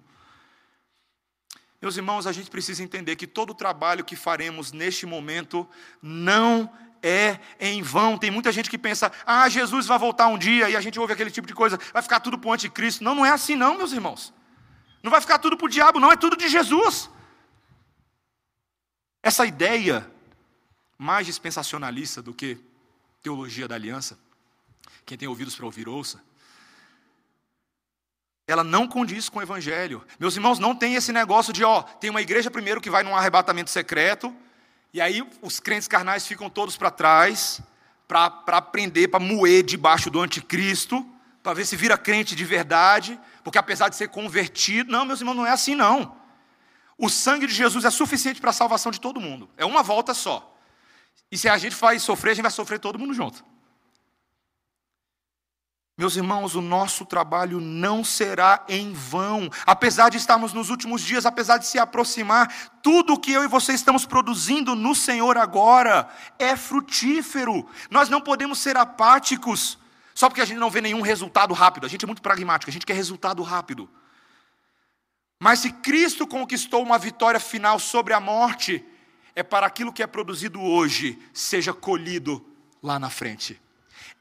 Meus 1.81 1.97
irmãos, 1.97 2.27
a 2.27 2.33
gente 2.33 2.51
precisa 2.51 2.83
entender 2.83 3.15
que 3.15 3.29
todo 3.29 3.51
o 3.51 3.55
trabalho 3.55 4.05
que 4.05 4.17
faremos 4.17 4.73
neste 4.73 5.07
momento 5.07 5.69
não 6.03 6.71
é 7.03 7.39
em 7.59 7.83
vão. 7.83 8.19
Tem 8.19 8.31
muita 8.31 8.53
gente 8.53 8.71
que 8.71 8.79
pensa, 8.79 9.13
ah, 9.27 9.49
Jesus 9.49 9.87
vai 9.87 9.99
voltar 9.99 10.27
um 10.29 10.39
dia, 10.39 10.69
e 10.69 10.77
a 10.77 10.81
gente 10.81 10.99
ouve 10.99 11.13
aquele 11.13 11.31
tipo 11.31 11.47
de 11.47 11.55
coisa, 11.55 11.79
vai 11.93 12.03
ficar 12.03 12.21
tudo 12.21 12.39
para 12.39 12.49
o 12.49 12.53
anticristo. 12.53 13.03
Não, 13.05 13.15
não 13.15 13.27
é 13.27 13.31
assim, 13.31 13.57
não, 13.57 13.77
meus 13.77 13.93
irmãos. 13.93 14.33
Não 15.03 15.11
vai 15.11 15.21
ficar 15.21 15.39
tudo 15.39 15.57
para 15.57 15.67
o 15.67 15.69
diabo, 15.69 15.99
não, 15.99 16.13
é 16.13 16.17
tudo 16.17 16.37
de 16.37 16.49
Jesus. 16.49 17.11
Essa 19.23 19.47
ideia 19.47 20.11
mais 20.99 21.27
dispensacionalista 21.27 22.21
do 22.21 22.35
que 22.35 22.59
teologia 23.23 23.67
da 23.67 23.75
aliança, 23.75 24.19
quem 25.05 25.17
tem 25.17 25.29
ouvidos 25.29 25.55
para 25.55 25.65
ouvir, 25.65 25.89
ouça. 25.89 26.23
Ela 28.47 28.65
não 28.65 28.87
condiz 28.87 29.29
com 29.29 29.39
o 29.39 29.43
evangelho. 29.43 30.05
Meus 30.19 30.35
irmãos, 30.35 30.59
não 30.59 30.75
tem 30.75 30.95
esse 30.95 31.13
negócio 31.13 31.53
de, 31.53 31.65
ó, 31.65 31.83
tem 31.83 32.11
uma 32.11 32.21
igreja 32.21 32.51
primeiro 32.51 32.81
que 32.81 32.91
vai 32.91 33.03
num 33.03 33.15
arrebatamento 33.15 33.71
secreto, 33.71 34.35
e 34.93 35.01
aí 35.01 35.23
os 35.41 35.61
crentes 35.61 35.87
carnais 35.87 36.27
ficam 36.27 36.51
todos 36.51 36.77
para 36.77 36.91
trás, 36.91 37.61
para 38.09 38.43
aprender, 38.49 39.09
para 39.09 39.21
moer 39.21 39.63
debaixo 39.63 40.11
do 40.11 40.21
anticristo, 40.21 41.07
para 41.43 41.55
ver 41.55 41.65
se 41.65 41.77
vira 41.77 41.97
crente 41.97 42.35
de 42.35 42.45
verdade, 42.45 43.19
porque 43.45 43.59
apesar 43.59 43.89
de 43.89 43.97
ser 43.97 44.09
convertido, 44.09 44.91
não, 44.91 45.05
meus 45.05 45.21
irmãos, 45.21 45.35
não 45.35 45.47
é 45.47 45.51
assim 45.51 45.75
não. 45.75 46.17
O 46.99 47.09
sangue 47.09 47.47
de 47.47 47.55
Jesus 47.55 47.85
é 47.85 47.91
suficiente 47.91 48.41
para 48.41 48.51
a 48.51 48.53
salvação 48.53 48.93
de 48.93 49.01
todo 49.01 49.21
mundo. 49.21 49.49
É 49.57 49.65
uma 49.65 49.83
volta 49.83 50.13
só. 50.13 50.55
E 51.31 51.39
se 51.39 51.49
a 51.49 51.57
gente 51.57 51.75
faz 51.75 52.03
sofrer, 52.03 52.33
a 52.33 52.35
gente 52.35 52.43
vai 52.43 52.51
sofrer 52.51 52.79
todo 52.79 52.99
mundo 52.99 53.15
junto. 53.15 53.45
Meus 56.01 56.17
irmãos, 56.17 56.55
o 56.55 56.63
nosso 56.63 57.05
trabalho 57.05 57.61
não 57.61 58.03
será 58.03 58.65
em 58.67 58.91
vão. 58.91 59.51
Apesar 59.67 60.09
de 60.09 60.17
estarmos 60.17 60.55
nos 60.55 60.71
últimos 60.71 61.03
dias, 61.03 61.27
apesar 61.27 61.59
de 61.59 61.67
se 61.67 61.79
aproximar, 61.79 62.81
tudo 62.83 63.13
o 63.13 63.19
que 63.19 63.31
eu 63.31 63.45
e 63.45 63.47
você 63.47 63.75
estamos 63.75 64.07
produzindo 64.07 64.75
no 64.75 64.95
Senhor 64.95 65.37
agora 65.37 66.09
é 66.39 66.57
frutífero. 66.57 67.69
Nós 67.91 68.09
não 68.09 68.19
podemos 68.19 68.59
ser 68.61 68.79
apáticos 68.79 69.79
só 70.15 70.31
porque 70.31 70.41
a 70.41 70.47
gente 70.47 70.57
não 70.57 70.71
vê 70.71 70.81
nenhum 70.81 71.03
resultado 71.03 71.53
rápido. 71.53 71.85
A 71.85 71.89
gente 71.91 72.03
é 72.03 72.07
muito 72.07 72.23
pragmático, 72.23 72.71
a 72.71 72.73
gente 72.73 72.87
quer 72.87 72.95
resultado 72.95 73.43
rápido. 73.43 73.87
Mas 75.39 75.59
se 75.59 75.71
Cristo 75.71 76.27
conquistou 76.27 76.83
uma 76.83 76.97
vitória 76.97 77.39
final 77.39 77.79
sobre 77.79 78.15
a 78.15 78.21
morte, 78.21 78.83
é 79.37 79.43
para 79.43 79.67
aquilo 79.67 79.93
que 79.93 80.03
é 80.03 80.07
produzido 80.07 80.63
hoje 80.63 81.19
seja 81.35 81.75
colhido 81.75 82.43
lá 82.83 82.99
na 82.99 83.11
frente. 83.11 83.61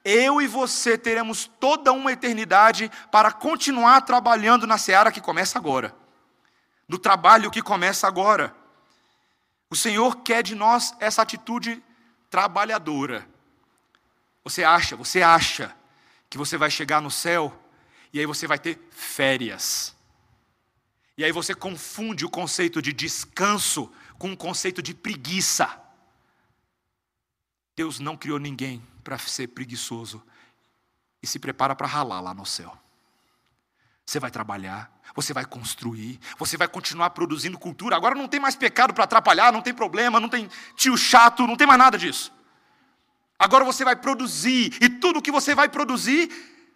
Eu 0.03 0.41
e 0.41 0.47
você 0.47 0.97
teremos 0.97 1.49
toda 1.59 1.91
uma 1.91 2.11
eternidade 2.11 2.89
para 3.11 3.31
continuar 3.31 4.01
trabalhando 4.01 4.65
na 4.65 4.77
seara 4.77 5.11
que 5.11 5.19
começa 5.19 5.57
agora, 5.59 5.95
no 6.87 6.97
trabalho 6.97 7.51
que 7.51 7.61
começa 7.61 8.07
agora. 8.07 8.55
O 9.69 9.75
Senhor 9.75 10.17
quer 10.17 10.41
de 10.41 10.55
nós 10.55 10.95
essa 10.99 11.21
atitude 11.21 11.83
trabalhadora. 12.29 13.27
Você 14.43 14.63
acha, 14.63 14.95
você 14.95 15.21
acha 15.21 15.75
que 16.29 16.37
você 16.37 16.57
vai 16.57 16.71
chegar 16.71 17.01
no 17.01 17.11
céu 17.11 17.53
e 18.13 18.19
aí 18.19 18.25
você 18.25 18.47
vai 18.47 18.57
ter 18.57 18.79
férias. 18.91 19.95
E 21.17 21.23
aí 21.23 21.31
você 21.31 21.53
confunde 21.53 22.25
o 22.25 22.29
conceito 22.29 22.81
de 22.81 22.93
descanso 22.93 23.91
com 24.17 24.31
o 24.31 24.37
conceito 24.37 24.81
de 24.81 24.93
preguiça. 24.93 25.69
Deus 27.75 27.99
não 27.99 28.15
criou 28.15 28.39
ninguém 28.39 28.81
para 29.09 29.17
ser 29.17 29.47
preguiçoso 29.47 30.21
e 31.19 31.25
se 31.25 31.39
prepara 31.39 31.75
para 31.75 31.87
ralar 31.87 32.21
lá 32.21 32.31
no 32.31 32.45
céu. 32.45 32.77
Você 34.05 34.19
vai 34.19 34.29
trabalhar, 34.29 34.91
você 35.15 35.33
vai 35.33 35.45
construir, 35.45 36.19
você 36.37 36.55
vai 36.55 36.67
continuar 36.67 37.09
produzindo 37.09 37.57
cultura. 37.57 37.95
Agora 37.95 38.13
não 38.13 38.27
tem 38.27 38.39
mais 38.39 38.55
pecado 38.55 38.93
para 38.93 39.05
atrapalhar, 39.05 39.51
não 39.51 39.63
tem 39.63 39.73
problema, 39.73 40.19
não 40.19 40.29
tem 40.29 40.47
tio 40.75 40.95
chato, 40.95 41.47
não 41.47 41.55
tem 41.55 41.65
mais 41.65 41.79
nada 41.79 41.97
disso. 41.97 42.31
Agora 43.39 43.65
você 43.65 43.83
vai 43.83 43.95
produzir, 43.95 44.77
e 44.79 44.87
tudo 44.87 45.23
que 45.23 45.31
você 45.31 45.55
vai 45.55 45.67
produzir 45.67 46.29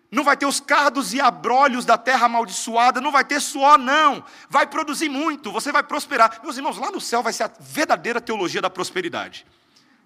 não 0.09 0.23
vai 0.23 0.35
ter 0.35 0.47
os 0.47 0.59
cardos 0.59 1.13
e 1.13 1.21
abrolhos 1.21 1.85
da 1.85 1.99
terra 1.99 2.25
amaldiçoada, 2.25 2.99
não 2.99 3.11
vai 3.11 3.23
ter 3.23 3.39
suor, 3.39 3.77
não. 3.77 4.25
Vai 4.49 4.65
produzir 4.65 5.07
muito, 5.07 5.51
você 5.51 5.71
vai 5.71 5.83
prosperar. 5.83 6.39
Meus 6.41 6.57
irmãos, 6.57 6.79
lá 6.79 6.89
no 6.89 6.99
céu 6.99 7.21
vai 7.21 7.31
ser 7.31 7.43
a 7.43 7.51
verdadeira 7.59 8.19
teologia 8.19 8.61
da 8.61 8.71
prosperidade. 8.71 9.45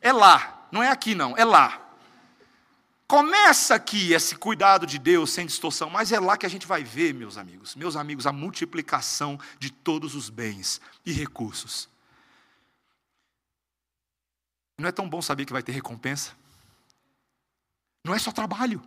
É 0.02 0.12
lá, 0.12 0.68
não 0.74 0.84
é 0.84 0.90
aqui, 0.90 1.16
não, 1.16 1.34
é 1.38 1.46
lá. 1.46 1.87
Começa 3.08 3.74
aqui 3.74 4.12
esse 4.12 4.36
cuidado 4.36 4.86
de 4.86 5.00
Deus 5.00 5.32
sem 5.32 5.46
distorção, 5.46 5.90
mas 5.90 6.12
é 6.12 6.20
lá 6.20 6.36
que 6.36 6.46
a 6.46 6.50
gente 6.50 6.68
vai 6.68 6.84
ver, 6.84 7.14
meus 7.14 7.38
amigos, 7.38 7.74
meus 7.74 7.96
amigos, 7.96 8.28
a 8.28 8.34
multiplicação 8.34 9.40
de 9.58 9.72
todos 9.72 10.14
os 10.14 10.30
bens 10.30 10.82
e 11.06 11.14
recursos. 11.14 11.88
Não 14.78 14.90
é 14.90 14.92
tão 14.92 15.08
bom 15.08 15.22
saber 15.22 15.46
que 15.46 15.54
vai 15.54 15.64
ter 15.64 15.72
recompensa? 15.72 16.34
Não 18.04 18.14
é 18.14 18.20
só 18.20 18.30
trabalho. 18.30 18.84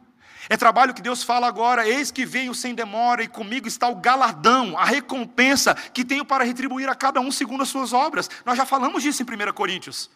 É 0.50 0.56
trabalho 0.56 0.92
que 0.92 1.02
Deus 1.02 1.22
fala 1.22 1.48
agora: 1.48 1.88
eis 1.88 2.10
que 2.10 2.26
venho 2.26 2.54
sem 2.54 2.74
demora, 2.74 3.22
e 3.22 3.28
comigo 3.28 3.66
está 3.66 3.88
o 3.88 3.96
galardão, 3.96 4.76
a 4.76 4.84
recompensa 4.84 5.74
que 5.74 6.04
tenho 6.04 6.26
para 6.26 6.44
retribuir 6.44 6.90
a 6.90 6.94
cada 6.94 7.20
um 7.20 7.32
segundo 7.32 7.62
as 7.62 7.70
suas 7.70 7.94
obras. 7.94 8.28
Nós 8.44 8.58
já 8.58 8.66
falamos 8.66 9.02
disso 9.02 9.22
em 9.22 9.26
1 9.26 9.52
Coríntios. 9.54 10.10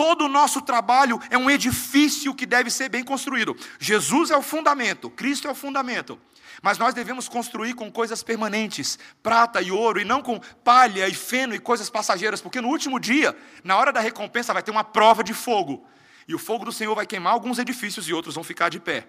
Todo 0.00 0.24
o 0.24 0.28
nosso 0.28 0.62
trabalho 0.62 1.20
é 1.28 1.36
um 1.36 1.50
edifício 1.50 2.34
que 2.34 2.46
deve 2.46 2.70
ser 2.70 2.88
bem 2.88 3.04
construído. 3.04 3.54
Jesus 3.78 4.30
é 4.30 4.36
o 4.36 4.40
fundamento, 4.40 5.10
Cristo 5.10 5.46
é 5.46 5.50
o 5.50 5.54
fundamento. 5.54 6.18
Mas 6.62 6.78
nós 6.78 6.94
devemos 6.94 7.28
construir 7.28 7.74
com 7.74 7.92
coisas 7.92 8.22
permanentes, 8.22 8.98
prata 9.22 9.60
e 9.60 9.70
ouro, 9.70 10.00
e 10.00 10.04
não 10.06 10.22
com 10.22 10.40
palha 10.64 11.06
e 11.06 11.12
feno 11.12 11.54
e 11.54 11.58
coisas 11.58 11.90
passageiras, 11.90 12.40
porque 12.40 12.62
no 12.62 12.68
último 12.68 12.98
dia, 12.98 13.36
na 13.62 13.76
hora 13.76 13.92
da 13.92 14.00
recompensa, 14.00 14.54
vai 14.54 14.62
ter 14.62 14.70
uma 14.70 14.82
prova 14.82 15.22
de 15.22 15.34
fogo. 15.34 15.86
E 16.26 16.34
o 16.34 16.38
fogo 16.38 16.64
do 16.64 16.72
Senhor 16.72 16.94
vai 16.94 17.06
queimar 17.06 17.34
alguns 17.34 17.58
edifícios 17.58 18.08
e 18.08 18.14
outros 18.14 18.36
vão 18.36 18.42
ficar 18.42 18.70
de 18.70 18.80
pé. 18.80 19.06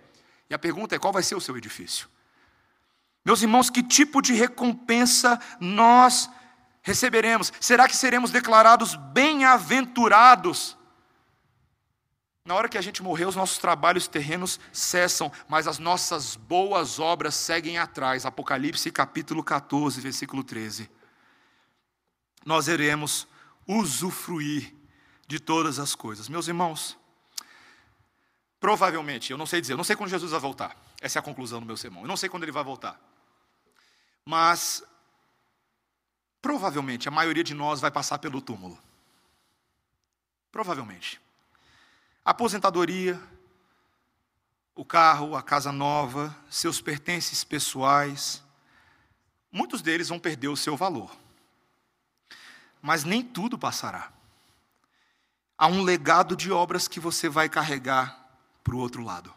E 0.49 0.53
a 0.53 0.59
pergunta 0.59 0.93
é: 0.93 0.99
qual 0.99 1.13
vai 1.13 1.23
ser 1.23 1.35
o 1.35 1.41
seu 1.41 1.55
edifício? 1.55 2.09
Meus 3.23 3.41
irmãos, 3.41 3.69
que 3.69 3.81
tipo 3.81 4.21
de 4.21 4.33
recompensa 4.33 5.39
nós 5.57 6.29
receberemos? 6.81 7.53
Será 7.61 7.87
que 7.87 7.95
seremos 7.95 8.29
declarados 8.29 8.93
bem-aventurados? 9.13 10.80
Na 12.43 12.55
hora 12.55 12.67
que 12.67 12.77
a 12.77 12.81
gente 12.81 13.03
morrer, 13.03 13.25
os 13.25 13.35
nossos 13.35 13.59
trabalhos 13.59 14.07
terrenos 14.07 14.59
cessam, 14.73 15.31
mas 15.47 15.67
as 15.67 15.77
nossas 15.77 16.35
boas 16.35 16.97
obras 16.97 17.35
seguem 17.35 17.77
atrás. 17.77 18.25
Apocalipse 18.25 18.89
capítulo 18.91 19.43
14, 19.43 20.01
versículo 20.01 20.43
13. 20.43 20.89
Nós 22.43 22.67
iremos 22.67 23.27
usufruir 23.67 24.73
de 25.27 25.39
todas 25.39 25.77
as 25.77 25.93
coisas. 25.93 26.27
Meus 26.27 26.47
irmãos, 26.47 26.97
provavelmente, 28.59 29.31
eu 29.31 29.37
não 29.37 29.45
sei 29.45 29.61
dizer, 29.61 29.73
eu 29.73 29.77
não 29.77 29.83
sei 29.83 29.95
quando 29.95 30.09
Jesus 30.09 30.31
vai 30.31 30.39
voltar. 30.39 30.75
Essa 30.99 31.19
é 31.19 31.21
a 31.21 31.23
conclusão 31.23 31.59
do 31.59 31.65
meu 31.65 31.77
sermão. 31.77 32.01
Eu 32.01 32.07
não 32.07 32.17
sei 32.17 32.27
quando 32.27 32.43
ele 32.43 32.51
vai 32.51 32.63
voltar. 32.63 32.99
Mas 34.25 34.83
provavelmente 36.41 37.07
a 37.07 37.11
maioria 37.11 37.43
de 37.43 37.53
nós 37.53 37.79
vai 37.79 37.91
passar 37.91 38.17
pelo 38.17 38.41
túmulo. 38.41 38.79
Provavelmente. 40.51 41.21
Aposentadoria, 42.23 43.19
o 44.75 44.85
carro, 44.85 45.35
a 45.35 45.41
casa 45.41 45.71
nova, 45.71 46.35
seus 46.49 46.79
pertences 46.79 47.43
pessoais, 47.43 48.43
muitos 49.51 49.81
deles 49.81 50.09
vão 50.09 50.19
perder 50.19 50.47
o 50.47 50.57
seu 50.57 50.77
valor. 50.77 51.15
Mas 52.81 53.03
nem 53.03 53.23
tudo 53.23 53.57
passará. 53.57 54.11
Há 55.57 55.67
um 55.67 55.83
legado 55.83 56.35
de 56.35 56.51
obras 56.51 56.87
que 56.87 56.99
você 56.99 57.29
vai 57.29 57.49
carregar 57.49 58.17
para 58.63 58.75
o 58.75 58.79
outro 58.79 59.03
lado. 59.03 59.33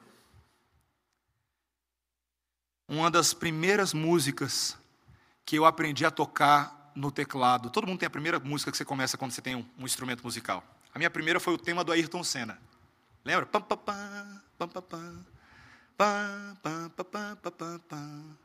Uma 2.89 3.11
das 3.11 3.35
primeiras 3.35 3.93
músicas 3.93 4.76
que 5.45 5.57
eu 5.57 5.64
aprendi 5.64 6.05
a 6.05 6.11
tocar 6.11 6.93
no 6.95 7.11
teclado. 7.11 7.70
Todo 7.70 7.87
mundo 7.87 7.99
tem 7.99 8.07
a 8.07 8.11
primeira 8.11 8.39
música 8.39 8.70
que 8.70 8.76
você 8.76 8.85
começa 8.85 9.18
quando 9.18 9.32
você 9.32 9.43
tem 9.43 9.57
um, 9.57 9.66
um 9.78 9.85
instrumento 9.85 10.22
musical. 10.22 10.62
A 10.95 10.99
minha 10.99 11.11
primeira 11.11 11.41
foi 11.41 11.55
o 11.55 11.59
tema 11.59 11.82
do 11.82 11.93
Ayrton 11.93 12.22
Senna. 12.22 12.59
Lembra? 13.24 13.46
Pam, 13.46 13.62
pam, 13.62 13.76
pam, 13.78 14.42
pam, 14.58 14.68
pam, 14.68 14.82
pam. 14.82 15.26
Pam, 15.96 16.56
pam, 16.62 16.90
pam, 16.90 17.36
pam, 17.36 17.78
pam. 17.88 18.38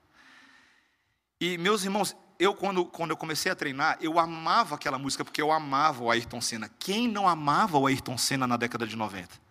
E, 1.42 1.58
meus 1.58 1.84
irmãos, 1.84 2.16
eu 2.40 2.54
quando, 2.54 2.86
quando 2.86 3.12
eu 3.12 3.18
comecei 3.18 3.52
a 3.52 3.56
treinar, 3.56 3.98
eu 4.00 4.18
amava 4.18 4.76
aquela 4.76 4.98
música 4.98 5.26
porque 5.26 5.42
eu 5.42 5.52
amava 5.52 6.04
o 6.04 6.10
Ayrton 6.10 6.40
Senna. 6.40 6.70
Quem 6.80 7.08
não 7.08 7.28
amava 7.28 7.78
o 7.78 7.86
Ayrton 7.86 8.18
Senna 8.18 8.48
na 8.48 8.56
década 8.56 8.88
de 8.88 8.96
90? 8.96 9.50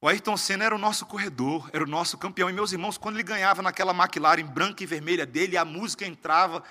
O 0.00 0.08
Ayrton 0.08 0.36
Senna 0.36 0.64
era 0.64 0.74
o 0.74 0.78
nosso 0.78 1.06
corredor, 1.06 1.70
era 1.72 1.84
o 1.84 1.86
nosso 1.86 2.18
campeão. 2.18 2.50
E 2.50 2.52
meus 2.52 2.72
irmãos, 2.72 2.98
quando 2.98 3.16
ele 3.16 3.22
ganhava 3.22 3.62
naquela 3.62 3.92
McLaren 3.92 4.46
branca 4.46 4.82
e 4.82 4.86
vermelha 4.86 5.24
dele, 5.24 5.56
a 5.56 5.64
música 5.64 6.04
entrava, 6.04 6.62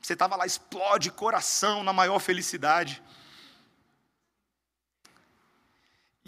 você 0.00 0.12
estava 0.12 0.36
lá, 0.36 0.44
explode 0.44 1.10
coração 1.10 1.82
na 1.82 1.92
maior 1.92 2.18
felicidade. 2.18 3.02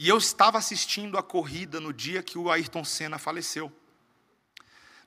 E 0.02 0.08
eu 0.08 0.18
estava 0.18 0.58
assistindo 0.58 1.16
a 1.16 1.22
corrida 1.22 1.78
no 1.78 1.92
dia 1.92 2.24
que 2.24 2.36
o 2.36 2.50
Ayrton 2.50 2.84
Senna 2.84 3.20
faleceu 3.20 3.70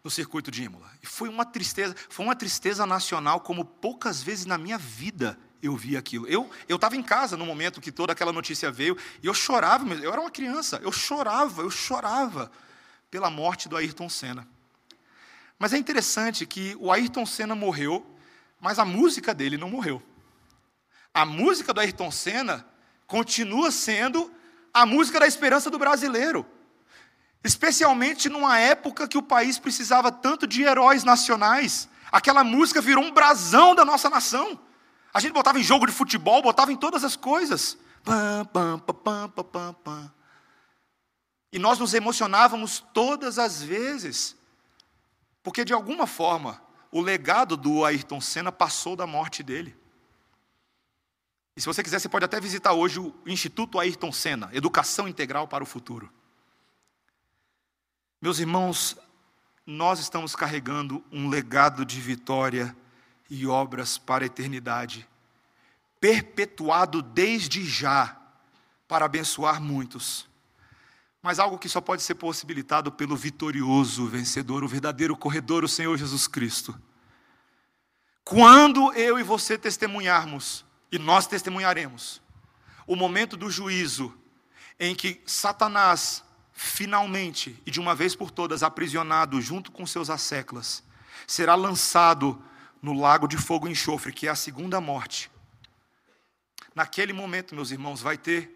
no 0.02 0.10
circuito 0.10 0.50
de 0.50 0.64
Imola. 0.64 0.89
E 1.04 1.06
foi 1.06 1.28
uma 1.28 1.43
tristeza, 1.43 1.93
foi 2.08 2.24
uma 2.24 2.34
tristeza 2.34 2.86
nacional 2.86 3.41
como 3.41 3.66
poucas 3.66 4.24
vezes 4.24 4.46
na 4.46 4.58
minha 4.58 4.78
vida 4.78 5.38
eu 5.62 5.76
vi 5.76 5.98
aquilo. 5.98 6.26
Eu 6.28 6.50
eu 6.70 6.78
estava 6.78 6.96
em 6.96 7.04
casa 7.04 7.36
no 7.36 7.46
momento 7.46 7.82
que 7.82 7.91
toda 7.91 8.14
aquela 8.14 8.32
notícia 8.32 8.72
veio 8.72 8.98
e 9.22 9.28
eu 9.28 9.34
chorava, 9.34 9.86
eu 9.96 10.14
era 10.14 10.22
uma 10.22 10.32
criança, 10.32 10.80
eu 10.82 10.93
chorava, 10.93 11.62
eu 11.62 11.70
chorava 11.70 12.50
pela 13.12 13.30
morte 13.30 13.68
do 13.68 13.76
Ayrton 13.76 14.08
Senna. 14.08 14.48
Mas 15.60 15.74
é 15.74 15.78
interessante 15.78 16.46
que 16.46 16.74
o 16.80 16.89
Ayrton 16.89 17.26
Senna 17.26 17.54
morreu 17.54 18.16
mas 18.62 18.80
a 18.80 18.86
música 18.86 19.34
dele 19.34 19.58
não 19.58 19.70
morreu. 19.70 20.02
A 21.14 21.26
música 21.26 21.74
do 21.74 21.82
Ayrton 21.82 22.12
Senna 22.12 22.66
continua 23.06 23.72
sendo 23.72 24.34
a 24.76 24.86
música 24.86 25.21
da 25.21 25.26
esperança 25.26 25.69
do 25.69 25.80
brasileiro. 25.80 26.45
Especialmente 27.41 28.28
numa 28.28 28.59
época 28.59 29.07
que 29.07 29.17
o 29.17 29.23
país 29.23 29.57
precisava 29.57 30.11
tanto 30.11 30.45
de 30.45 30.63
heróis 30.63 31.05
nacionais. 31.05 31.88
Aquela 32.11 32.43
música 32.43 32.82
virou 32.82 33.01
um 33.01 33.11
brasão 33.11 33.73
da 33.73 33.86
nossa 33.86 34.09
nação. 34.09 34.59
A 35.13 35.21
gente 35.21 35.32
botava 35.32 35.57
em 35.57 35.63
jogo 35.63 35.86
de 35.86 35.93
futebol, 35.93 36.41
botava 36.41 36.73
em 36.73 36.76
todas 36.76 37.05
as 37.05 37.15
coisas. 37.15 37.78
Pam, 38.03 38.43
pam, 38.51 38.80
pam, 38.80 39.30
pam, 39.30 39.43
pam, 39.45 39.73
pam. 39.76 40.13
E 41.53 41.57
nós 41.57 41.80
nos 41.80 41.93
emocionávamos 41.93 42.84
todas 42.93 43.39
as 43.39 43.63
vezes. 43.63 44.36
Porque 45.41 45.63
de 45.63 45.71
alguma 45.71 46.05
forma, 46.05 46.61
o 46.91 46.99
legado 46.99 47.55
do 47.55 47.86
Ayrton 47.86 48.19
Senna 48.19 48.51
passou 48.51 48.93
da 48.97 49.07
morte 49.07 49.41
dele. 49.41 49.73
E 51.56 51.62
se 51.62 51.68
você 51.68 51.82
quiser, 51.82 51.99
você 51.99 52.10
pode 52.10 52.26
até 52.26 52.39
visitar 52.39 52.74
hoje 52.74 52.99
o 52.99 53.14
Instituto 53.26 53.80
Ayrton 53.80 54.12
Senna, 54.12 54.49
Educação 54.51 55.08
Integral 55.08 55.47
para 55.47 55.64
o 55.64 55.68
Futuro. 55.68 56.12
Meus 58.22 58.39
irmãos, 58.39 58.97
nós 59.66 59.99
estamos 59.99 60.36
carregando 60.36 61.03
um 61.12 61.30
legado 61.30 61.86
de 61.86 61.99
vitória 62.01 62.76
e 63.30 63.47
obras 63.47 63.97
para 63.97 64.26
a 64.26 64.28
eternidade, 64.28 65.08
perpetuado 65.99 67.01
desde 67.01 67.64
já 67.64 68.20
para 68.88 69.06
abençoar 69.06 69.62
muitos 69.62 70.28
mas 71.26 71.39
algo 71.39 71.58
que 71.58 71.68
só 71.68 71.82
pode 71.82 72.03
ser 72.03 72.14
possibilitado 72.14 72.91
pelo 72.91 73.16
vitorioso 73.16 74.06
vencedor, 74.06 74.64
o 74.64 74.68
verdadeiro 74.68 75.18
corredor, 75.18 75.64
o 75.64 75.68
Senhor 75.68 75.97
Jesus 75.97 76.28
Cristo. 76.28 76.80
Quando 78.24 78.93
eu 78.93 79.18
e 79.18 79.24
você 79.24 79.58
testemunharmos, 79.58 80.64
e 80.92 81.00
nós 81.00 81.28
testemunharemos, 81.28 82.22
o 82.88 82.96
momento 82.96 83.36
do 83.36 83.50
juízo, 83.50 84.16
em 84.80 84.94
que 84.94 85.22
Satanás, 85.26 86.24
finalmente 86.54 87.62
e 87.66 87.72
de 87.72 87.80
uma 87.80 87.96
vez 87.96 88.16
por 88.16 88.32
todas, 88.32 88.64
aprisionado 88.64 89.42
junto 89.42 89.72
com 89.72 89.86
seus 89.86 90.10
asseclas, 90.10 90.84
será 91.28 91.56
lançado 91.56 92.42
no 92.82 92.94
lago 92.94 93.28
de 93.28 93.38
fogo 93.38 93.68
e 93.68 93.72
enxofre, 93.72 94.14
que 94.14 94.28
é 94.28 94.30
a 94.30 94.36
segunda 94.36 94.80
morte. 94.80 95.32
Naquele 96.74 97.14
momento, 97.14 97.56
meus 97.56 97.72
irmãos, 97.72 98.02
vai 98.02 98.18
ter 98.18 98.52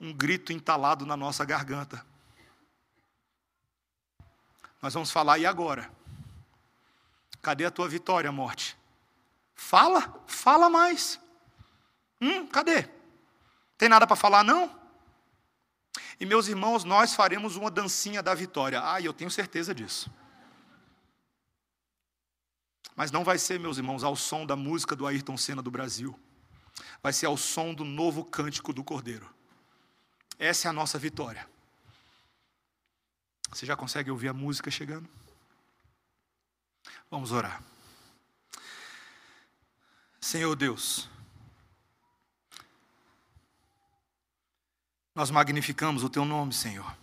um 0.00 0.12
grito 0.12 0.52
entalado 0.52 1.04
na 1.04 1.16
nossa 1.16 1.44
garganta. 1.44 2.04
Nós 4.80 4.94
vamos 4.94 5.10
falar, 5.10 5.38
e 5.38 5.44
agora? 5.44 5.90
Cadê 7.42 7.66
a 7.66 7.70
tua 7.70 7.88
vitória, 7.88 8.32
morte? 8.32 8.79
Fala, 9.60 10.24
fala 10.26 10.70
mais. 10.70 11.20
Hum, 12.18 12.46
cadê? 12.46 12.88
Tem 13.76 13.90
nada 13.90 14.06
para 14.06 14.16
falar, 14.16 14.42
não? 14.42 14.74
E 16.18 16.24
meus 16.24 16.48
irmãos, 16.48 16.82
nós 16.82 17.14
faremos 17.14 17.56
uma 17.56 17.70
dancinha 17.70 18.22
da 18.22 18.34
vitória. 18.34 18.80
Ah, 18.82 19.02
eu 19.02 19.12
tenho 19.12 19.30
certeza 19.30 19.74
disso. 19.74 20.10
Mas 22.96 23.12
não 23.12 23.22
vai 23.22 23.36
ser, 23.36 23.60
meus 23.60 23.76
irmãos, 23.76 24.02
ao 24.02 24.16
som 24.16 24.46
da 24.46 24.56
música 24.56 24.96
do 24.96 25.06
Ayrton 25.06 25.36
Senna 25.36 25.60
do 25.62 25.70
Brasil. 25.70 26.18
Vai 27.02 27.12
ser 27.12 27.26
ao 27.26 27.36
som 27.36 27.74
do 27.74 27.84
novo 27.84 28.24
cântico 28.24 28.72
do 28.72 28.82
Cordeiro. 28.82 29.28
Essa 30.38 30.68
é 30.68 30.70
a 30.70 30.72
nossa 30.72 30.98
vitória. 30.98 31.46
Você 33.50 33.66
já 33.66 33.76
consegue 33.76 34.10
ouvir 34.10 34.28
a 34.28 34.32
música 34.32 34.70
chegando? 34.70 35.08
Vamos 37.10 37.30
orar. 37.30 37.69
Senhor 40.20 40.54
Deus, 40.54 41.08
nós 45.14 45.30
magnificamos 45.30 46.04
o 46.04 46.10
Teu 46.10 46.24
nome, 46.24 46.52
Senhor, 46.52 46.94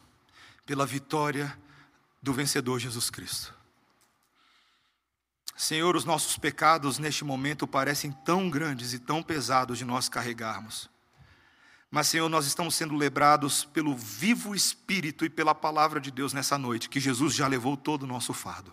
pela 0.66 0.86
vitória 0.86 1.58
do 2.22 2.32
vencedor 2.32 2.80
Jesus 2.80 3.10
Cristo. 3.10 3.58
Senhor, 5.56 5.96
os 5.96 6.06
nossos 6.06 6.38
pecados 6.38 7.00
neste 7.00 7.26
momento 7.26 7.68
parecem 7.68 8.12
tão 8.12 8.48
grandes 8.48 8.94
e 8.94 9.00
tão 9.00 9.24
pesados 9.24 9.80
de 9.80 9.86
nós 9.86 10.08
carregarmos. 10.08 10.88
Mas, 11.90 12.08
Senhor, 12.08 12.30
nós 12.30 12.46
estamos 12.46 12.76
sendo 12.76 12.96
lembrados 12.96 13.66
pelo 13.66 13.96
vivo 13.96 14.54
Espírito 14.54 15.26
e 15.26 15.30
pela 15.30 15.56
palavra 15.56 16.00
de 16.00 16.12
Deus 16.12 16.34
nessa 16.34 16.58
noite, 16.58 16.90
que 16.90 17.00
Jesus 17.00 17.34
já 17.34 17.48
levou 17.48 17.76
todo 17.76 18.04
o 18.04 18.08
nosso 18.08 18.34
fardo. 18.34 18.72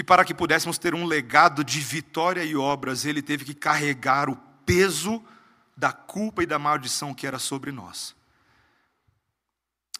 Que 0.00 0.04
para 0.04 0.24
que 0.24 0.32
pudéssemos 0.32 0.78
ter 0.78 0.94
um 0.94 1.04
legado 1.04 1.62
de 1.62 1.78
vitória 1.78 2.42
e 2.42 2.56
obras, 2.56 3.04
ele 3.04 3.20
teve 3.20 3.44
que 3.44 3.52
carregar 3.52 4.30
o 4.30 4.36
peso 4.64 5.22
da 5.76 5.92
culpa 5.92 6.42
e 6.42 6.46
da 6.46 6.58
maldição 6.58 7.12
que 7.12 7.26
era 7.26 7.38
sobre 7.38 7.70
nós. 7.70 8.16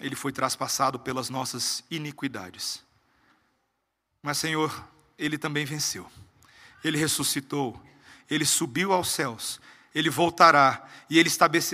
Ele 0.01 0.16
foi 0.16 0.32
traspassado 0.32 0.98
pelas 0.98 1.28
nossas 1.28 1.84
iniquidades. 1.90 2.82
Mas, 4.22 4.38
Senhor, 4.38 4.88
ele 5.18 5.36
também 5.36 5.66
venceu. 5.66 6.11
Ele 6.82 6.96
ressuscitou, 6.96 7.78
ele 8.30 8.46
subiu 8.46 8.94
aos 8.94 9.11
céus 9.11 9.61
ele 9.94 10.09
voltará 10.09 10.86
e 11.11 11.18
ele 11.18 11.28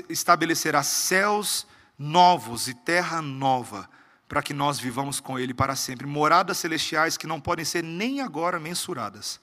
estabelecerá 0.09 0.83
céus 0.83 1.64
novos 1.97 2.66
e 2.66 2.74
terra 2.74 3.22
nova, 3.22 3.89
para 4.29 4.43
que 4.43 4.53
nós 4.53 4.79
vivamos 4.79 5.20
com 5.20 5.39
ele 5.39 5.55
para 5.55 5.77
sempre, 5.77 6.07
moradas 6.07 6.59
celestiais 6.59 7.16
que 7.16 7.27
não 7.27 7.41
podem 7.41 7.64
ser 7.64 7.83
nem 7.83 8.20
agora 8.20 8.59
mensuradas. 8.59 9.41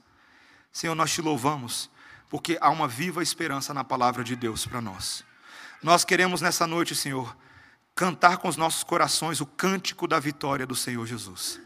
Senhor, 0.72 0.96
nós 0.96 1.12
te 1.12 1.22
louvamos, 1.22 1.90
porque 2.30 2.58
há 2.60 2.70
uma 2.70 2.88
viva 2.88 3.24
esperança 3.24 3.74
na 3.74 3.84
palavra 3.84 4.24
de 4.24 4.36
Deus 4.36 4.66
para 4.66 4.82
nós. 4.82 5.24
Nós 5.82 6.04
queremos 6.04 6.42
nessa 6.42 6.66
noite, 6.66 6.96
Senhor, 6.96 7.36
cantar 7.96 8.38
com 8.38 8.48
os 8.48 8.58
nossos 8.58 8.84
corações 8.84 9.40
o 9.40 9.46
cântico 9.46 10.08
da 10.08 10.20
vitória 10.20 10.66
do 10.66 10.76
Senhor 10.76 11.06
Jesus, 11.06 11.60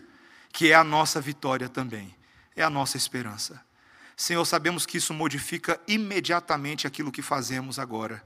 que 0.51 0.71
é 0.71 0.75
a 0.75 0.83
nossa 0.83 1.21
vitória 1.21 1.69
também, 1.69 2.15
é 2.55 2.63
a 2.63 2.69
nossa 2.69 2.97
esperança. 2.97 3.63
Senhor, 4.15 4.43
sabemos 4.45 4.85
que 4.85 4.97
isso 4.97 5.13
modifica 5.13 5.79
imediatamente 5.87 6.87
aquilo 6.87 7.11
que 7.11 7.21
fazemos 7.21 7.77
agora. 7.77 8.23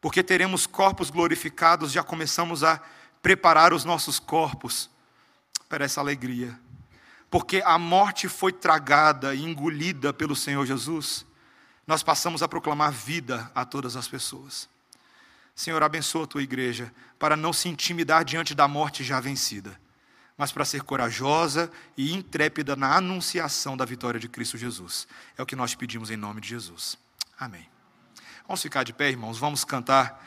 Porque 0.00 0.20
teremos 0.20 0.66
corpos 0.66 1.10
glorificados, 1.10 1.92
já 1.92 2.02
começamos 2.02 2.64
a 2.64 2.82
preparar 3.22 3.72
os 3.72 3.84
nossos 3.84 4.18
corpos 4.18 4.90
para 5.68 5.84
essa 5.84 6.00
alegria. 6.00 6.58
Porque 7.30 7.62
a 7.64 7.78
morte 7.78 8.28
foi 8.28 8.52
tragada 8.52 9.34
e 9.34 9.42
engolida 9.42 10.12
pelo 10.12 10.36
Senhor 10.36 10.66
Jesus, 10.66 11.24
nós 11.86 12.02
passamos 12.02 12.42
a 12.42 12.48
proclamar 12.48 12.92
vida 12.92 13.50
a 13.54 13.64
todas 13.64 13.96
as 13.96 14.06
pessoas. 14.06 14.68
Senhor, 15.54 15.82
abençoa 15.82 16.24
a 16.24 16.26
tua 16.26 16.42
igreja 16.42 16.92
para 17.18 17.36
não 17.36 17.52
se 17.52 17.68
intimidar 17.68 18.24
diante 18.24 18.54
da 18.54 18.68
morte 18.68 19.02
já 19.02 19.20
vencida 19.20 19.80
mas 20.36 20.50
para 20.50 20.64
ser 20.64 20.82
corajosa 20.82 21.70
e 21.96 22.12
intrépida 22.12 22.74
na 22.74 22.96
anunciação 22.96 23.76
da 23.76 23.84
vitória 23.84 24.18
de 24.18 24.28
Cristo 24.28 24.58
Jesus. 24.58 25.06
É 25.36 25.42
o 25.42 25.46
que 25.46 25.54
nós 25.54 25.74
pedimos 25.74 26.10
em 26.10 26.16
nome 26.16 26.40
de 26.40 26.48
Jesus. 26.48 26.98
Amém. 27.38 27.68
Vamos 28.46 28.62
ficar 28.62 28.82
de 28.82 28.92
pé, 28.92 29.08
irmãos, 29.08 29.38
vamos 29.38 29.64
cantar. 29.64 30.20